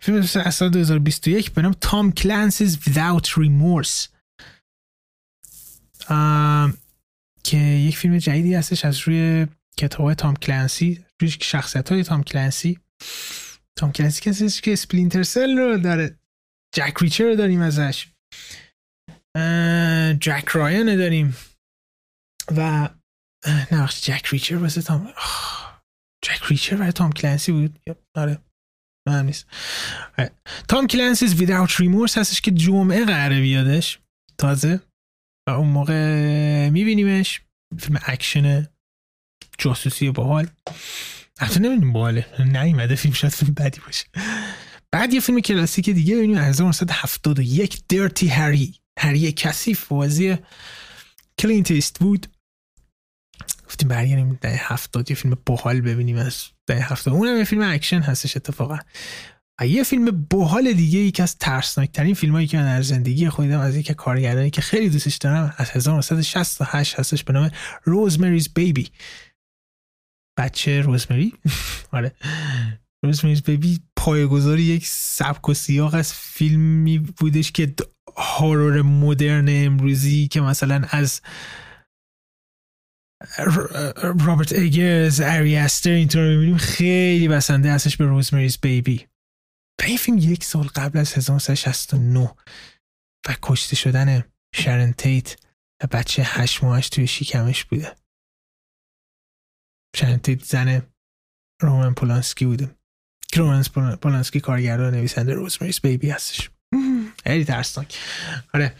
فیلم 0.00 0.18
از 0.44 0.54
سال 0.54 0.68
2021 0.68 1.50
به 1.50 1.62
نام 1.62 1.72
Tom 1.80 2.12
Clancy's 2.12 2.78
Without 2.78 3.26
Remorse. 3.26 4.08
که 7.44 7.56
یک 7.56 7.96
فیلم 7.96 8.18
جدیدی 8.18 8.54
هستش 8.54 8.84
از 8.84 8.98
روی 8.98 9.46
کتاب 9.76 10.14
تام 10.14 10.36
کلانسی 10.36 11.04
روی 11.20 11.30
شخصیت 11.30 11.92
های 11.92 12.02
تام 12.02 12.22
کلانسی 12.22 12.78
تام 13.76 13.92
کلانسی 13.92 14.20
کسی 14.22 14.60
که 14.62 14.72
Splinter 14.72 15.22
Cell 15.22 15.58
رو 15.58 15.78
داره 15.78 16.18
جک 16.74 16.94
ریچر 17.00 17.24
رو 17.24 17.36
داریم 17.36 17.60
ازش. 17.60 18.06
جک 20.20 20.48
رایان 20.48 20.96
داریم. 20.96 21.36
و 22.56 22.88
نه 23.46 23.88
جک 24.02 24.26
ریچر 24.30 24.56
واسه 24.56 24.82
تام 24.82 25.12
جک 26.24 26.42
ریچر 26.48 26.76
برای 26.76 26.92
تام 26.92 27.12
کلنسی 27.12 27.52
بود؟ 27.52 27.78
آره 28.14 28.38
نه 29.08 29.22
نیست. 29.22 29.46
آره. 30.18 30.30
Tom 30.68 30.86
Clancy's 30.86 31.34
Without 31.42 31.70
Remorse 31.70 32.18
هستش 32.18 32.40
که 32.40 32.50
جمعه 32.50 33.04
قراره 33.04 33.40
بیادش 33.40 33.98
تازه. 34.38 34.80
و 35.48 35.50
اون 35.50 35.68
موقع 35.68 36.68
میبینیمش. 36.68 37.40
فیلم 37.78 38.00
اکشن 38.06 38.68
جاسوسی 39.58 40.10
باحال. 40.10 40.48
حتی 41.40 41.60
نمی‌دونیم 41.60 41.92
باحاله. 41.92 42.26
نیومده 42.38 42.94
فیلم 42.94 43.14
شاید 43.14 43.32
فیلم 43.32 43.54
بدی 43.54 43.80
باشه. 43.80 44.06
بعد 44.92 45.14
یه 45.14 45.20
فیلم 45.20 45.40
کلاسیک 45.40 45.90
دیگه 45.90 46.16
ببینیم 46.16 46.38
1971 46.38 47.82
Dirty 47.88 48.28
Harry. 48.28 48.74
هری 48.98 49.32
کثیف 49.32 49.88
بازی 49.88 50.36
کلینت 51.38 51.98
ایستوود 51.98 52.26
گفتیم 53.66 53.88
برگردیم 53.88 54.38
ده 54.40 54.60
هفتاد 54.62 55.10
یه 55.10 55.16
فیلم 55.16 55.38
باحال 55.46 55.80
ببینیم 55.80 56.16
از 56.16 56.44
ده 56.66 56.80
هفتاد. 56.80 57.14
اونم 57.14 57.36
یه 57.36 57.44
فیلم 57.44 57.62
اکشن 57.62 58.00
هستش 58.00 58.36
اتفاقا. 58.36 58.78
یه 59.66 59.82
فیلم 59.82 60.26
باحال 60.30 60.72
دیگه 60.72 60.98
یکی 60.98 61.22
از 61.22 61.38
ترسناکترین 61.38 62.14
فیلم 62.14 62.32
هایی 62.32 62.46
که 62.46 62.56
من 62.56 62.64
در 62.64 62.82
زندگی 62.82 63.28
خودم 63.28 63.58
از 63.58 63.76
یک 63.76 63.92
کارگردانی 63.92 64.50
که 64.50 64.60
خیلی 64.60 64.88
دوستش 64.88 65.16
دارم 65.16 65.54
از 65.56 65.70
1968 65.70 67.00
هستش 67.00 67.24
به 67.24 67.32
نام 67.32 67.50
Rosemary's 67.84 68.48
Baby 68.54 68.88
بچه 70.38 70.80
روزمری 70.80 71.34
آره. 71.92 72.12
Rosemary's 73.04 73.42
Baby 73.42 73.80
پایگذاری 73.96 74.62
یک 74.62 74.86
سبک 74.86 75.48
و 75.48 75.54
سیاق 75.54 75.94
از 75.94 76.14
فیلمی 76.14 76.98
بودش 76.98 77.52
که 77.52 77.74
هارور 78.16 78.82
مدرن 78.82 79.46
امروزی 79.48 80.28
که 80.28 80.40
مثلا 80.40 80.82
از 80.90 81.20
رابرت 84.26 84.52
ایگرز 84.52 85.20
اری 85.20 85.56
استر 85.56 85.90
اینطور 85.90 86.22
رو 86.22 86.30
می‌بینیم. 86.30 86.56
خیلی 86.56 87.28
بسنده 87.28 87.72
هستش 87.72 87.96
به 87.96 88.06
روزمریز 88.06 88.58
بیبی 88.60 89.06
و 89.80 89.84
این 89.84 89.96
فیلم 89.96 90.18
یک 90.18 90.44
سال 90.44 90.66
قبل 90.66 90.98
از 90.98 91.12
1969 91.12 92.34
و 93.28 93.36
کشته 93.42 93.76
شدن 93.76 94.24
شرن 94.54 94.92
تیت 94.92 95.36
و 95.82 95.86
بچه 95.86 96.22
هشت 96.26 96.64
ماهش 96.64 96.88
توی 96.88 97.06
شیکمش 97.06 97.64
بوده. 97.64 97.96
شرن 99.96 100.18
تیت 100.18 100.44
زن 100.44 100.82
رومن 101.62 101.94
پولانسکی 101.94 102.44
بوده. 102.44 102.74
رومن 103.34 103.62
پولانسکی 104.02 104.40
کارگردان 104.40 104.94
نویسنده 104.94 105.34
Rosemary's 105.34 105.80
Baby 105.80 106.10
هستش. 106.10 106.50
خیلی 107.26 107.44
ترسناک. 107.44 107.98
آره. 108.54 108.72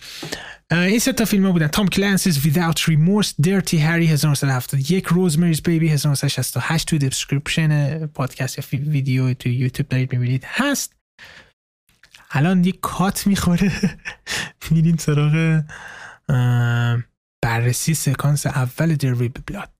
این 0.71 0.99
سه 0.99 1.13
تا 1.13 1.25
فیلم 1.25 1.53
بودن. 1.53 1.69
Tom 1.69 1.89
Clancy's 1.89 2.39
Without 2.39 2.79
Remorse 2.79 3.29
Dirty 3.47 3.77
Harry 3.77 4.09
1971 4.09 5.07
Rosemary's 5.07 5.63
Baby 5.63 5.89
1968 5.89 6.89
توی 6.89 6.99
description 6.99 8.07
پادکست 8.07 8.59
یا 8.59 8.81
ویدیو 8.81 9.35
توی 9.35 9.55
یوتیوب 9.55 9.89
دارید 9.89 10.13
می‌بینید. 10.13 10.45
هست. 10.47 10.93
الان 12.31 12.65
یک 12.65 12.81
cut 12.81 13.27
می‌خوره. 13.27 13.73
میریم 14.71 14.97
سراغ 14.97 15.63
بررسی 17.45 17.95
سکانس 17.95 18.47
اول 18.47 18.95
There 18.95 19.14
Will 19.14 19.29
Be 19.29 19.41
Blood 19.41 19.73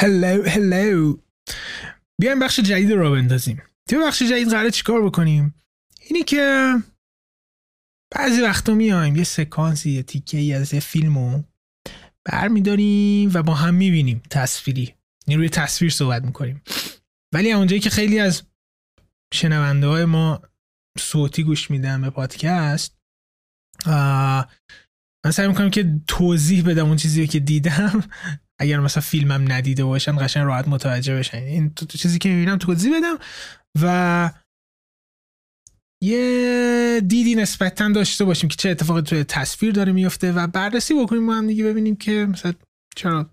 هلو 0.00 0.48
هلو 0.48 1.16
بیایم 2.20 2.38
بخش 2.38 2.60
جدید 2.60 2.92
رو 2.92 3.10
بندازیم. 3.12 3.62
توی 3.88 3.98
بخش 3.98 4.22
جدید 4.22 4.50
قراره 4.50 4.70
چیکار 4.70 5.02
بکنیم؟ 5.02 5.54
اینی 6.08 6.22
که 6.22 6.74
بعضی 8.14 8.42
وقتا 8.42 8.74
میایم 8.74 9.16
یه 9.16 9.24
سکانسی 9.24 9.90
یه 9.90 10.02
تیکه 10.02 10.38
ای 10.38 10.52
از 10.52 10.74
یه 10.74 10.80
فیلمو 10.80 11.42
برمیداریم 12.24 13.30
و 13.34 13.42
با 13.42 13.54
هم 13.54 13.74
می‌بینیم 13.74 14.22
تصویری. 14.30 14.94
روی 15.28 15.48
تصویر 15.48 15.90
صحبت 15.90 16.24
می‌کنیم. 16.24 16.62
ولی 17.34 17.52
اونجایی 17.52 17.80
که 17.80 17.90
خیلی 17.90 18.18
از 18.18 18.42
شنونده 19.34 19.86
های 19.86 20.04
ما 20.04 20.42
صوتی 20.98 21.42
گوش 21.42 21.70
میدن 21.70 22.02
به 22.02 22.10
پادکست 22.10 22.96
من 25.24 25.32
سعی 25.32 25.48
می‌کنم 25.48 25.70
که 25.70 26.00
توضیح 26.06 26.64
بدم 26.64 26.86
اون 26.86 26.96
چیزی 26.96 27.26
که 27.26 27.40
دیدم. 27.40 28.04
اگر 28.60 28.80
مثلا 28.80 29.00
فیلمم 29.00 29.52
ندیده 29.52 29.84
باشن 29.84 30.16
قشنگ 30.26 30.44
راحت 30.44 30.68
متوجه 30.68 31.18
بشن. 31.18 31.38
این 31.38 31.74
تو 31.74 31.86
چیزی 31.86 32.18
که 32.18 32.28
می‌بینم 32.28 32.58
توضیح 32.58 32.98
بدم 32.98 33.18
و 33.82 34.30
یه 36.02 37.00
دیدی 37.06 37.34
نسبتا 37.34 37.88
داشته 37.88 38.24
باشیم 38.24 38.48
که 38.48 38.56
چه 38.56 38.68
اتفاقی 38.68 39.02
توی 39.02 39.24
تصویر 39.24 39.72
داره 39.72 39.92
میفته 39.92 40.32
و 40.32 40.46
بررسی 40.46 40.94
بکنیم 40.94 41.26
با 41.26 41.34
هم 41.34 41.46
دیگه 41.46 41.64
ببینیم 41.64 41.96
که 41.96 42.26
مثلا 42.30 42.52
چرا 42.96 43.30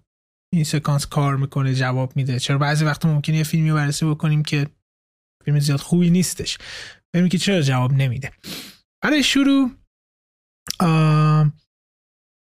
این 0.53 0.63
سکانس 0.63 1.05
کار 1.05 1.37
می‌کنه 1.37 1.75
جواب 1.75 2.15
میده. 2.15 2.39
چرا 2.39 2.57
بعضی 2.57 2.85
وقت 2.85 3.05
ممکنه 3.05 3.37
یه 3.37 3.43
فیلمی 3.43 3.73
بررسی 3.73 4.05
بکنیم 4.05 4.43
که 4.43 4.67
فیلم 5.45 5.59
زیاد 5.59 5.79
خوبی 5.79 6.09
نیستش. 6.09 6.57
ببینیم 7.13 7.29
که 7.29 7.37
چرا 7.37 7.61
جواب 7.61 7.93
نمیده. 7.93 8.31
برای 9.03 9.23
شروع 9.23 9.71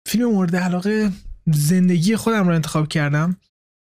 فیلم 0.09 0.25
مورد 0.25 0.57
علاقه 0.57 1.12
زندگی 1.47 2.16
خودم 2.16 2.49
رو 2.49 2.55
انتخاب 2.55 2.89
کردم. 2.89 3.37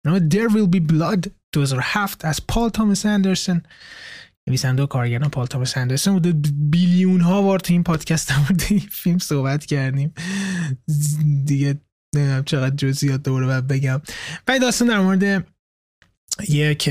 نام 0.06 0.28
There 0.28 0.50
Will 0.50 0.76
Be 0.76 0.92
Blood 0.92 1.30
2007 1.54 2.24
از 2.24 2.46
پال 2.46 2.68
تامس 2.68 3.06
اندرسون 3.06 3.62
نویسنده 4.48 4.82
و 4.82 4.86
کارگردان 4.86 5.30
پال 5.30 5.46
تامس 5.46 5.76
اندرسون 5.76 6.14
بوده. 6.14 6.32
بیلیون 6.52 7.20
ها 7.20 7.42
بار 7.42 7.60
تو 7.60 7.72
این 7.72 7.82
پادکست 7.82 8.28
در 8.28 8.66
این 8.68 8.78
فیلم 8.78 9.18
صحبت 9.18 9.66
کردیم. 9.66 10.14
دیگه 11.44 11.80
نمی‌دونم 12.14 12.44
چقدر 12.44 12.76
جزئیات 12.76 13.22
دوباره 13.22 13.46
باید 13.46 13.66
بگم. 13.66 14.02
و 14.48 14.58
داستان 14.58 14.88
در 14.88 15.00
مورد 15.00 15.46
یک 16.48 16.82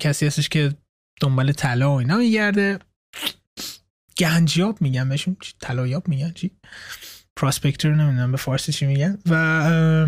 کسی 0.00 0.26
هستش 0.26 0.48
که 0.48 0.74
دنبال 1.20 1.52
طلا 1.52 1.94
و 1.94 1.98
اینا 1.98 2.16
میگرده. 2.16 2.78
گنجیاب 4.18 4.82
میگن 4.82 5.08
بهشون. 5.08 5.36
طلایاب 5.60 6.08
میگن؟ 6.08 6.32
چی؟ 6.32 6.50
prospector 7.36 7.94
نمی‌دونم 7.94 8.30
به 8.30 8.36
فارسی 8.36 8.72
چی 8.72 8.86
میگن. 8.86 9.18
و 9.26 10.06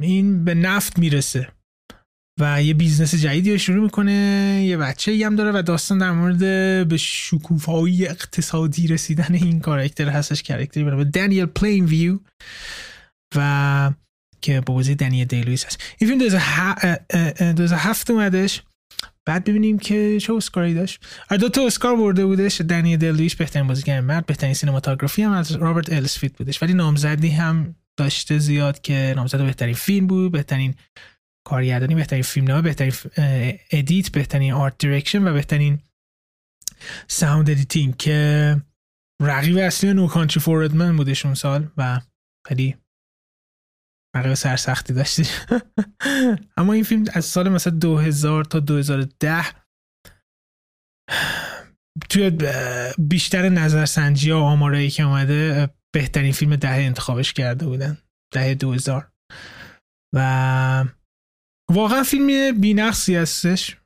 این 0.00 0.44
به 0.44 0.54
نفت 0.54 0.98
می‌رسه. 0.98 1.48
و 2.40 2.62
یه 2.62 2.74
business 2.74 3.14
جدیدی 3.14 3.52
رو 3.52 3.58
شروع 3.58 3.84
می‌کنه 3.84 4.12
یه 4.66 4.76
بچه 4.76 5.26
هم 5.26 5.36
داره 5.36 5.50
و 5.54 5.62
داستان 5.62 5.98
در 5.98 6.12
مورد 6.12 6.38
به 6.88 6.96
شکوفایی 6.96 8.06
اقتصادی 8.06 8.86
رسیدن 8.86 9.34
این 9.34 9.60
character 9.60 10.08
هستش 10.08 10.42
character 10.42 10.80
ی 10.80 10.84
به 10.84 11.04
دانیل 11.04 11.46
پلین 11.46 11.84
ویو 11.84 12.18
و 13.36 13.90
که 14.40 14.60
با 14.60 14.74
بازی 14.74 14.94
دنیل 14.94 15.24
دی 15.24 15.34
لوئیس 15.34 15.64
هست. 15.64 15.82
این 15.98 16.10
فیلم 16.10 16.20
2007 17.52 18.10
اومدش. 18.10 18.62
بعد 19.26 19.44
ببینیم 19.44 19.78
که 19.78 20.18
چه 20.20 20.34
اسکاری 20.34 20.74
داشت. 20.74 21.06
دو 21.40 21.48
تا 21.48 21.66
اسکار 21.66 21.96
برده 21.96 22.26
بودش. 22.26 22.60
دنیل 22.60 22.96
دی 22.96 23.05
لوئیس 23.05 23.34
بهترین 23.34 23.66
بازیگر 23.66 24.00
مرد 24.00 24.26
بهترین 24.26 24.54
cinematography 24.54 25.22
هم 25.22 25.32
از 25.32 25.52
رابرت 25.52 25.92
السویت 25.92 26.38
بودش. 26.38 26.62
ولی 26.62 26.74
نامزدی 26.74 27.28
هم 27.28 27.74
داشته 27.96 28.38
زیاد 28.38 28.80
که 28.80 29.12
نامزد 29.16 29.38
بهترین 29.38 29.74
فیلم 29.74 30.06
بود 30.06 30.32
بهترین 30.32 30.74
کارگردانی 31.44 31.94
بهترین 31.94 32.22
فیلمنامه 32.22 32.62
بهترین 32.62 32.92
edit 33.70 34.12
بهترین 34.12 34.52
art 34.52 34.78
direction 34.78 35.28
و 35.28 35.32
بهترین 35.32 35.80
sound 37.08 37.50
editing 37.50 37.96
که 37.96 38.56
رقیب 39.22 39.58
اصلی 39.58 39.92
نو 39.92 40.06
کانتری 40.06 40.40
فوردمن 40.40 40.96
بودش 40.96 41.26
اون 41.26 41.34
سال 41.34 41.68
و 41.76 42.00
خیلی 42.46 42.76
رقیب 44.16 44.34
سرسختی 44.34 44.92
داشتی 44.92 45.24
اما 46.56 46.72
این 46.72 46.84
فیلم 46.84 47.04
از 47.14 47.24
سال 47.24 47.48
مثلا 47.48 47.72
2000 47.78 48.44
تا 48.44 48.60
2010 48.60 49.44
توی 52.10 52.38
بیشتر 52.98 53.48
نظرسنجی 53.48 54.30
ها 54.30 54.40
آمارایی 54.40 54.90
که 54.90 55.02
اومده 55.02 55.68
بهترین 55.94 56.32
فیلم 56.32 56.56
دهه 56.56 56.72
انتخابش 56.72 57.32
کرده 57.32 57.66
بودن. 57.66 57.98
دهه 58.34 58.54
2000 58.54 59.12
و 60.14 60.84
واقعا 61.72 62.02
فیلم 62.02 62.60
بینقصی 62.60 63.16
هستش. 63.16 63.76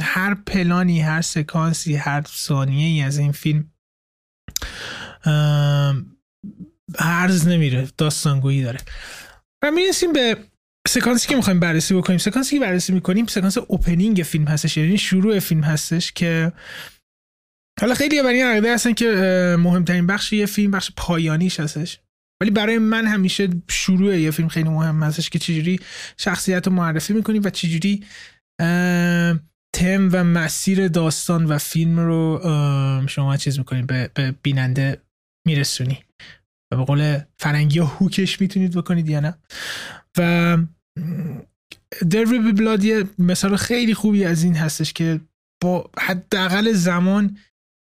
هر 0.00 0.34
پلانی 0.46 1.00
هر 1.00 1.22
سکانسی 1.22 1.96
هر 1.96 2.22
ثانیه 2.22 2.86
ای 2.86 3.02
از 3.02 3.18
این 3.18 3.32
فیلم 3.32 3.70
عرض 6.98 7.48
نمیره 7.48 7.88
داستانگویی 7.98 8.62
داره. 8.62 8.78
و 9.62 9.70
می‌رسیم 9.70 10.12
به 10.12 10.36
سکانسی 10.88 11.28
که 11.28 11.36
می‌خوایم 11.36 11.60
بررسی 11.60 11.94
بکنیم. 11.94 12.18
سکانسی 12.18 12.58
که 12.58 12.60
بررسی 12.60 12.92
می‌کنیم 12.92 13.26
سکانس 13.26 13.58
اوپنینگ 13.58 14.22
فیلم 14.22 14.44
هستش 14.44 14.76
یعنی 14.76 14.98
شروع 14.98 15.38
فیلم 15.38 15.64
هستش 15.64 16.12
که 16.12 16.52
حالا 17.80 17.94
خیلی 17.94 18.22
برای 18.22 18.42
این 18.42 18.46
عقیده 18.46 18.74
هستن 18.74 18.92
که 18.92 19.06
مهمترین 19.58 20.06
بخش 20.06 20.32
یه 20.32 20.46
فیلم 20.46 20.70
بخش 20.70 20.90
پایانیش 20.96 21.60
هستش. 21.60 22.00
ولی 22.40 22.50
برای 22.50 22.78
من 22.78 23.06
همیشه 23.06 23.48
شروع 23.68 24.18
یه 24.18 24.30
فیلم 24.30 24.48
خیلی 24.48 24.68
مهم 24.68 25.02
هستش 25.02 25.30
که 25.30 25.38
چجوری 25.38 25.80
شخصیت 26.16 26.66
رو 26.66 26.72
معرفی 26.72 27.12
می‌کنی 27.12 27.38
و 27.38 27.50
چجوری 27.50 28.04
تم 29.76 30.08
و 30.12 30.24
مسیر 30.24 30.88
داستان 30.88 31.44
و 31.44 31.58
فیلم 31.58 32.00
رو 32.00 32.40
شما 33.08 33.36
چیز 33.36 33.58
می‌کنی 33.58 33.82
به, 33.82 34.34
بیننده 34.42 35.02
میرسونی. 35.46 35.98
و 36.72 36.76
به 36.76 36.84
قول 36.84 37.18
فرنگی 37.38 37.78
هوکش 37.78 38.40
می‌تونید 38.40 38.76
بکنید 38.76 39.08
یا 39.08 39.20
نه. 39.20 39.34
و 40.18 40.56
دروی 42.10 42.38
بی 42.38 42.52
بلاد 42.52 42.84
یه 42.84 43.04
مثال 43.18 43.56
خیلی 43.56 43.94
خوبی 43.94 44.24
از 44.24 44.42
این 44.42 44.54
هستش 44.54 44.92
که 44.92 45.20
با 45.62 45.90
حداقل 45.98 46.72
زمان 46.72 47.38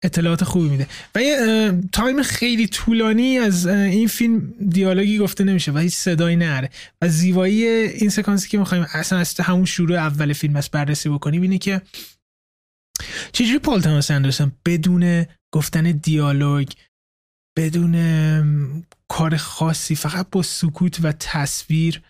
اطلاعات 0.04 0.44
خوبی 0.44 0.70
میده. 0.70 0.88
و 1.16 1.22
یه 1.22 1.72
تایم 1.92 2.24
خیلی 2.24 2.68
طولانی 2.68 3.38
از 3.38 3.68
این 3.68 4.08
فیلم 4.08 4.54
دیالوگی 4.70 5.18
گفته 5.18 5.44
نمیشه 5.44 5.72
و 5.72 5.78
هیچ 5.78 5.94
صدایی 5.94 6.36
نره. 6.36 6.70
و 7.02 7.08
زیبایی 7.08 7.66
این 7.66 8.10
سکانسی 8.10 8.50
که 8.50 8.58
می‌خوایم 8.58 8.86
اصلا 8.94 9.20
از 9.20 9.40
همون 9.40 9.66
شروع 9.66 9.98
اول 9.98 10.34
فیلم 10.34 10.56
از 10.56 10.70
بررسی 10.70 11.10
بکنیم 11.10 11.42
اینه 11.42 11.58
که 11.58 11.82
چجوری 13.32 13.60
پال 13.60 13.82
تاماس 13.82 14.12
اندرسون 14.12 14.52
بدون 14.66 15.26
گفتن 15.54 15.92
دیالوگ 15.92 16.72
بدون 17.58 17.96
کار 19.08 19.38
خاصی 19.38 19.96
فقط 19.96 20.28
با 20.32 20.42
سکوت 20.42 20.98
و 21.04 21.12
تصویر 21.12 22.02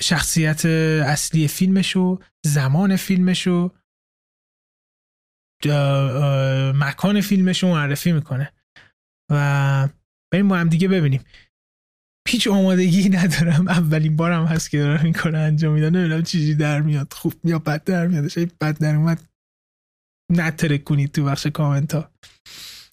شخصیت 0.00 0.66
اصلی 1.06 1.48
فیلمشو 1.48 2.18
زمان 2.46 2.96
فیلمشو 2.96 3.70
مکان 6.74 7.20
فیلمش 7.20 7.62
رو 7.62 7.68
معرفی 7.68 8.12
می‌کنه. 8.12 8.52
و 9.32 9.88
بریم 10.32 10.48
با 10.48 10.56
هم 10.56 10.68
دیگه 10.68 10.88
ببینیم. 10.88 11.24
هیچ 12.26 12.48
آمادگی 12.48 13.08
ندارم. 13.18 13.68
اولین 13.68 14.16
بارم 14.16 14.46
هست 14.46 14.70
که 14.70 14.78
دارم 14.78 15.04
این 15.04 15.12
کار 15.12 15.36
انجام 15.36 15.74
میدم. 15.74 15.96
نمی‌دونم 15.96 16.22
چیزی 16.22 16.54
در 16.54 16.80
میاد. 16.80 17.12
خوب 17.12 17.34
یا 17.44 17.58
بد 17.58 17.84
در 17.84 18.06
میاد. 18.06 18.28
شاید 18.28 18.58
بد 18.58 18.78
در 18.78 18.94
اومد. 18.94 19.28
ذکر 20.32 20.84
کنید 20.84 21.12
تو 21.12 21.24
بخش 21.24 21.46
کامنت 21.46 21.94
ها 21.94 22.10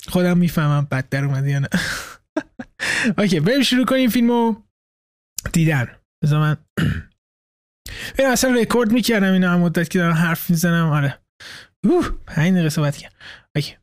خودم 0.08 0.38
می‌فهمم 0.38 0.88
بد 0.92 1.10
در 1.10 1.26
اومد 1.26 1.48
یا 1.48 1.60
نه. 1.60 1.70
OK 3.18 3.40
بریم 3.40 3.62
شروع 3.62 3.86
کنیم 3.86 4.10
فیلمو. 4.10 4.56
دیدن. 5.54 5.88
بذار 6.24 6.40
من 6.40 6.58
اصلا 8.32 8.52
رکورد 8.52 8.92
می‌کردم 8.92 9.34
اینا 9.34 9.52
هم 9.52 9.60
مدت 9.60 9.90
که 9.90 10.00
دارم 10.00 10.14
حرف 10.14 10.50
می‌زنم. 10.50 10.90
آره. 10.90 11.22
اوه 11.84 12.10
پنج 12.28 12.54
دقیقه 12.54 12.70
صحبت 12.70 12.98
کرد 12.98 13.14
اوکی 13.56 13.76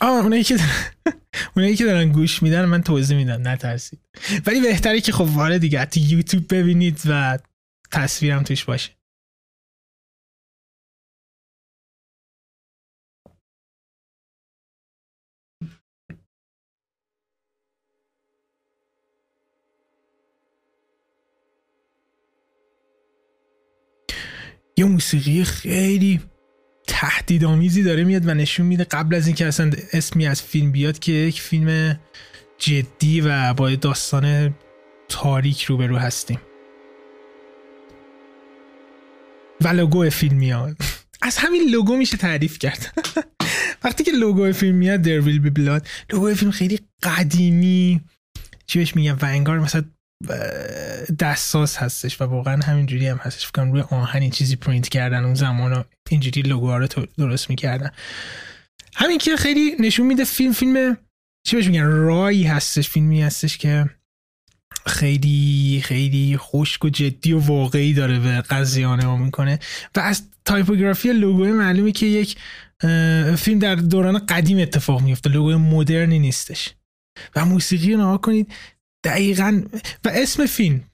آه 0.00 0.22
اونایی 0.22 0.44
که. 0.44 0.56
اونایی 1.56 1.76
که 1.76 1.84
دارن 1.84 2.12
گوش 2.12 2.42
میدن 2.42 2.64
من 2.64 2.82
توضیح 2.82 3.16
میدم 3.16 3.48
نترسید 3.48 4.00
ولی 4.46 4.60
بهتره 4.60 5.00
که 5.00 5.12
خب 5.12 5.26
وارد 5.34 5.58
دیگه 5.58 5.84
تو 5.84 6.00
یوتیوب 6.00 6.54
ببینید 6.54 7.00
و 7.06 7.38
تصویرم 7.90 8.42
توش 8.42 8.64
باشه 8.64 8.90
یه 24.76 24.84
موسیقی 24.84 25.44
خیلی 25.44 26.20
تهدیدآمیزی 26.86 27.82
داره 27.82 28.04
میاد 28.04 28.28
و 28.28 28.34
نشون 28.34 28.66
میده 28.66 28.84
قبل 28.84 29.14
از 29.14 29.26
اینکه 29.26 29.46
اصلا 29.46 29.70
اسمی 29.92 30.26
از 30.26 30.42
فیلم 30.42 30.72
بیاد 30.72 30.98
که 30.98 31.12
یک 31.12 31.40
فیلم 31.40 32.00
جدی 32.58 33.20
و 33.20 33.54
با 33.54 33.70
داستان 33.70 34.54
تاریک 35.08 35.64
روبرو 35.64 35.96
هستیم. 35.96 36.40
و 39.60 39.68
لوگو 39.68 40.10
فیلم 40.10 40.36
میاد. 40.36 40.76
از 41.22 41.36
همین 41.36 41.70
لوگو 41.70 41.96
میشه 41.96 42.16
تعریف 42.16 42.58
کرد. 42.58 42.94
وقتی 43.84 44.04
که 44.04 44.12
لوگو 44.12 44.52
فیلم 44.52 44.74
میاد 44.74 45.02
در 45.02 45.20
ویل 45.20 45.38
بی 45.38 45.50
بلاد 45.50 45.86
لوگو 46.12 46.34
فیلم 46.34 46.50
خیلی 46.50 46.80
قدیمی 47.02 48.00
چی 48.66 48.78
بهش 48.78 48.96
میگم 48.96 49.18
و 49.22 49.24
انگار 49.24 49.58
مثلا 49.58 49.84
دستاس 51.18 51.76
هستش 51.76 52.20
و 52.20 52.24
واقعا 52.24 52.60
همینجوری 52.64 53.08
هم 53.08 53.16
هستش. 53.16 53.46
فکر 53.46 53.64
روی 53.64 53.80
آهن 53.80 54.22
این 54.22 54.30
چیزی 54.30 54.56
پرینت 54.56 54.88
کردن 54.88 55.24
اون 55.24 55.34
زمان 55.34 55.84
اینجوری 56.10 56.42
لوگو 56.42 56.72
رو 56.72 56.86
درست 57.18 57.50
می‌کردن. 57.50 57.90
همین 58.94 59.18
که 59.18 59.36
خیلی 59.36 59.76
نشون 59.80 60.06
میده 60.06 60.24
فیلم 60.24 60.52
فیلم 60.52 60.96
چی 61.46 61.56
بهش 61.56 61.66
میگن؟ 61.66 61.84
raw 61.84 62.29
ای 62.29 62.44
هستش 62.44 62.88
فیلمی 62.88 63.22
هستش 63.22 63.58
که 63.58 63.90
خیلی 64.86 65.80
خیلی 65.84 66.36
خشک 66.38 66.84
و 66.84 66.88
جدی 66.88 67.32
و 67.32 67.38
واقعی 67.38 67.94
داره 67.94 68.18
به 68.18 68.40
قضیه 68.40 68.86
نگاه 68.86 69.16
می‌کنه. 69.16 69.58
و 69.96 70.00
از 70.00 70.22
تایپوگرافی 70.44 71.12
لوگوی 71.12 71.52
معلومه 71.52 71.92
که 71.92 72.06
یک 72.06 72.36
فیلم 73.36 73.58
در 73.58 73.74
دوران 73.74 74.26
قدیم 74.26 74.58
اتفاق 74.58 75.02
میفته 75.02 75.30
لوگوی 75.30 75.56
مدرنی 75.56 76.18
نیستش. 76.18 76.74
و 77.36 77.44
موسیقی 77.44 77.92
رو 77.92 77.98
نگاه 77.98 78.18
کنید. 78.18 78.52
دقیقا 79.04 79.62
و 80.04 80.08
اسم 80.14 80.46
فیلم 80.46 80.84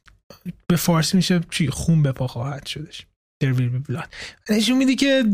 به 0.66 0.76
فارسی 0.76 1.16
میشه 1.16 1.40
چی؟ 1.50 1.70
خون 1.70 2.02
به 2.02 2.12
پا 2.12 2.26
خواهد 2.26 2.66
شدش. 2.66 3.06
There 3.40 3.52
Will 3.52 3.68
Be 3.68 3.81
Blood 3.81 4.14
نشون 4.50 4.78
میده 4.78 4.94
که 4.94 5.24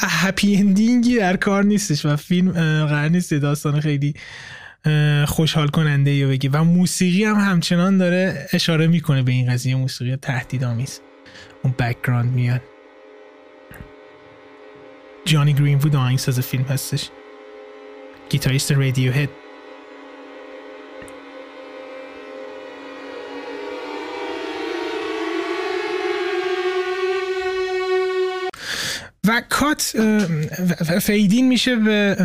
happy 0.00 0.56
ending 0.56 1.07
ی 1.07 1.16
در 1.16 1.36
کار 1.36 1.64
نیستش 1.64 2.06
و 2.06 2.16
فیلم 2.16 2.52
قرار 2.86 3.08
نیست 3.08 3.34
داستان 3.34 3.80
خیلی 3.80 4.14
خوشحال 5.26 5.68
کننده 5.68 6.10
یا 6.10 6.28
بگی. 6.28 6.48
و 6.48 6.64
موسیقی 6.64 7.24
هم 7.24 7.36
همچنان 7.36 7.98
داره 7.98 8.48
اشاره 8.52 8.86
می‌کنه 8.86 9.22
به 9.22 9.32
این 9.32 9.52
قضیه. 9.52 9.76
موسیقی 9.76 10.16
تهدیدآمیز. 10.16 11.00
اون 11.62 11.74
background 11.78 12.32
میاد. 12.32 12.62
جانی 15.24 15.54
گرین 15.54 15.78
وود 15.78 15.96
آهنگساز 15.96 16.40
فیلم 16.40 16.64
هستش. 16.64 17.10
گیتاریست 18.30 18.72
Radiohead 18.72 19.28
و 29.40 29.44
cut 29.48 29.82
fade 31.02 31.33
in 31.33 31.48
میشه 31.48 31.76
به 31.76 32.16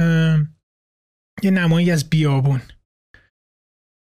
یه 1.44 1.52
نمایی 1.52 1.92
از 1.92 2.10
بیابون 2.10 2.62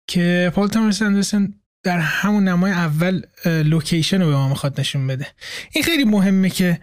که 0.09 0.53
پال 0.55 0.69
توماس 0.69 1.03
اندرسن 1.03 1.55
در 1.85 1.99
همون 1.99 2.49
نمای 2.49 2.73
اول 2.73 3.23
لوکیشن 3.45 4.21
رو 4.23 4.27
به 4.27 4.35
ما 4.35 4.49
می‌خواد 4.49 4.81
نشون 4.81 5.07
بده. 5.07 5.27
این 5.73 5.85
خیلی 5.85 6.05
مهمه 6.05 6.51
که 6.51 6.81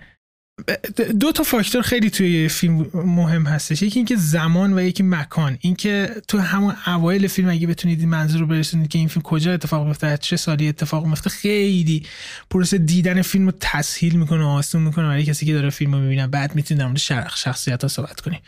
دو 1.19 1.31
تا 1.31 1.43
فاکتور 1.43 1.81
خیلی 1.81 2.09
توی 2.09 2.49
فیلم 2.49 2.87
مهم 2.93 3.45
هستش. 3.45 3.81
یکی 3.81 3.99
اینکه 3.99 4.15
زمان 4.15 4.73
و 4.73 4.81
یکی 4.81 5.03
مکان. 5.03 5.57
اینکه 5.61 6.09
تو 6.27 6.39
همون 6.39 6.75
اوایل 6.87 7.27
فیلم 7.27 7.49
اگه 7.49 7.67
بتونید 7.67 7.99
این 7.99 8.09
منظور 8.09 8.41
رو 8.41 8.47
برسونید 8.47 8.87
که 8.87 8.99
این 8.99 9.07
فیلم 9.07 9.23
کجا 9.23 9.53
اتفاق 9.53 9.87
میفته 9.87 10.17
چه 10.17 10.37
سالی 10.37 10.67
اتفاق 10.67 11.05
میفته 11.05 11.29
خیلی 11.29 12.05
پروسه 12.49 12.77
دیدن 12.77 13.21
فیلم 13.21 13.45
رو 13.45 13.53
تسهیل 13.59 14.15
می‌کنه 14.15 14.43
و 14.43 14.47
آسون 14.47 14.81
می‌کنه 14.81 15.07
برای 15.07 15.25
کسی 15.25 15.45
که 15.45 15.53
داره 15.53 15.69
فیلم 15.69 15.93
رو 15.93 15.99
می‌بینه. 15.99 16.27
بعد 16.27 16.55
می‌تونید 16.55 16.79
در 16.79 16.87
مورد 16.87 17.29
شخصیت 17.35 17.81
ها 17.81 17.87
صحبت 17.87 18.21
کنیم 18.21 18.39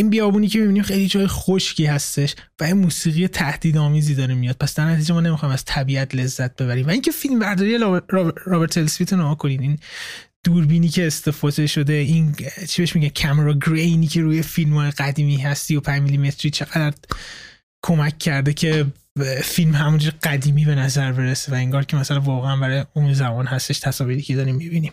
این 0.00 0.10
بیابونی 0.10 0.48
که 0.48 0.58
می‌بینیم 0.58 0.82
خیلی 0.82 1.08
جای 1.08 1.26
خشکی 1.26 1.86
هستش 1.86 2.34
و 2.60 2.64
این 2.64 2.76
موسیقی 2.76 3.28
تهدیدآمیزی 3.28 4.14
داره 4.14 4.34
میاد. 4.34 4.56
پس 4.56 4.74
در 4.74 4.84
نتیجه 4.84 5.14
ما 5.14 5.20
نمی‌خوایم 5.20 5.52
از 5.52 5.64
طبیعت 5.64 6.14
لذت 6.14 6.62
ببریم. 6.62 6.86
و 6.86 6.90
اینکه 6.90 7.10
فیلم 7.10 7.38
برداری 7.38 7.78
رابرت 8.46 8.78
السویت 8.78 9.12
رو 9.12 9.34
کنید 9.34 9.60
این 9.60 9.78
دوربینی 10.44 10.88
که 10.88 11.06
استفاده 11.06 11.66
شده 11.66 11.92
این 11.92 12.36
چی 12.68 12.82
بهش 12.82 12.94
میگه 12.96 13.10
کامرا 13.10 13.54
گرینی 13.54 14.06
که 14.06 14.20
روی 14.20 14.42
فیلم 14.42 14.74
های 14.74 14.90
قدیمی 14.90 15.36
هستی 15.36 15.76
و 15.76 15.80
5 15.80 16.02
میلیمتری 16.02 16.50
چقدر 16.50 16.94
کمک 17.82 18.18
کرده 18.18 18.52
که 18.52 18.86
فیلم 19.42 19.74
همونجور 19.74 20.12
قدیمی 20.22 20.64
به 20.64 20.74
نظر 20.74 21.12
برسه 21.12 21.52
و 21.52 21.54
انگار 21.54 21.84
که 21.84 21.96
مثلا 21.96 22.20
واقعا 22.20 22.56
برای 22.56 22.84
اون 22.94 23.14
زمان 23.14 23.46
هستش 23.46 23.78
تصاویری 23.78 24.22
که 24.22 24.36
داریم 24.36 24.56
می‌بینیم. 24.56 24.92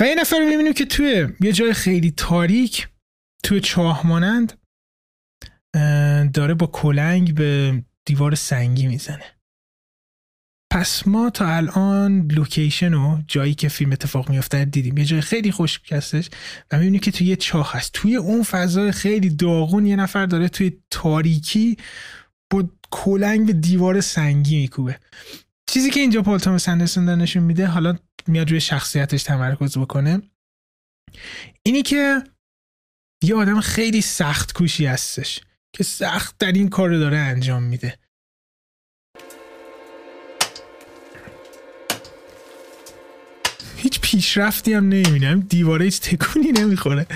و 0.00 0.06
یه 0.06 0.14
نفر 0.14 0.72
که 0.72 0.84
توی 0.84 1.28
یه 1.40 1.52
جای 1.52 1.72
خیلی 1.72 2.10
تاریک 2.10 2.88
توی 3.44 3.60
چاه 3.60 4.06
مانند 4.06 4.52
داره 6.34 6.54
با 6.54 6.66
کلنگ 6.66 7.34
به 7.34 7.82
دیوار 8.04 8.34
سنگی 8.34 8.86
می‌زنه. 8.86 9.24
پس 10.72 11.06
ما 11.06 11.30
تا 11.30 11.46
الان 11.46 12.26
لوکیشن 12.30 12.94
و 12.94 13.22
جایی 13.28 13.54
که 13.54 13.68
فیلم 13.68 13.92
اتفاق 13.92 14.30
میافته 14.30 14.64
دیدیم. 14.64 14.98
یه 14.98 15.04
جای 15.04 15.20
خیلی 15.20 15.52
خشک 15.52 15.92
هستش 15.92 16.30
و 16.70 16.78
می‌بینیم 16.78 17.00
که 17.00 17.10
توی 17.10 17.26
یه 17.26 17.36
چاه 17.36 17.72
هست. 17.72 17.90
توی 17.92 18.16
اون 18.16 18.42
فضای 18.42 18.92
خیلی 18.92 19.30
داغون 19.30 19.86
یه 19.86 19.96
نفر 19.96 20.26
داره 20.26 20.48
توی 20.48 20.72
تاریکی 20.90 21.76
با 22.50 22.68
کلنگ 22.90 23.46
به 23.46 23.52
دیوار 23.52 24.00
سنگی 24.00 24.56
میکوبه. 24.56 24.98
چیزی 25.70 25.90
که 25.90 26.00
اینجا 26.00 26.22
پال 26.22 26.38
تامس 26.38 26.68
اندرسون 26.68 27.08
نشون 27.08 27.42
میده 27.42 27.66
حالا 27.66 27.98
میاد 28.28 28.50
روی 28.50 28.60
شخصیتش 28.60 29.22
تمرکز 29.22 29.78
بکنه. 29.78 30.22
اینی 31.62 31.82
که 31.82 32.24
یه 33.24 33.34
آدم 33.34 33.60
خیلی 33.60 34.00
سخت 34.00 34.52
کوشی 34.52 34.86
هستش 34.86 35.40
که 35.72 35.84
سخت 35.84 36.38
در 36.38 36.52
این 36.52 36.68
کار 36.68 36.88
رو 36.88 36.98
داره 36.98 37.16
انجام 37.16 37.62
میده. 37.62 37.98
هیچ 43.76 44.00
پیشرفتی 44.00 44.72
هم 44.72 44.84
نمی‌بینم. 44.84 45.40
دیواره 45.40 45.84
هیچ 45.84 46.00
تکونی 46.00 46.52
نمی‌خوره. 46.52 47.06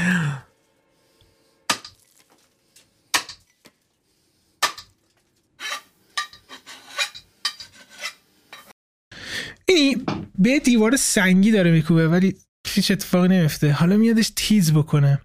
این 9.77 10.07
به 10.39 10.59
دیوار 10.59 10.97
سنگی 10.97 11.51
داره 11.51 11.71
میکوبه 11.71 12.09
ولی 12.09 12.37
هیچ 12.67 12.91
اتفاقی 12.91 13.29
نمیفته 13.29 13.73
حالا 13.73 13.97
میادش 13.97 14.33
تیز 14.37 14.73
بکنه. 14.73 15.21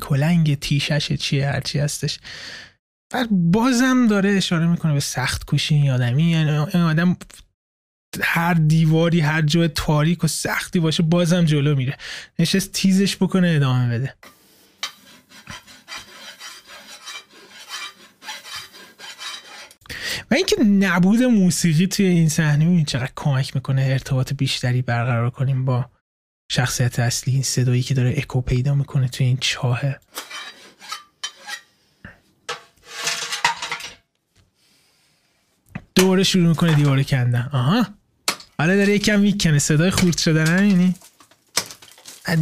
کلنگ 0.00 0.58
تیشش 0.58 1.12
چیه 1.12 1.48
هرچی 1.48 1.78
هستش. 1.78 2.20
و 3.14 3.26
بازم 3.30 4.06
داره 4.06 4.30
اشاره 4.30 4.66
می‌کنه 4.66 4.92
به 4.92 5.00
سخت 5.00 5.44
کوشی 5.44 5.74
این 5.74 5.90
آدمی 5.90 6.30
یعنی 6.30 6.50
این 6.50 6.82
آدم 6.82 7.16
هر 8.22 8.54
دیواری 8.54 9.20
هر 9.20 9.42
جای 9.42 9.68
تاریک 9.68 10.24
و 10.24 10.26
سختی 10.26 10.80
باشه 10.80 11.02
بازم 11.02 11.44
جلو 11.44 11.76
میره. 11.76 11.96
نشست 12.38 12.72
تیزش 12.72 13.16
بکنه 13.16 13.48
ادامه 13.48 13.98
بده. 13.98 14.14
و 20.30 20.34
اینکه 20.34 20.56
نبود 20.64 21.22
موسیقی 21.22 21.86
توی 21.86 22.06
این 22.06 22.28
صحنه 22.28 22.64
می‌بینید 22.64 22.86
چقدر 22.86 23.12
کمک 23.16 23.54
می‌کنه 23.54 23.82
ارتباط 23.82 24.32
بیشتری 24.32 24.82
برقرار 24.82 25.30
کنیم 25.30 25.64
با 25.64 25.90
شخصیت 26.50 26.98
اصلی 26.98 27.34
این 27.34 27.42
صدایی 27.42 27.82
که 27.82 27.94
داره 27.94 28.14
اکو 28.16 28.40
پیدا 28.40 28.74
می‌کنه 28.74 29.08
توی 29.08 29.26
این 29.26 29.38
چاهه 29.40 30.00
دوره 35.94 36.22
شروع 36.22 36.48
می‌کنه 36.48 36.74
دیواره 36.74 37.04
کندن. 37.04 37.50
آها. 37.52 37.86
حالا 38.58 38.76
داره 38.76 38.92
یکم 38.94 39.20
می‌کنه. 39.20 39.58
صدای 39.58 39.90
خورد 39.90 40.18
شدن 40.18 40.68
یعنی 40.68 40.94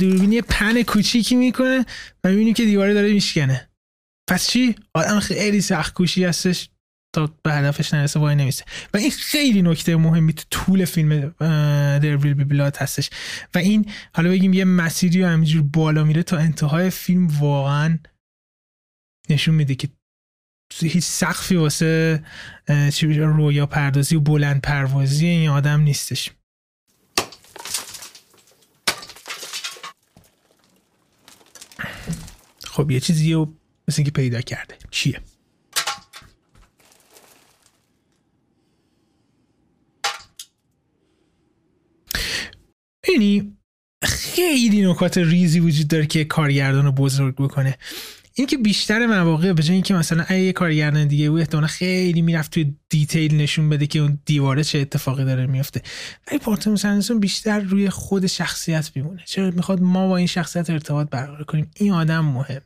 دوربینی 0.00 0.40
پن 0.40 0.82
کوچیکی 0.82 1.34
می‌کنه 1.34 1.86
و 2.24 2.28
می‌بینیم 2.28 2.54
که 2.54 2.64
دیواره 2.64 2.94
داره 2.94 3.12
میشکنه. 3.12 3.68
پس 4.28 4.46
چی؟ 4.48 4.74
آدم 4.94 5.20
خیلی 5.20 5.60
سخت 5.60 5.94
کوشی 5.94 6.24
هستش. 6.24 6.68
تا 7.12 7.34
به 7.42 7.52
هدفش 7.52 7.94
نرسه 7.94 8.20
وای 8.20 8.34
نمیسه. 8.34 8.64
و 8.94 8.96
این 8.96 9.10
خیلی 9.10 9.62
نکته 9.62 9.96
مهمی 9.96 10.32
تو 10.32 10.44
طول 10.50 10.84
فیلم 10.84 11.34
در 11.98 12.16
ویل 12.16 12.34
بی 12.34 12.44
بلاد 12.44 12.76
هستش. 12.76 13.10
و 13.54 13.58
این 13.58 13.90
حالا 14.14 14.30
بگیم 14.30 14.52
یه 14.52 14.64
مسیری 14.64 15.22
همینجور 15.22 15.62
بالا 15.62 16.04
میره 16.04 16.22
تا 16.22 16.36
انتهای 16.36 16.90
فیلم 16.90 17.26
واقعا 17.26 17.98
نشون 19.30 19.54
میده 19.54 19.74
که 19.74 19.88
هیچ 20.80 21.04
سقفی 21.04 21.56
واسه 21.56 22.22
رویا 23.16 23.66
پردازی 23.66 24.16
و 24.16 24.20
بلند 24.20 24.60
پروازی 24.60 25.26
این 25.26 25.50
آدم 25.50 25.80
نیستش. 25.80 26.30
خب 32.64 32.90
یه 32.90 33.00
چیزی 33.00 33.32
رو 33.32 33.54
مثل 33.88 33.96
اینکه 33.98 34.10
پیدا 34.10 34.40
کرده. 34.40 34.74
چیه؟ 34.90 35.20
یعنی 43.12 43.56
خیلی 44.04 44.86
نکات 44.86 45.18
ریزی 45.18 45.60
وجود 45.60 45.88
داره 45.88 46.06
که 46.06 46.24
کارگردان 46.24 46.84
رو 46.84 46.92
بزرگ 46.92 47.34
بکنه. 47.34 47.78
این 48.34 48.46
که 48.46 48.56
بیشتر 48.56 49.06
مواقع 49.06 49.52
به 49.52 49.62
جای 49.62 49.74
اینکه 49.74 49.94
مثلا 49.94 50.36
یه 50.36 50.52
کارگردان 50.52 51.08
دیگه 51.08 51.30
بود 51.30 51.40
احتمالا 51.40 51.66
خیلی 51.66 52.22
می‌رفت 52.22 52.50
توی 52.50 52.74
دیتیل 52.88 53.36
نشون 53.36 53.68
بده 53.68 53.86
که 53.86 53.98
اون 53.98 54.18
دیواره 54.24 54.64
چه 54.64 54.78
اتفاقی 54.78 55.24
داره 55.24 55.46
میفته. 55.46 55.82
ولی 56.30 56.38
پارتون 56.38 56.76
سنسون 56.76 57.20
بیشتر 57.20 57.60
روی 57.60 57.90
خود 57.90 58.26
شخصیت 58.26 58.90
میمونه. 58.94 59.22
چرا 59.26 59.50
می‌خواد 59.50 59.80
ما 59.80 60.08
با 60.08 60.16
این 60.16 60.26
شخصیت 60.26 60.70
ارتباط 60.70 61.10
برقرار 61.10 61.44
کنیم؟ 61.44 61.70
این 61.76 61.92
آدم 61.92 62.24
مهمه. 62.24 62.62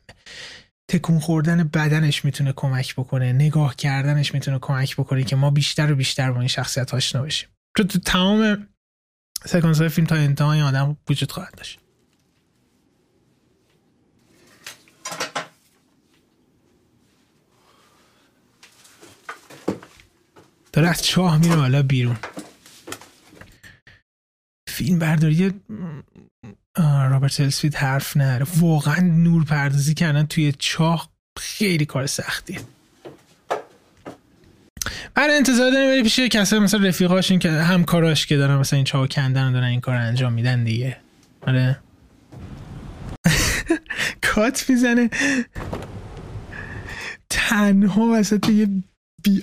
تکون 0.91 1.19
خوردن 1.19 1.63
بدنش 1.63 2.25
می‌تونه 2.25 2.53
کمک 2.55 2.95
بکنه. 2.95 3.33
نگاه 3.33 3.75
کردنش 3.75 4.33
می‌تونه 4.33 4.59
کمک 4.61 4.95
بکنه 4.95 5.23
که 5.23 5.35
ما 5.35 5.49
بیشتر 5.49 5.91
و 5.91 5.95
بیشتر 5.95 6.31
با 6.31 6.39
این 6.39 6.47
شخصیت 6.47 6.93
آشنا 6.93 7.21
بشیم. 7.21 7.49
تو 7.75 7.83
تمام 7.83 8.67
سکانس 9.45 9.79
های 9.79 9.89
فیلم 9.89 10.07
تا 10.07 10.15
انتهای 10.15 10.61
آدم 10.61 10.97
وجود 11.09 11.31
خواهد 11.31 11.55
داشت. 11.55 11.79
داره 20.73 20.89
از 20.89 21.03
چاه 21.03 21.37
میره 21.37 21.55
بالا 21.55 21.83
بیرون. 21.83 22.17
فیلم 24.67 24.99
برداری 24.99 25.53
رابرت 27.09 27.39
السفید 27.39 27.75
حرف 27.75 28.17
نره. 28.17 28.45
واقعا 28.57 28.99
نور 28.99 29.43
پردازی 29.43 29.93
کردن 29.93 30.25
توی 30.25 30.53
چاه 30.59 31.11
خیلی 31.39 31.85
کار 31.85 32.05
سختیه. 32.05 32.59
برای 35.17 35.37
انتظار 35.37 35.71
داریم 35.71 35.89
بری 35.89 36.03
پیش 36.03 36.19
کسایی 36.19 36.61
مثلا 36.61 36.87
رفیقاشون 36.87 37.39
که 37.39 37.51
همکاراش 37.51 38.25
که 38.25 38.37
دارن 38.37 38.57
مثلا 38.57 38.77
این 38.77 38.83
چاو 38.83 39.07
کندن 39.07 39.51
دارن 39.51 39.67
این 39.67 39.81
کار 39.81 39.95
انجام 39.95 40.33
میدن 40.33 40.63
دیگه. 40.63 40.97
آره. 41.41 41.79
کات 44.33 44.69
می‌زنه. 44.69 45.09
تنها 47.29 48.01
وسط 48.13 48.49
یه 48.49 48.67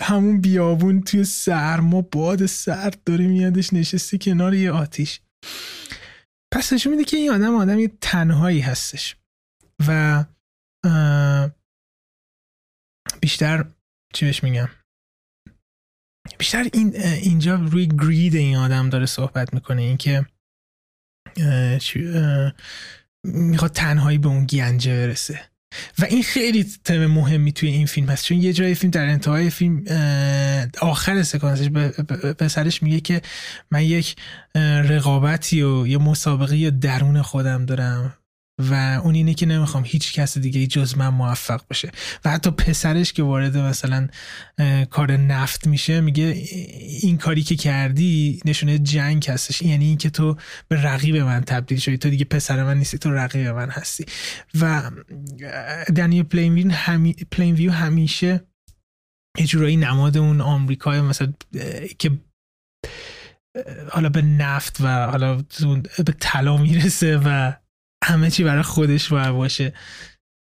همون 0.00 0.40
بیابون 0.40 1.00
توی 1.00 1.24
سرما 1.24 2.00
باد 2.00 2.46
سرد 2.46 2.98
داره 3.06 3.26
میادش 3.26 3.72
نشسته 3.72 4.18
کنار 4.18 4.54
یه 4.54 4.70
آتیش. 4.70 5.20
پس 6.52 6.72
نشون 6.72 6.92
میده 6.92 7.04
که 7.04 7.16
این 7.16 7.30
آدم 7.30 7.54
آدم 7.54 7.78
یه 7.78 7.90
تنهایی 8.00 8.60
هستش. 8.60 9.16
و 9.88 10.24
بیشتر 13.20 13.64
چی 14.12 14.26
بهش 14.26 14.44
میگم؟ 14.44 14.68
بیشتر 16.38 16.66
این 16.72 16.96
اینجا 16.96 17.54
روی 17.54 17.86
گرید 17.86 18.34
این 18.34 18.56
آدم 18.56 18.88
داره 18.88 19.06
صحبت 19.06 19.54
می‌کنه 19.54 19.82
اینکه 19.82 20.26
می‌خواد 23.24 23.72
تنهایی 23.72 24.18
به 24.18 24.28
اون 24.28 24.46
گنجه 24.46 25.06
برسه. 25.06 25.40
و 25.98 26.04
این 26.04 26.22
خیلی 26.22 26.66
تم 26.84 27.06
مهمی 27.06 27.52
توی 27.52 27.68
این 27.68 27.86
فیلم 27.86 28.08
هست 28.08 28.24
چون 28.24 28.38
یه 28.42 28.52
جای 28.52 28.74
فیلم 28.74 28.90
در 28.90 29.06
انتهای 29.06 29.50
فیلم 29.50 29.84
آخر 30.80 31.22
سکانسش 31.22 31.68
به 32.38 32.48
سرش 32.48 32.82
میگه 32.82 33.00
که 33.00 33.22
من 33.70 33.82
یک 33.82 34.16
رقابتی 34.88 35.62
و 35.62 35.86
یه 35.86 35.98
مسابقه 35.98 36.70
درون 36.70 37.22
خودم 37.22 37.66
دارم. 37.66 38.14
و 38.58 39.00
اون 39.04 39.14
اینه 39.14 39.34
که 39.34 39.46
نمی‌خوام 39.46 39.82
هیچ 39.86 40.12
کس 40.12 40.38
دیگه 40.38 40.66
جز 40.66 40.98
من 40.98 41.08
موفق 41.08 41.62
بشه. 41.70 41.90
و 42.24 42.30
حتی 42.30 42.50
پسرش 42.50 43.12
که 43.12 43.22
وارد 43.22 43.56
مثلا 43.56 44.08
کار 44.90 45.16
نفت 45.16 45.66
میشه 45.66 46.00
میگه 46.00 46.22
این 47.02 47.18
کاری 47.18 47.42
که 47.42 47.56
کردی 47.56 48.40
نشونه 48.44 48.78
جنگ 48.78 49.26
هستش. 49.28 49.62
یعنی 49.62 49.84
اینکه 49.84 50.10
تو 50.10 50.36
به 50.68 50.82
رقیب 50.82 51.16
من 51.16 51.40
تبدیل 51.40 51.78
شدی. 51.78 51.98
تو 51.98 52.10
دیگه 52.10 52.24
پسر 52.24 52.64
من 52.64 52.78
نیستی 52.78 52.98
تو 52.98 53.10
رقیب 53.10 53.46
من 53.46 53.70
هستی. 53.70 54.04
و 54.60 54.90
دنیل 55.96 56.22
پلین 56.22 56.70
همی، 56.70 57.16
ویو 57.38 57.72
همیشه 57.72 58.40
یه 59.38 59.46
جورایی 59.46 59.76
نماد 59.76 60.16
اون 60.16 60.40
آمریکای 60.40 61.00
مثلا 61.00 61.32
که 61.98 62.10
حالا 63.90 64.08
به 64.08 64.22
نفت 64.22 64.80
و 64.80 65.06
حالا 65.06 65.44
به 66.06 66.14
طلا 66.20 66.56
می‌رسه 66.56 67.20
و 67.24 67.52
همه 68.04 68.30
چی 68.30 68.44
برای 68.44 68.62
خودش 68.62 69.08
باید 69.08 69.30
باشه. 69.30 69.72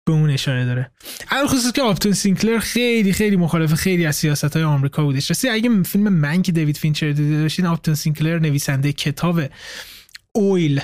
به 0.08 0.14
اون 0.14 0.30
اشاره 0.30 0.66
داره. 0.66 0.92
علی 1.32 1.48
الخصوص 1.48 1.72
که 1.72 1.82
آپتون 1.82 2.12
سینکلر 2.12 2.60
خیلی 2.60 3.14
خیلی 3.14 3.36
مخالف 3.36 3.74
خیلی 3.74 4.06
از 4.06 4.16
سیاست 4.16 4.56
های 4.56 4.64
آمریکا 4.64 5.04
بودش. 5.04 5.30
راستی 5.30 5.50
اگه 5.50 5.84
فیلم 5.84 6.10
Mank 6.10 6.52
دیوید 6.52 6.78
فینچر 6.78 7.12
دیده 7.12 7.38
داشتین 7.38 7.66
آپتون 7.66 7.96
سینکلر 7.96 8.40
نویسنده 8.40 8.94
کتاب 8.94 9.42
Oil 10.36 10.82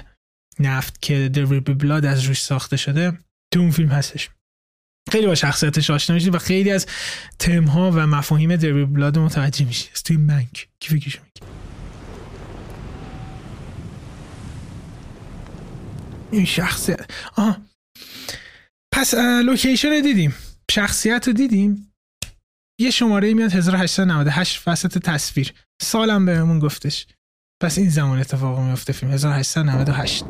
نفت 0.60 1.02
که 1.02 1.30
There 1.30 1.38
Will 1.38 1.46
Be 1.46 1.63
Blood 1.63 2.06
از 2.06 2.26
روش 2.26 2.42
ساخته 2.42 2.78
شده 2.78 3.18
تو 3.54 3.60
اون 3.60 3.72
فیلم 3.72 3.90
هستش. 3.90 4.30
خیلی 5.12 5.28
با 5.28 5.36
شخصیتش 5.36 5.90
آشنا 5.90 6.14
میشید 6.14 6.36
و 6.36 6.38
خیلی 6.38 6.72
از 6.72 6.86
تم 7.40 7.64
ها 7.64 7.92
و 7.92 8.08
مفاهیم 8.08 8.56
دربی 8.56 8.86
بلاد 8.86 9.20
متوجه 9.20 9.66
میشید 9.66 9.92
توی 10.06 10.18
منک 10.18 10.68
کی 10.80 10.90
فکرشو 10.90 11.20
میگه؟ 11.24 11.51
این 16.32 16.46
شخصیت 16.46 17.12
آها 17.36 17.58
پس 18.94 19.14
لوکیشن 19.46 19.90
رو 19.90 20.02
دیدیم. 20.02 20.36
شخصیت 20.72 21.28
رو 21.28 21.34
دیدیم. 21.34 21.94
یه 22.80 22.92
شماره 22.92 23.34
میاد 23.34 23.52
1898 23.54 24.68
وسط 24.68 24.98
تصویر. 24.98 25.54
سالم 25.82 26.26
بهمون 26.26 26.60
گفتش. 26.60 27.08
پس 27.62 27.78
این 27.78 27.90
زمان 27.90 28.20
اتفاق 28.20 28.60
میفته 28.60 28.94
فیلم. 28.94 29.12
1898 29.12 30.26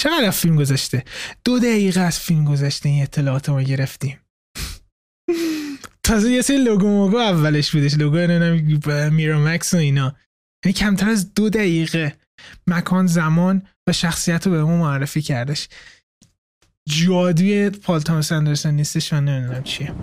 چقدر 0.00 0.30
فیلم 0.30 0.56
گذاشته 0.56 1.04
دو 1.44 1.58
دقیقه 1.58 2.00
از 2.00 2.20
فیلم 2.20 2.44
گذشته 2.44 2.88
این 2.88 3.02
اطلاعات 3.02 3.48
ما 3.48 3.62
گرفتیم. 3.62 4.20
تازه 6.06 6.30
یه 6.30 6.42
سری 6.42 6.64
لوگو 6.64 6.86
موگو 6.86 7.16
اولش 7.16 7.70
بودش. 7.70 7.94
لوگو 7.94 8.16
میرا 9.10 9.40
مکس 9.40 9.74
و 9.74 9.76
اینا. 9.76 10.16
یعنی 10.64 10.72
کمتر 10.72 11.08
از 11.08 11.34
دو 11.34 11.50
دقیقه. 11.50 12.16
مکان 12.66 13.06
زمان. 13.06 13.62
و 13.88 13.92
شخصیت 13.92 14.46
رو 14.46 14.52
به 14.52 14.64
ما 14.64 14.76
معرفی 14.76 15.22
کردش. 15.22 15.68
جادوی 16.88 17.70
پال 17.70 18.00
تامس 18.00 18.32
اندرسن 18.32 18.74
نیستش 18.74 19.12
من 19.12 19.24
نمی‌دونم 19.24 19.62
چیه. 19.62 19.94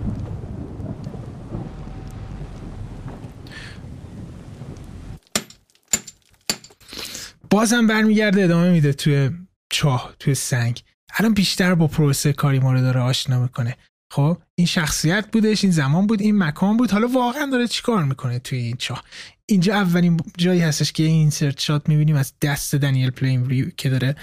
بازم 7.50 7.86
برمیگرده 7.86 8.44
ادامه 8.44 8.70
میده 8.70 8.92
توی 8.92 9.30
چاه 9.70 10.14
توی 10.18 10.34
سنگ. 10.34 10.82
الان 11.14 11.34
بیشتر 11.34 11.74
با 11.74 11.86
پروسه 11.86 12.32
کاری 12.32 12.58
ما 12.58 12.72
رو 12.72 12.80
داره 12.80 13.00
آشنا 13.00 13.42
می‌کنه. 13.42 13.76
خب 14.12 14.38
این 14.54 14.66
شخصیت 14.66 15.30
بودش 15.32 15.64
این 15.64 15.72
زمان 15.72 16.06
بود 16.06 16.20
این 16.20 16.38
مکان 16.38 16.76
بود. 16.76 16.90
حالا 16.90 17.08
واقعا 17.08 17.46
داره 17.46 17.68
چیکار 17.68 18.04
می‌کنه 18.04 18.38
توی 18.38 18.58
این 18.58 18.76
چاه 18.76 19.04
اینجا 19.46 19.74
اولین 19.74 20.20
جایی 20.38 20.60
هستش 20.60 20.92
که 20.92 21.02
insert 21.02 21.66
shot 21.66 21.88
می‌بینیم 21.88 22.16
از 22.16 22.32
دست 22.42 22.74
دنیل 22.74 23.10
پلین 23.10 23.72
که 23.76 23.90
داره 23.90 24.16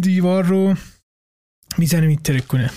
دیوار 0.00 0.44
رو 0.44 0.74
می‌زنه 1.78 2.06
میترک 2.06 2.48
کنه. 2.48 2.70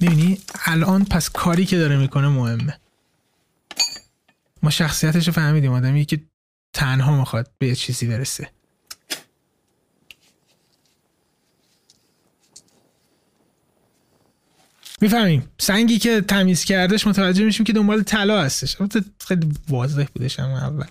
می‌بینی؟ 0.00 0.38
الان 0.64 1.04
پس 1.04 1.30
کاری 1.30 1.66
که 1.66 1.78
داره 1.78 1.96
می‌کنه 1.96 2.28
مهمه. 2.28 2.80
ما 4.62 4.70
شخصیتش 4.70 5.26
رو 5.26 5.32
فهمیدیم. 5.32 5.72
آدمی 5.72 6.04
که 6.04 6.22
تنها 6.72 7.16
می‌خواد 7.16 7.50
به 7.58 7.74
چیزی 7.74 8.06
برسه. 8.06 8.50
می‌فهمیم. 15.00 15.48
سنگی 15.58 15.98
که 15.98 16.20
تمیز 16.20 16.64
کردش 16.64 17.06
متوجه 17.06 17.44
میشیم 17.44 17.64
که 17.64 17.72
دنبال 17.72 18.02
طلا 18.02 18.42
هستش. 18.42 18.76
خیلی 19.26 19.48
واضح 19.68 20.04
بودش 20.14 20.40
اما 20.40 20.58
اول. 20.58 20.86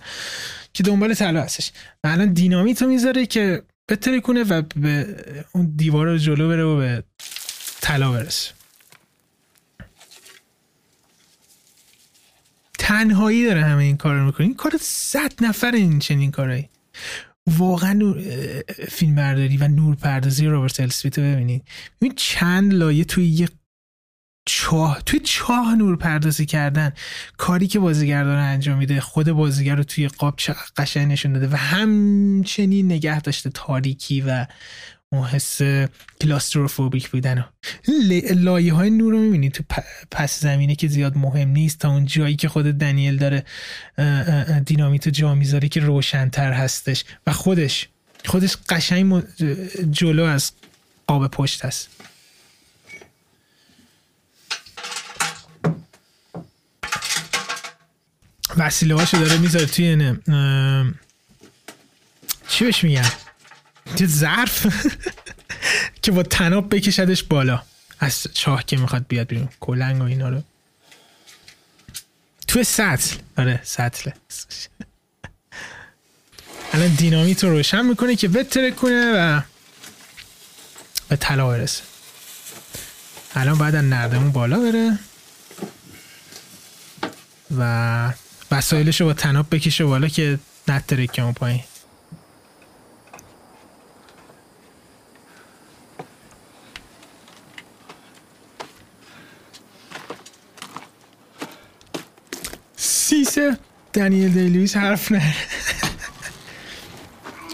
که 0.72 0.82
دنبال 0.82 1.14
طلا 1.14 1.42
هستش. 1.42 1.72
و 2.04 2.08
الان 2.08 2.32
دینامیت 2.32 2.82
رو 2.82 2.88
می‌ذاره 2.88 3.26
که 3.26 3.62
کنه 4.22 4.42
و 4.42 4.62
به 4.76 5.16
اون 5.52 5.72
دیوار 5.76 6.06
رو 6.06 6.18
جلو 6.18 6.48
بره 6.48 6.64
و 6.64 6.76
به 6.76 7.04
طلا 7.80 8.12
برسه. 8.12 8.50
تنهایی 12.78 13.46
داره 13.46 13.64
همه 13.64 13.82
این 13.82 13.96
کار 13.96 14.14
رو 14.16 14.26
می‌کنه. 14.26 14.46
این 14.46 14.56
کار 14.56 14.72
صد 14.80 15.32
نفر 15.40 15.70
این 15.74 15.98
چنین 15.98 16.30
کارهایی 16.30 16.68
واقعا 17.46 18.14
فیلم 18.88 19.14
برداری 19.14 19.56
و 19.56 19.68
نور 19.68 19.94
پردازی 19.94 20.46
رابرت 20.46 20.80
السپیت 20.80 21.18
رو 21.18 21.24
ببینید. 21.24 21.62
ببین 22.00 22.14
چند 22.16 22.74
لایه 22.74 23.04
توی 23.04 23.26
یه 23.26 23.48
چاه 24.46 25.02
توی 25.06 25.20
چاه 25.20 25.74
نور 25.74 25.96
پردازی 25.96 26.46
کردن 26.46 26.92
کاری 27.36 27.66
که 27.66 27.78
بازیگر 27.78 28.24
داره 28.24 28.40
انجام 28.40 28.78
میده 28.78 29.00
خود 29.00 29.30
بازیگر 29.30 29.74
رو 29.74 29.84
توی 29.84 30.08
قاب 30.08 30.38
قشنگ 30.76 31.12
نشون 31.12 31.32
داده 31.32 31.48
و 31.48 31.56
همچنین 31.56 32.86
نگه 32.86 33.20
داشته 33.20 33.50
تاریکی 33.50 34.20
و 34.20 34.46
اون 35.12 35.24
حس 35.24 35.60
کلاستروفوبیک 36.20 37.10
بودن 37.10 37.44
لایه 38.34 38.72
های 38.72 38.90
نور 38.90 39.12
رو 39.12 39.18
می‌بینید 39.18 39.52
تو 39.52 39.64
پس 40.10 40.40
زمینه 40.40 40.74
که 40.74 40.88
زیاد 40.88 41.16
مهم 41.16 41.48
نیست 41.48 41.78
تا 41.78 41.90
اون 41.90 42.06
جایی 42.06 42.36
که 42.36 42.48
خود 42.48 42.64
دنیل 42.64 43.16
داره 43.16 43.44
دینامیت 44.66 45.08
جا 45.08 45.34
می‌ذاره 45.34 45.68
که 45.68 45.80
روشنتر 45.80 46.52
هستش 46.52 47.04
و 47.26 47.32
خودش 47.32 47.88
خودش 48.24 48.56
قشنگ 48.68 49.22
جلو 49.90 50.24
از 50.24 50.52
قاب 51.06 51.26
پشت 51.26 51.64
هست. 51.64 51.88
وسیله 58.56 58.94
هاشو 58.94 59.16
داره 59.16 59.38
می‌ذاره 59.38 59.66
توی 59.66 59.96
نه 59.96 60.20
چی 62.48 62.64
بهش 62.64 62.84
میگن؟ 62.84 63.10
یه 64.00 64.06
ظرف؟ 64.06 64.86
که 66.02 66.12
با 66.12 66.22
تناب 66.22 66.74
بکشدش 66.74 67.22
بالا. 67.22 67.62
از 68.00 68.26
چاه 68.34 68.64
که 68.64 68.76
می‌خواد 68.76 69.06
بیاد 69.08 69.26
بیرون. 69.26 69.48
کلنگ 69.60 70.02
و 70.02 70.04
اینا 70.04 70.28
رو. 70.28 70.42
توی 72.48 72.64
سطل. 72.64 73.16
آره 73.38 73.60
سطل 73.62 74.10
الان 76.72 76.88
دینامیت 76.88 77.44
رو 77.44 77.50
روشن 77.50 77.86
می‌کنه 77.86 78.16
که 78.16 78.28
بتره 78.28 78.70
کنه 78.70 79.12
و 79.14 79.40
به 81.08 81.16
طلا 81.16 81.48
برسه. 81.48 81.82
الان 83.34 83.58
باید 83.58 83.76
نردمون 83.76 84.32
بالا 84.32 84.60
بره. 84.60 84.98
و 87.58 88.12
وسایلش 88.50 89.00
رو 89.00 89.06
با 89.06 89.12
تناب 89.12 89.46
بکشه 89.50 89.84
بالا 89.84 90.08
که 90.08 90.38
نترکه 90.68 91.22
اون 91.22 91.32
پایین. 91.32 91.60
سیسه 102.76 103.58
دنیل 103.92 104.32
دیلویس 104.32 104.76
حرف 104.76 105.12
نه. 105.12 105.34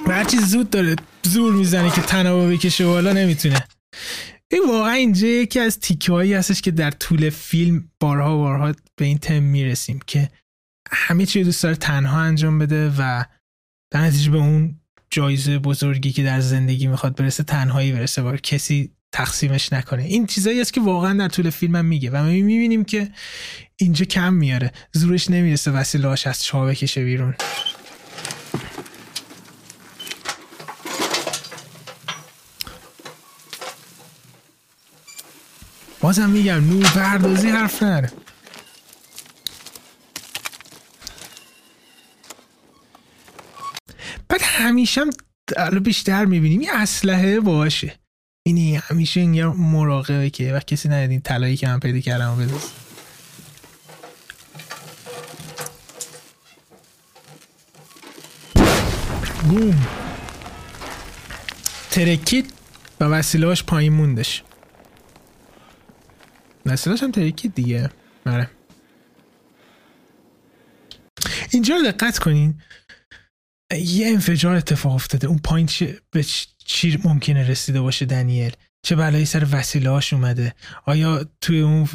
هرچی 0.07 0.39
زود 0.39 0.71
داره 0.71 0.97
زور 1.23 1.53
می‌زنه 1.53 1.91
که 1.91 2.01
تنابو 2.01 2.49
بکشه 2.49 2.87
بالا 2.87 3.13
نمی‌تونه. 3.13 3.67
این 4.49 4.63
واقعا 4.69 4.93
اینجا 4.93 5.27
یکی 5.27 5.61
از 5.61 5.79
تیکه 5.79 6.13
هایی 6.13 6.35
هستش 6.35 6.61
که 6.61 6.71
در 6.71 6.91
طول 6.91 7.31
فیلم 7.31 7.91
بارها 8.01 8.37
بارها 8.37 8.75
به 8.97 9.05
این 9.05 9.19
تم 9.19 9.43
می‌رسیم 9.43 10.01
که 10.07 10.31
همه 10.93 11.27
چی 11.27 11.45
دوست 11.45 11.63
داره 11.63 11.75
تنها 11.77 12.21
انجام 12.21 12.59
بده 12.59 12.91
و 12.99 13.25
در 13.91 14.01
نتیجه 14.01 14.31
به 14.31 14.39
اون 14.39 14.81
جایزه 15.11 15.59
بزرگی 15.59 16.13
که 16.13 16.23
در 16.23 16.41
زندگی 16.41 16.87
می‌خواد 16.87 17.17
برسه 17.17 17.43
تنهایی 17.43 17.93
برسه 17.93 18.23
با 18.23 18.37
کسی 18.37 18.93
تقسیمش 19.13 19.73
نکنه. 19.73 20.03
این 20.03 20.27
چیزایی 20.27 20.61
است 20.61 20.73
که 20.73 20.81
واقعا 20.81 21.13
در 21.19 21.29
طول 21.29 21.51
فیلم 21.51 21.77
هم 21.77 21.85
میگه 21.85 22.11
و 22.11 22.17
ما 22.17 22.23
می‌بینیم 22.23 22.85
که 22.85 23.11
اینجا 23.77 24.05
کم 24.05 24.35
میاره. 24.35 24.73
زورش 24.93 25.31
نمی‌رسه 25.31 25.71
وسیلاش 25.71 26.27
از 26.27 26.45
چاه 26.45 26.67
بکشه 26.67 27.05
بیرون. 27.05 27.35
بازم 36.01 36.31
میگم 36.31 36.71
نور 36.71 36.85
پردازی 36.85 37.49
حرف 37.49 37.83
نره. 37.83 38.13
بعد 44.31 44.41
همیشه 44.43 45.01
هم 45.01 45.11
بیشتر 45.81 46.25
می‌بینیم. 46.25 46.61
این 46.61 46.71
اسلحه 46.71 47.41
باشه. 47.41 47.95
اینی 48.47 48.77
همیشه 48.77 49.21
این 49.21 49.45
مراقبه 49.47 50.31
که 50.31 50.55
و 50.55 50.61
کسی 50.61 50.89
ندید 50.89 51.11
این 51.11 51.21
طلایی 51.21 51.57
که 51.57 51.69
من 51.69 51.81
پیدا 51.81 52.01
کردم 52.01 52.37
بدوز 52.37 52.63
بوم. 59.49 59.87
ترکید 61.91 62.53
و 63.01 63.05
وسیلهاش 63.05 63.65
پایین 63.65 63.93
موندش. 63.93 64.43
وسیلهاش 66.67 67.03
هم 67.03 67.11
ترکید 67.11 67.55
دیگه. 67.55 67.91
آره. 68.27 68.51
اینجا 71.51 71.77
رو 71.77 71.83
دقت 71.83 72.19
کنین. 72.19 72.63
یه 73.79 74.09
انفجار 74.09 74.57
اتفاق 74.57 74.93
افتاده. 74.93 75.27
اون 75.27 75.39
پایین 75.39 75.69
به 76.11 76.25
چی 76.65 76.99
ممکنه 77.05 77.49
رسیده 77.49 77.81
باشه 77.81 78.07
دنیل؟ 78.07 78.53
چه 78.83 78.97
بلایی 78.97 79.25
سر 79.25 79.47
وسیله 79.53 79.91
هاش 79.91 80.13
اومده؟ 80.13 80.55
آیا 80.87 81.27
توی 81.41 81.61
اون 81.61 81.89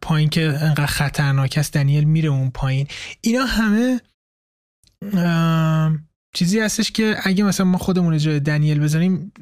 پایین 0.00 0.28
که 0.28 0.42
انقدر 0.42 0.86
خطرناک 0.86 1.54
است 1.58 1.72
دنیل 1.72 2.04
میره 2.04 2.28
اون 2.28 2.50
پایین؟ 2.50 2.88
اینا 3.20 3.44
همه 3.44 4.00
چیزی 6.34 6.60
هستش 6.60 6.90
که 6.90 7.16
اگه 7.22 7.44
مثلا 7.44 7.66
ما 7.66 7.78
خودمون 7.78 8.18
جای 8.18 8.40
دنیل 8.40 8.80
بذاریم 8.80 9.32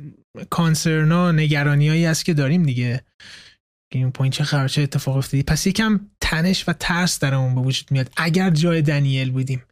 کانسرنا 0.51 1.33
نگرانی 1.33 1.89
هایی 1.89 2.05
هست 2.05 2.25
که 2.25 2.35
داریم 2.35 2.63
دیگه. 2.63 3.05
این 3.99 4.11
پایین 4.11 4.33
چه 4.33 4.45
خبر 4.45 4.69
چه 4.69 4.83
اتفاق 4.83 5.17
افتادی. 5.17 5.43
پس 5.43 5.67
یکم 5.67 6.01
تنش 6.21 6.69
و 6.69 6.73
ترس 6.73 7.19
درمون 7.19 7.55
به 7.55 7.61
وجود 7.61 7.91
میاد. 7.91 8.11
اگر 8.17 8.51
جای 8.51 8.83
دنیل 8.83 9.31
بودیم 9.31 9.63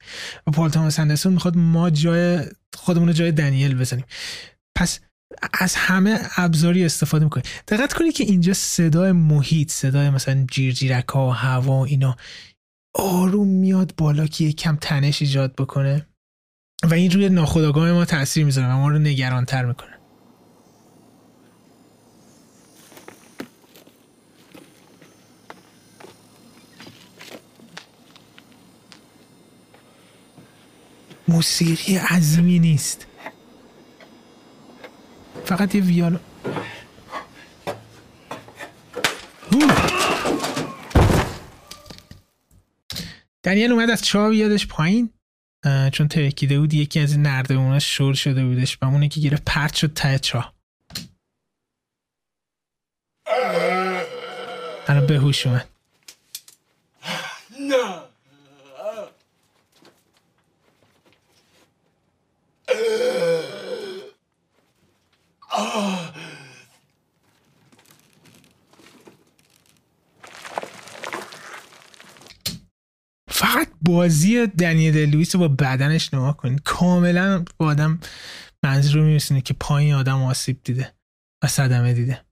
و 0.46 0.50
پال 0.50 0.70
تاماس 0.70 0.98
اندرسون 0.98 1.32
می‌خواد 1.32 1.56
ما 1.56 1.90
جای 1.90 2.44
خودمون 2.76 3.14
جای 3.14 3.32
دنیل 3.32 3.74
بزنیم. 3.74 4.04
پس 4.78 5.00
از 5.52 5.74
همه 5.74 6.20
ابزاری 6.36 6.84
استفاده 6.84 7.24
می‌کنیم. 7.24 7.46
دقت 7.68 7.92
کنید 7.92 8.14
که 8.14 8.24
اینجا 8.24 8.52
صدای 8.52 9.12
محیط 9.12 9.70
صدای 9.70 10.10
مثلا 10.10 10.46
جیرجیرک 10.50 11.08
ها 11.08 11.32
هوا 11.32 11.84
اینا 11.84 12.16
آروم 12.94 13.48
میاد 13.48 13.94
بالا 13.96 14.26
که 14.26 14.44
یکم 14.44 14.76
تنش 14.80 15.22
ایجاد 15.22 15.54
بکنه. 15.54 16.06
و 16.84 16.94
این 16.94 17.10
روی 17.10 17.28
ناخودآگاه 17.28 17.92
ما 17.92 18.04
تاثیر 18.04 18.44
می‌ذاره 18.44 18.68
و 18.68 18.76
ما 18.76 18.88
رو 18.88 18.98
نگرانتر 18.98 19.64
می‌کنه. 19.64 19.97
موسیقی 31.29 31.97
عظیمی 31.97 32.59
نیست. 32.59 33.07
فقط 35.45 35.74
یه 35.74 35.83
ویالو 35.83 36.18
دنیل 43.43 43.72
اومد 43.72 43.91
از 43.91 44.03
چاه 44.03 44.31
بیادش 44.31 44.66
پایین. 44.66 45.11
چون 45.93 46.09
ترکیده 46.09 46.59
بود 46.59 46.74
یکی 46.74 47.01
از 47.01 47.18
نرده 47.18 47.79
شور 47.79 48.14
شده 48.14 48.45
بودش 48.45 48.79
و 48.83 48.85
اونه 48.85 49.09
که 49.09 49.20
گیره 49.20 49.39
پرت 49.47 49.74
شد 49.74 49.93
ته 49.95 50.18
چاه. 50.18 50.55
الان 54.89 55.07
بهوش 55.07 55.47
اومد. 55.47 55.68
فقط 73.28 73.68
بازی 73.82 74.47
دنیل 74.47 74.97
لویس 74.97 75.34
رو 75.34 75.41
با 75.41 75.49
بدنش 75.49 76.14
نما 76.14 76.32
کنید 76.32 76.62
کاملا 76.62 77.45
با 77.59 77.66
آدم 77.66 78.01
منظور 78.62 79.03
میرسونه 79.03 79.41
که 79.41 79.55
پایین 79.55 79.95
آدم 79.95 80.22
آسیب 80.22 80.61
دیده 80.64 80.95
و 81.45 81.47
صدمه 81.47 81.93
دیده. 81.93 82.28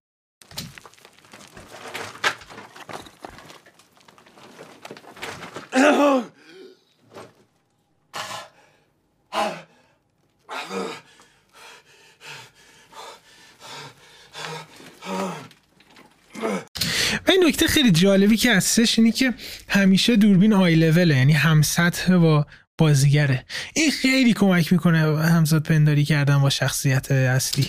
نکته 17.57 17.69
خیلی 17.69 17.91
جالبی 17.91 18.37
که 18.37 18.55
هستش 18.55 18.99
اینه 18.99 19.13
که 19.13 19.35
همیشه 19.69 20.17
دوربین 20.17 20.53
آی 20.53 20.75
لوله 20.75 21.17
یعنی 21.17 21.33
هم 21.33 21.63
سطح 21.63 22.17
با 22.17 22.47
بازیگره. 22.79 23.45
این 23.75 23.91
خیلی 23.91 24.33
کمک 24.33 24.73
می‌کنه 24.73 25.23
همزاد 25.23 25.63
پنداری 25.63 26.05
کردن 26.05 26.39
با 26.39 26.51
شخصیت 26.51 27.13
اصلی. 27.13 27.69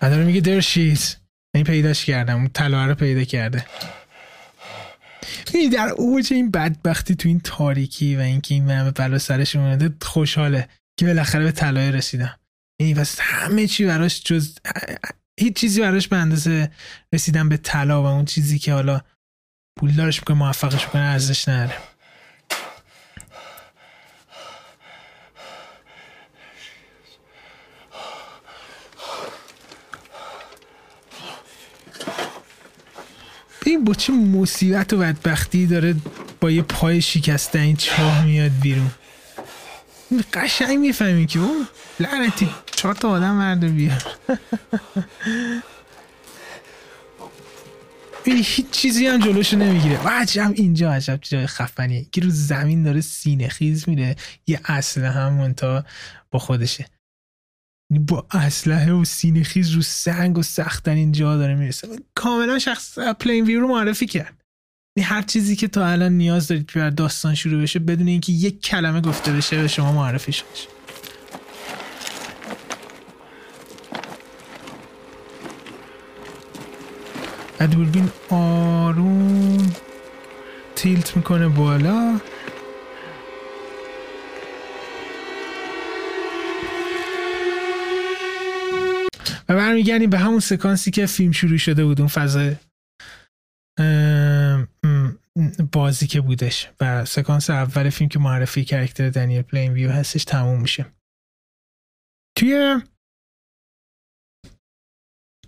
داره 0.00 0.24
میگه 0.24 0.40
درشیز 0.40 1.16
این 1.54 1.64
پیداش 1.64 2.04
کردم 2.04 2.34
اون 2.34 2.72
رو 2.88 2.94
پیدا 2.94 3.24
کرده. 3.24 3.66
در 5.72 5.88
اوج 5.88 6.32
این 6.32 6.50
بدبختی 6.50 7.14
تو 7.14 7.28
این 7.28 7.40
تاریکی 7.40 8.16
و 8.16 8.20
اینکه 8.20 8.54
این 8.54 8.70
همه 8.70 8.90
بلا 8.90 9.18
سرش 9.18 9.56
اومده 9.56 9.90
خوشحاله 10.02 10.68
که 10.96 11.06
بالاخره 11.06 11.44
به 11.44 11.52
طلای 11.52 11.92
رسیدم. 11.92 12.41
یعنی 12.80 13.04
همه 13.18 13.66
چی 13.66 13.84
براش 13.84 14.22
جز 14.22 14.58
هیچ 15.40 15.56
چیزی 15.56 15.80
براش 15.80 16.08
به 16.08 16.16
اندازه 16.16 16.70
رسیدن 17.14 17.48
به 17.48 17.56
طلا 17.56 18.02
و 18.02 18.06
اون 18.06 18.24
چیزی 18.24 18.58
که 18.58 18.72
حالا 18.72 19.00
پولدارش 19.78 20.18
می‌کنه 20.18 20.36
موفقش 20.36 20.84
می‌کنه 20.84 21.02
ارزش 21.02 21.48
نره 21.48 21.76
این 33.66 33.84
با 33.84 33.94
چه 33.94 34.12
مصیبت 34.12 34.92
و 34.92 34.98
بدبختی 34.98 35.66
داره 35.66 35.94
با 36.40 36.50
یه 36.50 36.62
پای 36.62 37.02
شکسته 37.02 37.58
این 37.58 37.76
چاه 37.76 38.24
میاد 38.24 38.52
بیرون. 38.62 38.90
قشنگ 40.32 40.78
می‌فهمی 40.78 41.26
که 41.26 41.38
اون 41.38 41.66
لعنتی. 42.00 42.50
چهار 42.66 42.94
تا 42.94 43.08
آدم 43.08 43.34
مرده 43.34 43.68
بیار 43.68 44.02
این 48.24 48.36
هیچ 48.36 48.70
چیزی 48.70 49.06
هم 49.06 49.20
جلوشو 49.20 49.56
نمی‌گیره. 49.56 50.02
و 50.04 50.08
عجب 50.08 50.52
اینجا 50.54 50.92
عجب 50.92 51.18
جای 51.22 51.46
خفنیه. 51.46 52.06
که 52.12 52.20
رو 52.20 52.30
زمین 52.30 52.82
داره 52.82 53.00
سینه 53.00 53.48
خیز 53.48 53.88
میره 53.88 54.16
یه 54.46 54.60
اسلحه 54.64 55.10
هم 55.10 55.32
منتها 55.32 55.84
با 56.30 56.38
خودشه. 56.38 56.86
با 57.90 58.26
اسلحه 58.30 58.92
و 58.92 59.04
سینه 59.04 59.42
خیز 59.42 59.70
رو 59.70 59.82
سنگ 59.82 60.38
و 60.38 60.42
سختن 60.42 61.12
جا 61.12 61.36
داره 61.36 61.54
می‌رسه. 61.54 61.88
کاملا 62.14 62.58
شخص 62.58 62.98
پلین 62.98 63.44
ویو 63.44 63.60
رو 63.60 63.68
معرفی 63.68 64.06
کرد. 64.06 64.41
هر 65.00 65.22
چیزی 65.22 65.56
که 65.56 65.68
تا 65.68 65.86
الان 65.86 66.12
نیاز 66.12 66.48
دارید 66.48 66.70
که 66.70 66.78
بر 66.78 66.90
داستان 66.90 67.34
شروع 67.34 67.62
بشه 67.62 67.78
بدون 67.78 68.08
اینکه 68.08 68.32
یک 68.32 68.62
کلمه 68.62 69.00
گفته 69.00 69.32
بشه 69.32 69.62
به 69.62 69.68
شما 69.68 69.92
معرفی 69.92 70.32
شده 70.32 70.46
دوربین 77.66 78.10
آروم 78.30 79.72
تیلت 80.76 81.16
می‌کنه 81.16 81.48
بالا. 81.48 82.20
و 89.48 89.56
برمیگردیم 89.56 90.10
به 90.10 90.18
همون 90.18 90.40
سکانسی 90.40 90.90
که 90.90 91.06
فیلم 91.06 91.32
شروع 91.32 91.58
شده 91.58 91.84
بود 91.84 92.00
اون 92.00 92.08
فضای 92.08 92.56
بازی 95.72 96.06
که 96.06 96.20
بودش 96.20 96.70
و 96.80 97.04
سکانس 97.04 97.50
اول 97.50 97.90
فیلم 97.90 98.08
که 98.08 98.18
معرفی 98.18 98.64
character 98.64 99.10
دنیل 99.10 99.42
پلین 99.42 99.72
ویو 99.72 99.90
هستش 99.90 100.24
تموم 100.24 100.60
میشه. 100.60 100.86
توی 102.38 102.80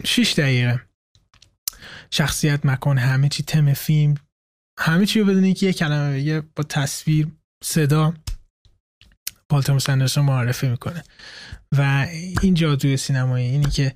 6 0.04 0.34
دقیقه 0.38 0.80
شخصیت 2.10 2.66
مکان 2.66 2.98
همه 2.98 3.28
چی 3.28 3.42
تم 3.42 3.72
فیلم 3.72 4.14
همه 4.78 5.06
چی 5.06 5.20
رو 5.20 5.26
بدون 5.26 5.44
اینکه 5.44 5.66
یه 5.66 5.72
کلمه 5.72 6.20
یه 6.20 6.40
با 6.40 6.64
تصویر 6.64 7.28
صدا 7.64 8.14
پالتر 9.48 9.78
سندرسون 9.78 10.24
معرفی 10.24 10.68
می‌کنه. 10.68 11.04
و 11.72 12.06
این 12.42 12.54
جادوی 12.54 12.96
سینمایی 12.96 13.46
اینی 13.46 13.70
که 13.70 13.94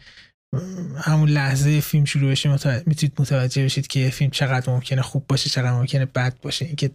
همون 0.98 1.28
لحظه 1.28 1.80
فیلم 1.80 2.04
شروع 2.04 2.30
بشه 2.30 2.50
می‌تونید 2.86 3.12
متوجه 3.18 3.64
بشید 3.64 3.86
که 3.86 4.00
یه 4.00 4.10
فیلم 4.10 4.30
چقدر 4.30 4.72
ممکنه 4.72 5.02
خوب 5.02 5.26
باشه 5.26 5.50
چقدر 5.50 5.72
ممکنه 5.72 6.04
بد 6.04 6.40
باشه. 6.40 6.64
اینکه 6.64 6.90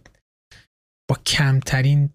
با 1.10 1.16
کمترین 1.26 2.10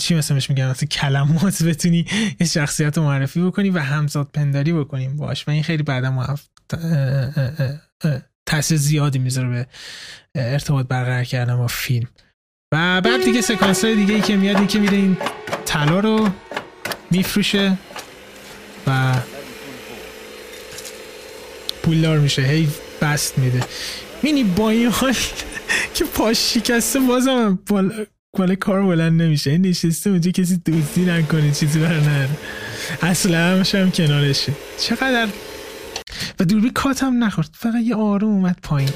چی 0.00 0.14
مثلا 0.14 0.38
میگن؟ 0.48 0.72
کلمات 0.72 1.62
بتونی 1.62 2.06
یه 2.40 2.46
شخصیت 2.46 2.96
رو 2.98 3.04
معرفی 3.04 3.40
بکنی 3.40 3.70
و 3.70 3.78
همزاد 3.78 4.28
پنداری 4.32 4.72
بکنیم. 4.72 5.16
باش 5.16 5.48
و 5.48 5.50
این 5.50 5.62
خیلی 5.62 5.82
بعدا 5.82 6.36
تاثیر 8.46 8.76
زیادی 8.76 9.18
می‌ذاره 9.18 9.48
به 9.48 9.66
ارتباط 10.34 10.86
برقرار 10.86 11.24
کردن 11.24 11.56
با 11.56 11.66
فیلم. 11.66 12.08
و 12.74 13.00
بعد 13.00 13.24
دیگه 13.24 13.40
سکانس 13.40 13.84
های 13.84 13.96
دیگه 13.96 14.14
ای 14.14 14.20
که 14.20 14.36
میاد 14.36 14.56
این 14.56 14.66
که 14.66 14.78
میره 14.78 14.96
این 14.96 15.16
طلا 15.64 16.00
رو 16.00 16.30
میفروشه. 17.10 17.78
و 18.86 19.14
پولدار 21.82 22.18
میشه. 22.18 22.42
هی 22.42 22.68
بست 23.02 23.38
میده. 23.38 23.64
مینی 24.22 24.44
با 24.44 24.70
این 24.70 24.86
حال 24.86 25.14
که 25.94 26.04
پاش 26.04 26.54
شکسته 26.54 27.00
بازم 27.00 27.58
بالا 28.32 28.54
کار 28.60 28.82
بلند 28.82 29.22
نمیشه. 29.22 29.50
این 29.50 29.66
نشسته 29.66 30.10
اونجا 30.10 30.30
کسی 30.30 30.56
دوستی 30.64 31.04
نکنه 31.04 31.52
چیزی 31.52 31.78
بر 31.78 32.00
نره. 32.00 32.28
اصلا 33.02 33.38
همش 33.38 33.74
هم 33.74 33.90
کنارشه. 33.90 34.52
چقدر 34.80 35.28
و 36.40 36.44
دوربی 36.44 36.70
کات 36.70 37.02
هم 37.02 37.24
نخورد. 37.24 37.50
فقط 37.52 37.82
یه 37.84 37.94
آروم 37.94 38.30
اومد 38.30 38.58
پایین. 38.62 38.90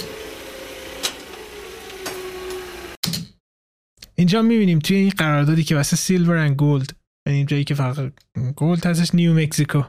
اینجا 4.14 4.43
می‌بینیم 4.43 4.78
توی 4.78 4.97
این 4.97 5.12
قراردادی 5.18 5.64
که 5.64 5.74
واسه 5.74 5.97
سیلور 5.97 6.36
اند 6.36 6.57
گولد 6.57 6.93
یعنی 7.29 7.45
جایی 7.45 7.64
که 7.64 7.74
فقط 7.74 8.12
گولد 8.57 8.87
هستش 8.87 9.14
نیو 9.14 9.35
مکزیکو. 9.35 9.83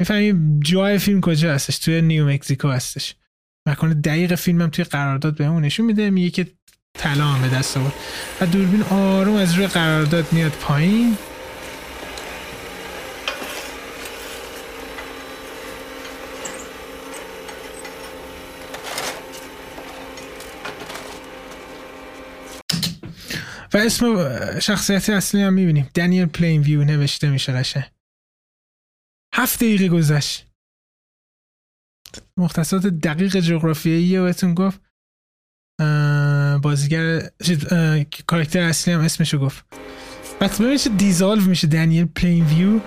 می‌فهمیم 0.00 0.60
جای 0.60 0.98
فیلم 0.98 1.20
کجا 1.20 1.54
هستش؟ 1.54 1.78
توی 1.78 2.02
نیو 2.02 2.28
مکزیکو 2.28 2.68
هستش. 2.68 3.14
مکان 3.68 4.00
دقیق 4.00 4.34
فیلم 4.34 4.62
هم 4.62 4.70
توی 4.70 4.84
قرارداد 4.84 5.36
بهمون 5.36 5.64
نشون 5.64 5.86
میده 5.86 6.10
میگه 6.10 6.30
که 6.30 6.46
طلا 6.94 7.38
به 7.38 7.48
دست 7.48 7.76
آورد. 7.76 7.92
و 8.40 8.46
دوربین 8.46 8.82
آروم 8.82 9.36
از 9.36 9.54
روی 9.54 9.66
قرارداد 9.66 10.32
میاد 10.32 10.52
پایین. 10.52 11.16
و 23.74 23.76
اسم 23.76 24.58
شخصیت 24.60 25.10
اصلی 25.10 25.42
هم 25.42 25.52
می‌بینیم. 25.52 25.88
دنیل 25.94 26.26
پلین 26.26 26.62
ویو 26.62 26.84
نوشته 26.84 27.30
میشه 27.30 27.52
قشه 27.52 27.92
هفت 29.34 29.56
دقیقه 29.56 29.88
گذشت. 29.88 30.46
مختصات 32.36 32.86
دقیق 32.86 33.40
جغرافیایی 33.40 34.20
بهتون 34.20 34.54
گفت. 34.54 34.80
بازیگر 36.62 37.30
کاراکتر 38.26 38.62
اصلی 38.62 38.94
هم 38.94 39.00
اسمشو 39.00 39.38
گفت. 39.38 39.64
وقتی 40.40 40.64
میشه 40.64 40.90
dissolve 40.90 41.42
میشه 41.42 41.66
دنیل 41.66 42.04
پلین 42.04 42.44
ویو 42.44 42.80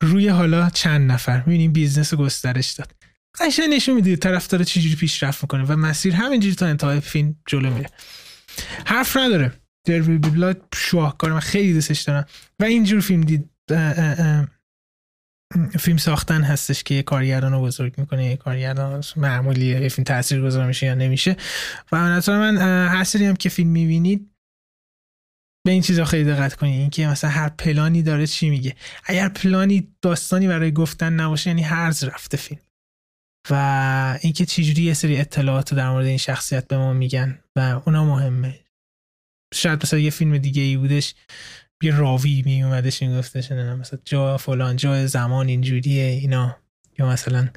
روی 0.00 0.28
حالا 0.28 0.70
چند 0.70 1.12
نفر. 1.12 1.38
می‌بینیم 1.38 1.72
business 1.72 2.14
گسترش 2.14 2.70
داد. 2.70 2.94
قشنگ 3.40 3.68
نشون 3.74 3.94
میده 3.94 4.16
طرفدار 4.16 4.64
چجوری 4.64 4.96
پیشرفت 4.96 5.42
می‌کنه 5.42 5.64
و 5.64 5.76
مسیر 5.76 6.14
همینجوری 6.14 6.54
تا 6.54 6.66
انتهای 6.66 7.00
فیلم 7.00 7.36
جلو 7.46 7.74
میره. 7.74 7.90
حرف 8.86 9.16
نداره. 9.16 9.61
در 9.84 10.02
بلاد 10.02 10.62
شاهکار 10.74 11.32
من 11.32 11.40
خیلی 11.40 11.72
دوستش 11.72 12.00
دارم. 12.02 12.26
و 12.60 12.64
اینجور 12.64 13.00
فیلم 13.00 13.20
دید 13.20 13.50
فیلم 15.78 15.96
ساختن 15.96 16.42
هستش 16.42 16.82
که 16.82 16.94
یه 16.94 17.02
کارگردان 17.02 17.52
رو 17.52 17.62
بزرگ 17.62 17.98
می‌کنه 17.98 18.26
یه 18.26 18.36
کارگردان 18.36 19.02
معمولی 19.16 19.66
یه 19.66 19.88
فیلم 19.88 20.04
تاثیر 20.04 20.42
گذار 20.42 20.66
میشه 20.66 20.86
یا 20.86 20.94
نمیشه. 20.94 21.36
و 21.92 22.08
نظر 22.08 22.38
من 22.38 22.56
هر 22.88 23.22
هم 23.22 23.36
که 23.36 23.48
فیلم 23.48 23.70
می‌بینید 23.70 24.30
به 25.66 25.72
این 25.72 25.82
چیزا 25.82 26.04
خیلی 26.04 26.24
دقت 26.30 26.54
کنید. 26.54 26.80
اینکه 26.80 27.06
مثلا 27.06 27.30
هر 27.30 27.48
پلانی 27.48 28.02
داره 28.02 28.26
چی 28.26 28.50
میگه. 28.50 28.76
اگر 29.04 29.28
پلانی 29.28 29.88
داستانی 30.02 30.48
برای 30.48 30.72
گفتن 30.72 31.12
نباشه 31.12 31.50
یعنی 31.50 31.62
هرز 31.62 32.04
رفته 32.04 32.36
فیلم. 32.36 32.60
و 33.50 34.18
اینکه 34.22 34.46
چجوری 34.46 34.82
یه 34.82 34.94
سری 34.94 35.16
اطلاعات 35.16 35.74
در 35.74 35.90
مورد 35.90 36.06
این 36.06 36.16
شخصیت 36.16 36.68
به 36.68 36.78
ما 36.78 36.92
میگن 36.92 37.38
و 37.56 37.80
اونا 37.86 38.04
مهمه. 38.04 38.58
شاید 39.52 39.82
مثلا 39.82 39.98
یه 40.00 40.10
فیلم 40.10 40.38
دیگه 40.38 40.62
ای 40.62 40.76
بودش 40.76 41.14
یه 41.82 41.96
راوی 41.96 42.42
می 42.46 42.62
اومدش 42.62 43.02
این 43.02 43.18
گفتش 43.18 43.52
نه 43.52 43.74
مثلا 43.74 43.98
جا 44.04 44.36
فلان 44.36 44.76
جا 44.76 45.06
زمان 45.06 45.48
اینجوریه 45.48 46.04
اینا. 46.04 46.56
یا 46.98 47.08
مثلا 47.08 47.48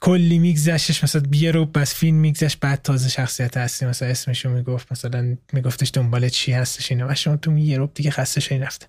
کلی 0.00 0.38
میگذشتش 0.38 1.04
مثلا 1.04 1.22
بیه 1.28 1.50
رو 1.50 1.66
بس 1.66 1.94
فیلم 1.94 2.16
میگذشت 2.16 2.60
بعد 2.60 2.82
تازه 2.82 3.08
شخصیت 3.08 3.56
هستی 3.56 3.86
مثلا 3.86 4.08
اسمشو 4.08 4.50
می‌گفت 4.50 4.92
مثلا 4.92 5.36
میگفتش 5.52 5.90
دنبال 5.94 6.28
چی 6.28 6.52
هستش 6.52 6.92
اینا. 6.92 7.08
و 7.08 7.14
شما 7.14 7.36
تو 7.36 7.58
یه 7.58 7.78
رو 7.78 7.90
دیگه 7.94 8.10
خسته 8.10 8.40
شدین 8.40 8.62
رفته. 8.62 8.86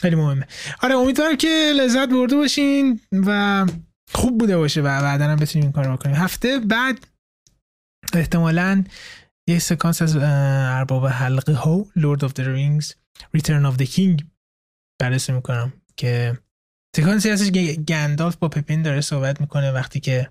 خیلی 0.00 0.16
مهمه. 0.16 0.46
آره 0.82 0.94
امیدوارم 0.94 1.36
که 1.36 1.72
لذت 1.76 2.08
برده 2.08 2.36
باشین 2.36 3.00
و 3.12 3.66
خوب 4.12 4.38
بوده 4.38 4.56
باشه 4.56 4.80
و 4.80 4.84
بعدا 4.84 5.24
هم 5.24 5.36
بتونیم 5.36 5.64
این 5.64 5.72
کار 5.72 5.96
بکنیم. 5.96 6.16
هفته 6.16 6.58
بعد 6.58 7.06
احتمالاً 8.14 8.84
یه 9.48 9.58
سکانس 9.58 10.02
از 10.02 10.16
ارباب 10.20 11.06
حلقه 11.06 11.52
ها 11.52 11.86
Lord 11.96 12.24
of 12.24 12.32
the 12.32 12.40
Rings 12.40 12.94
Return 13.34 13.66
of 13.66 13.76
the 13.76 13.82
King 13.82 14.26
بررسی 15.00 15.32
می‌کنم 15.32 15.72
که 15.96 16.38
سکانسی 16.96 17.30
هستش 17.30 17.50
که 17.50 17.72
گندالف 17.72 18.36
با 18.36 18.48
پپین 18.48 18.82
داره 18.82 19.00
صحبت 19.00 19.40
می‌کنه 19.40 19.72
وقتی 19.72 20.00
که 20.00 20.30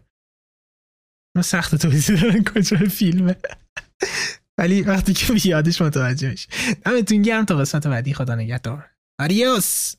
سخت 1.43 1.75
توضیح 1.75 2.21
دارن 2.21 2.43
کجا 2.43 2.77
فیلمه. 2.77 3.35
ولی 4.57 4.81
وقتی 4.81 5.13
که 5.13 5.33
بیادش 5.33 5.81
متوجه 5.81 6.29
میشه. 6.29 6.49
دمتون 6.85 7.21
گرم 7.21 7.45
تا 7.45 7.57
قسمت 7.57 7.87
بعدی. 7.87 8.13
خدا 8.13 8.35
نگهدار. 8.35 8.89
آریوس 9.21 9.95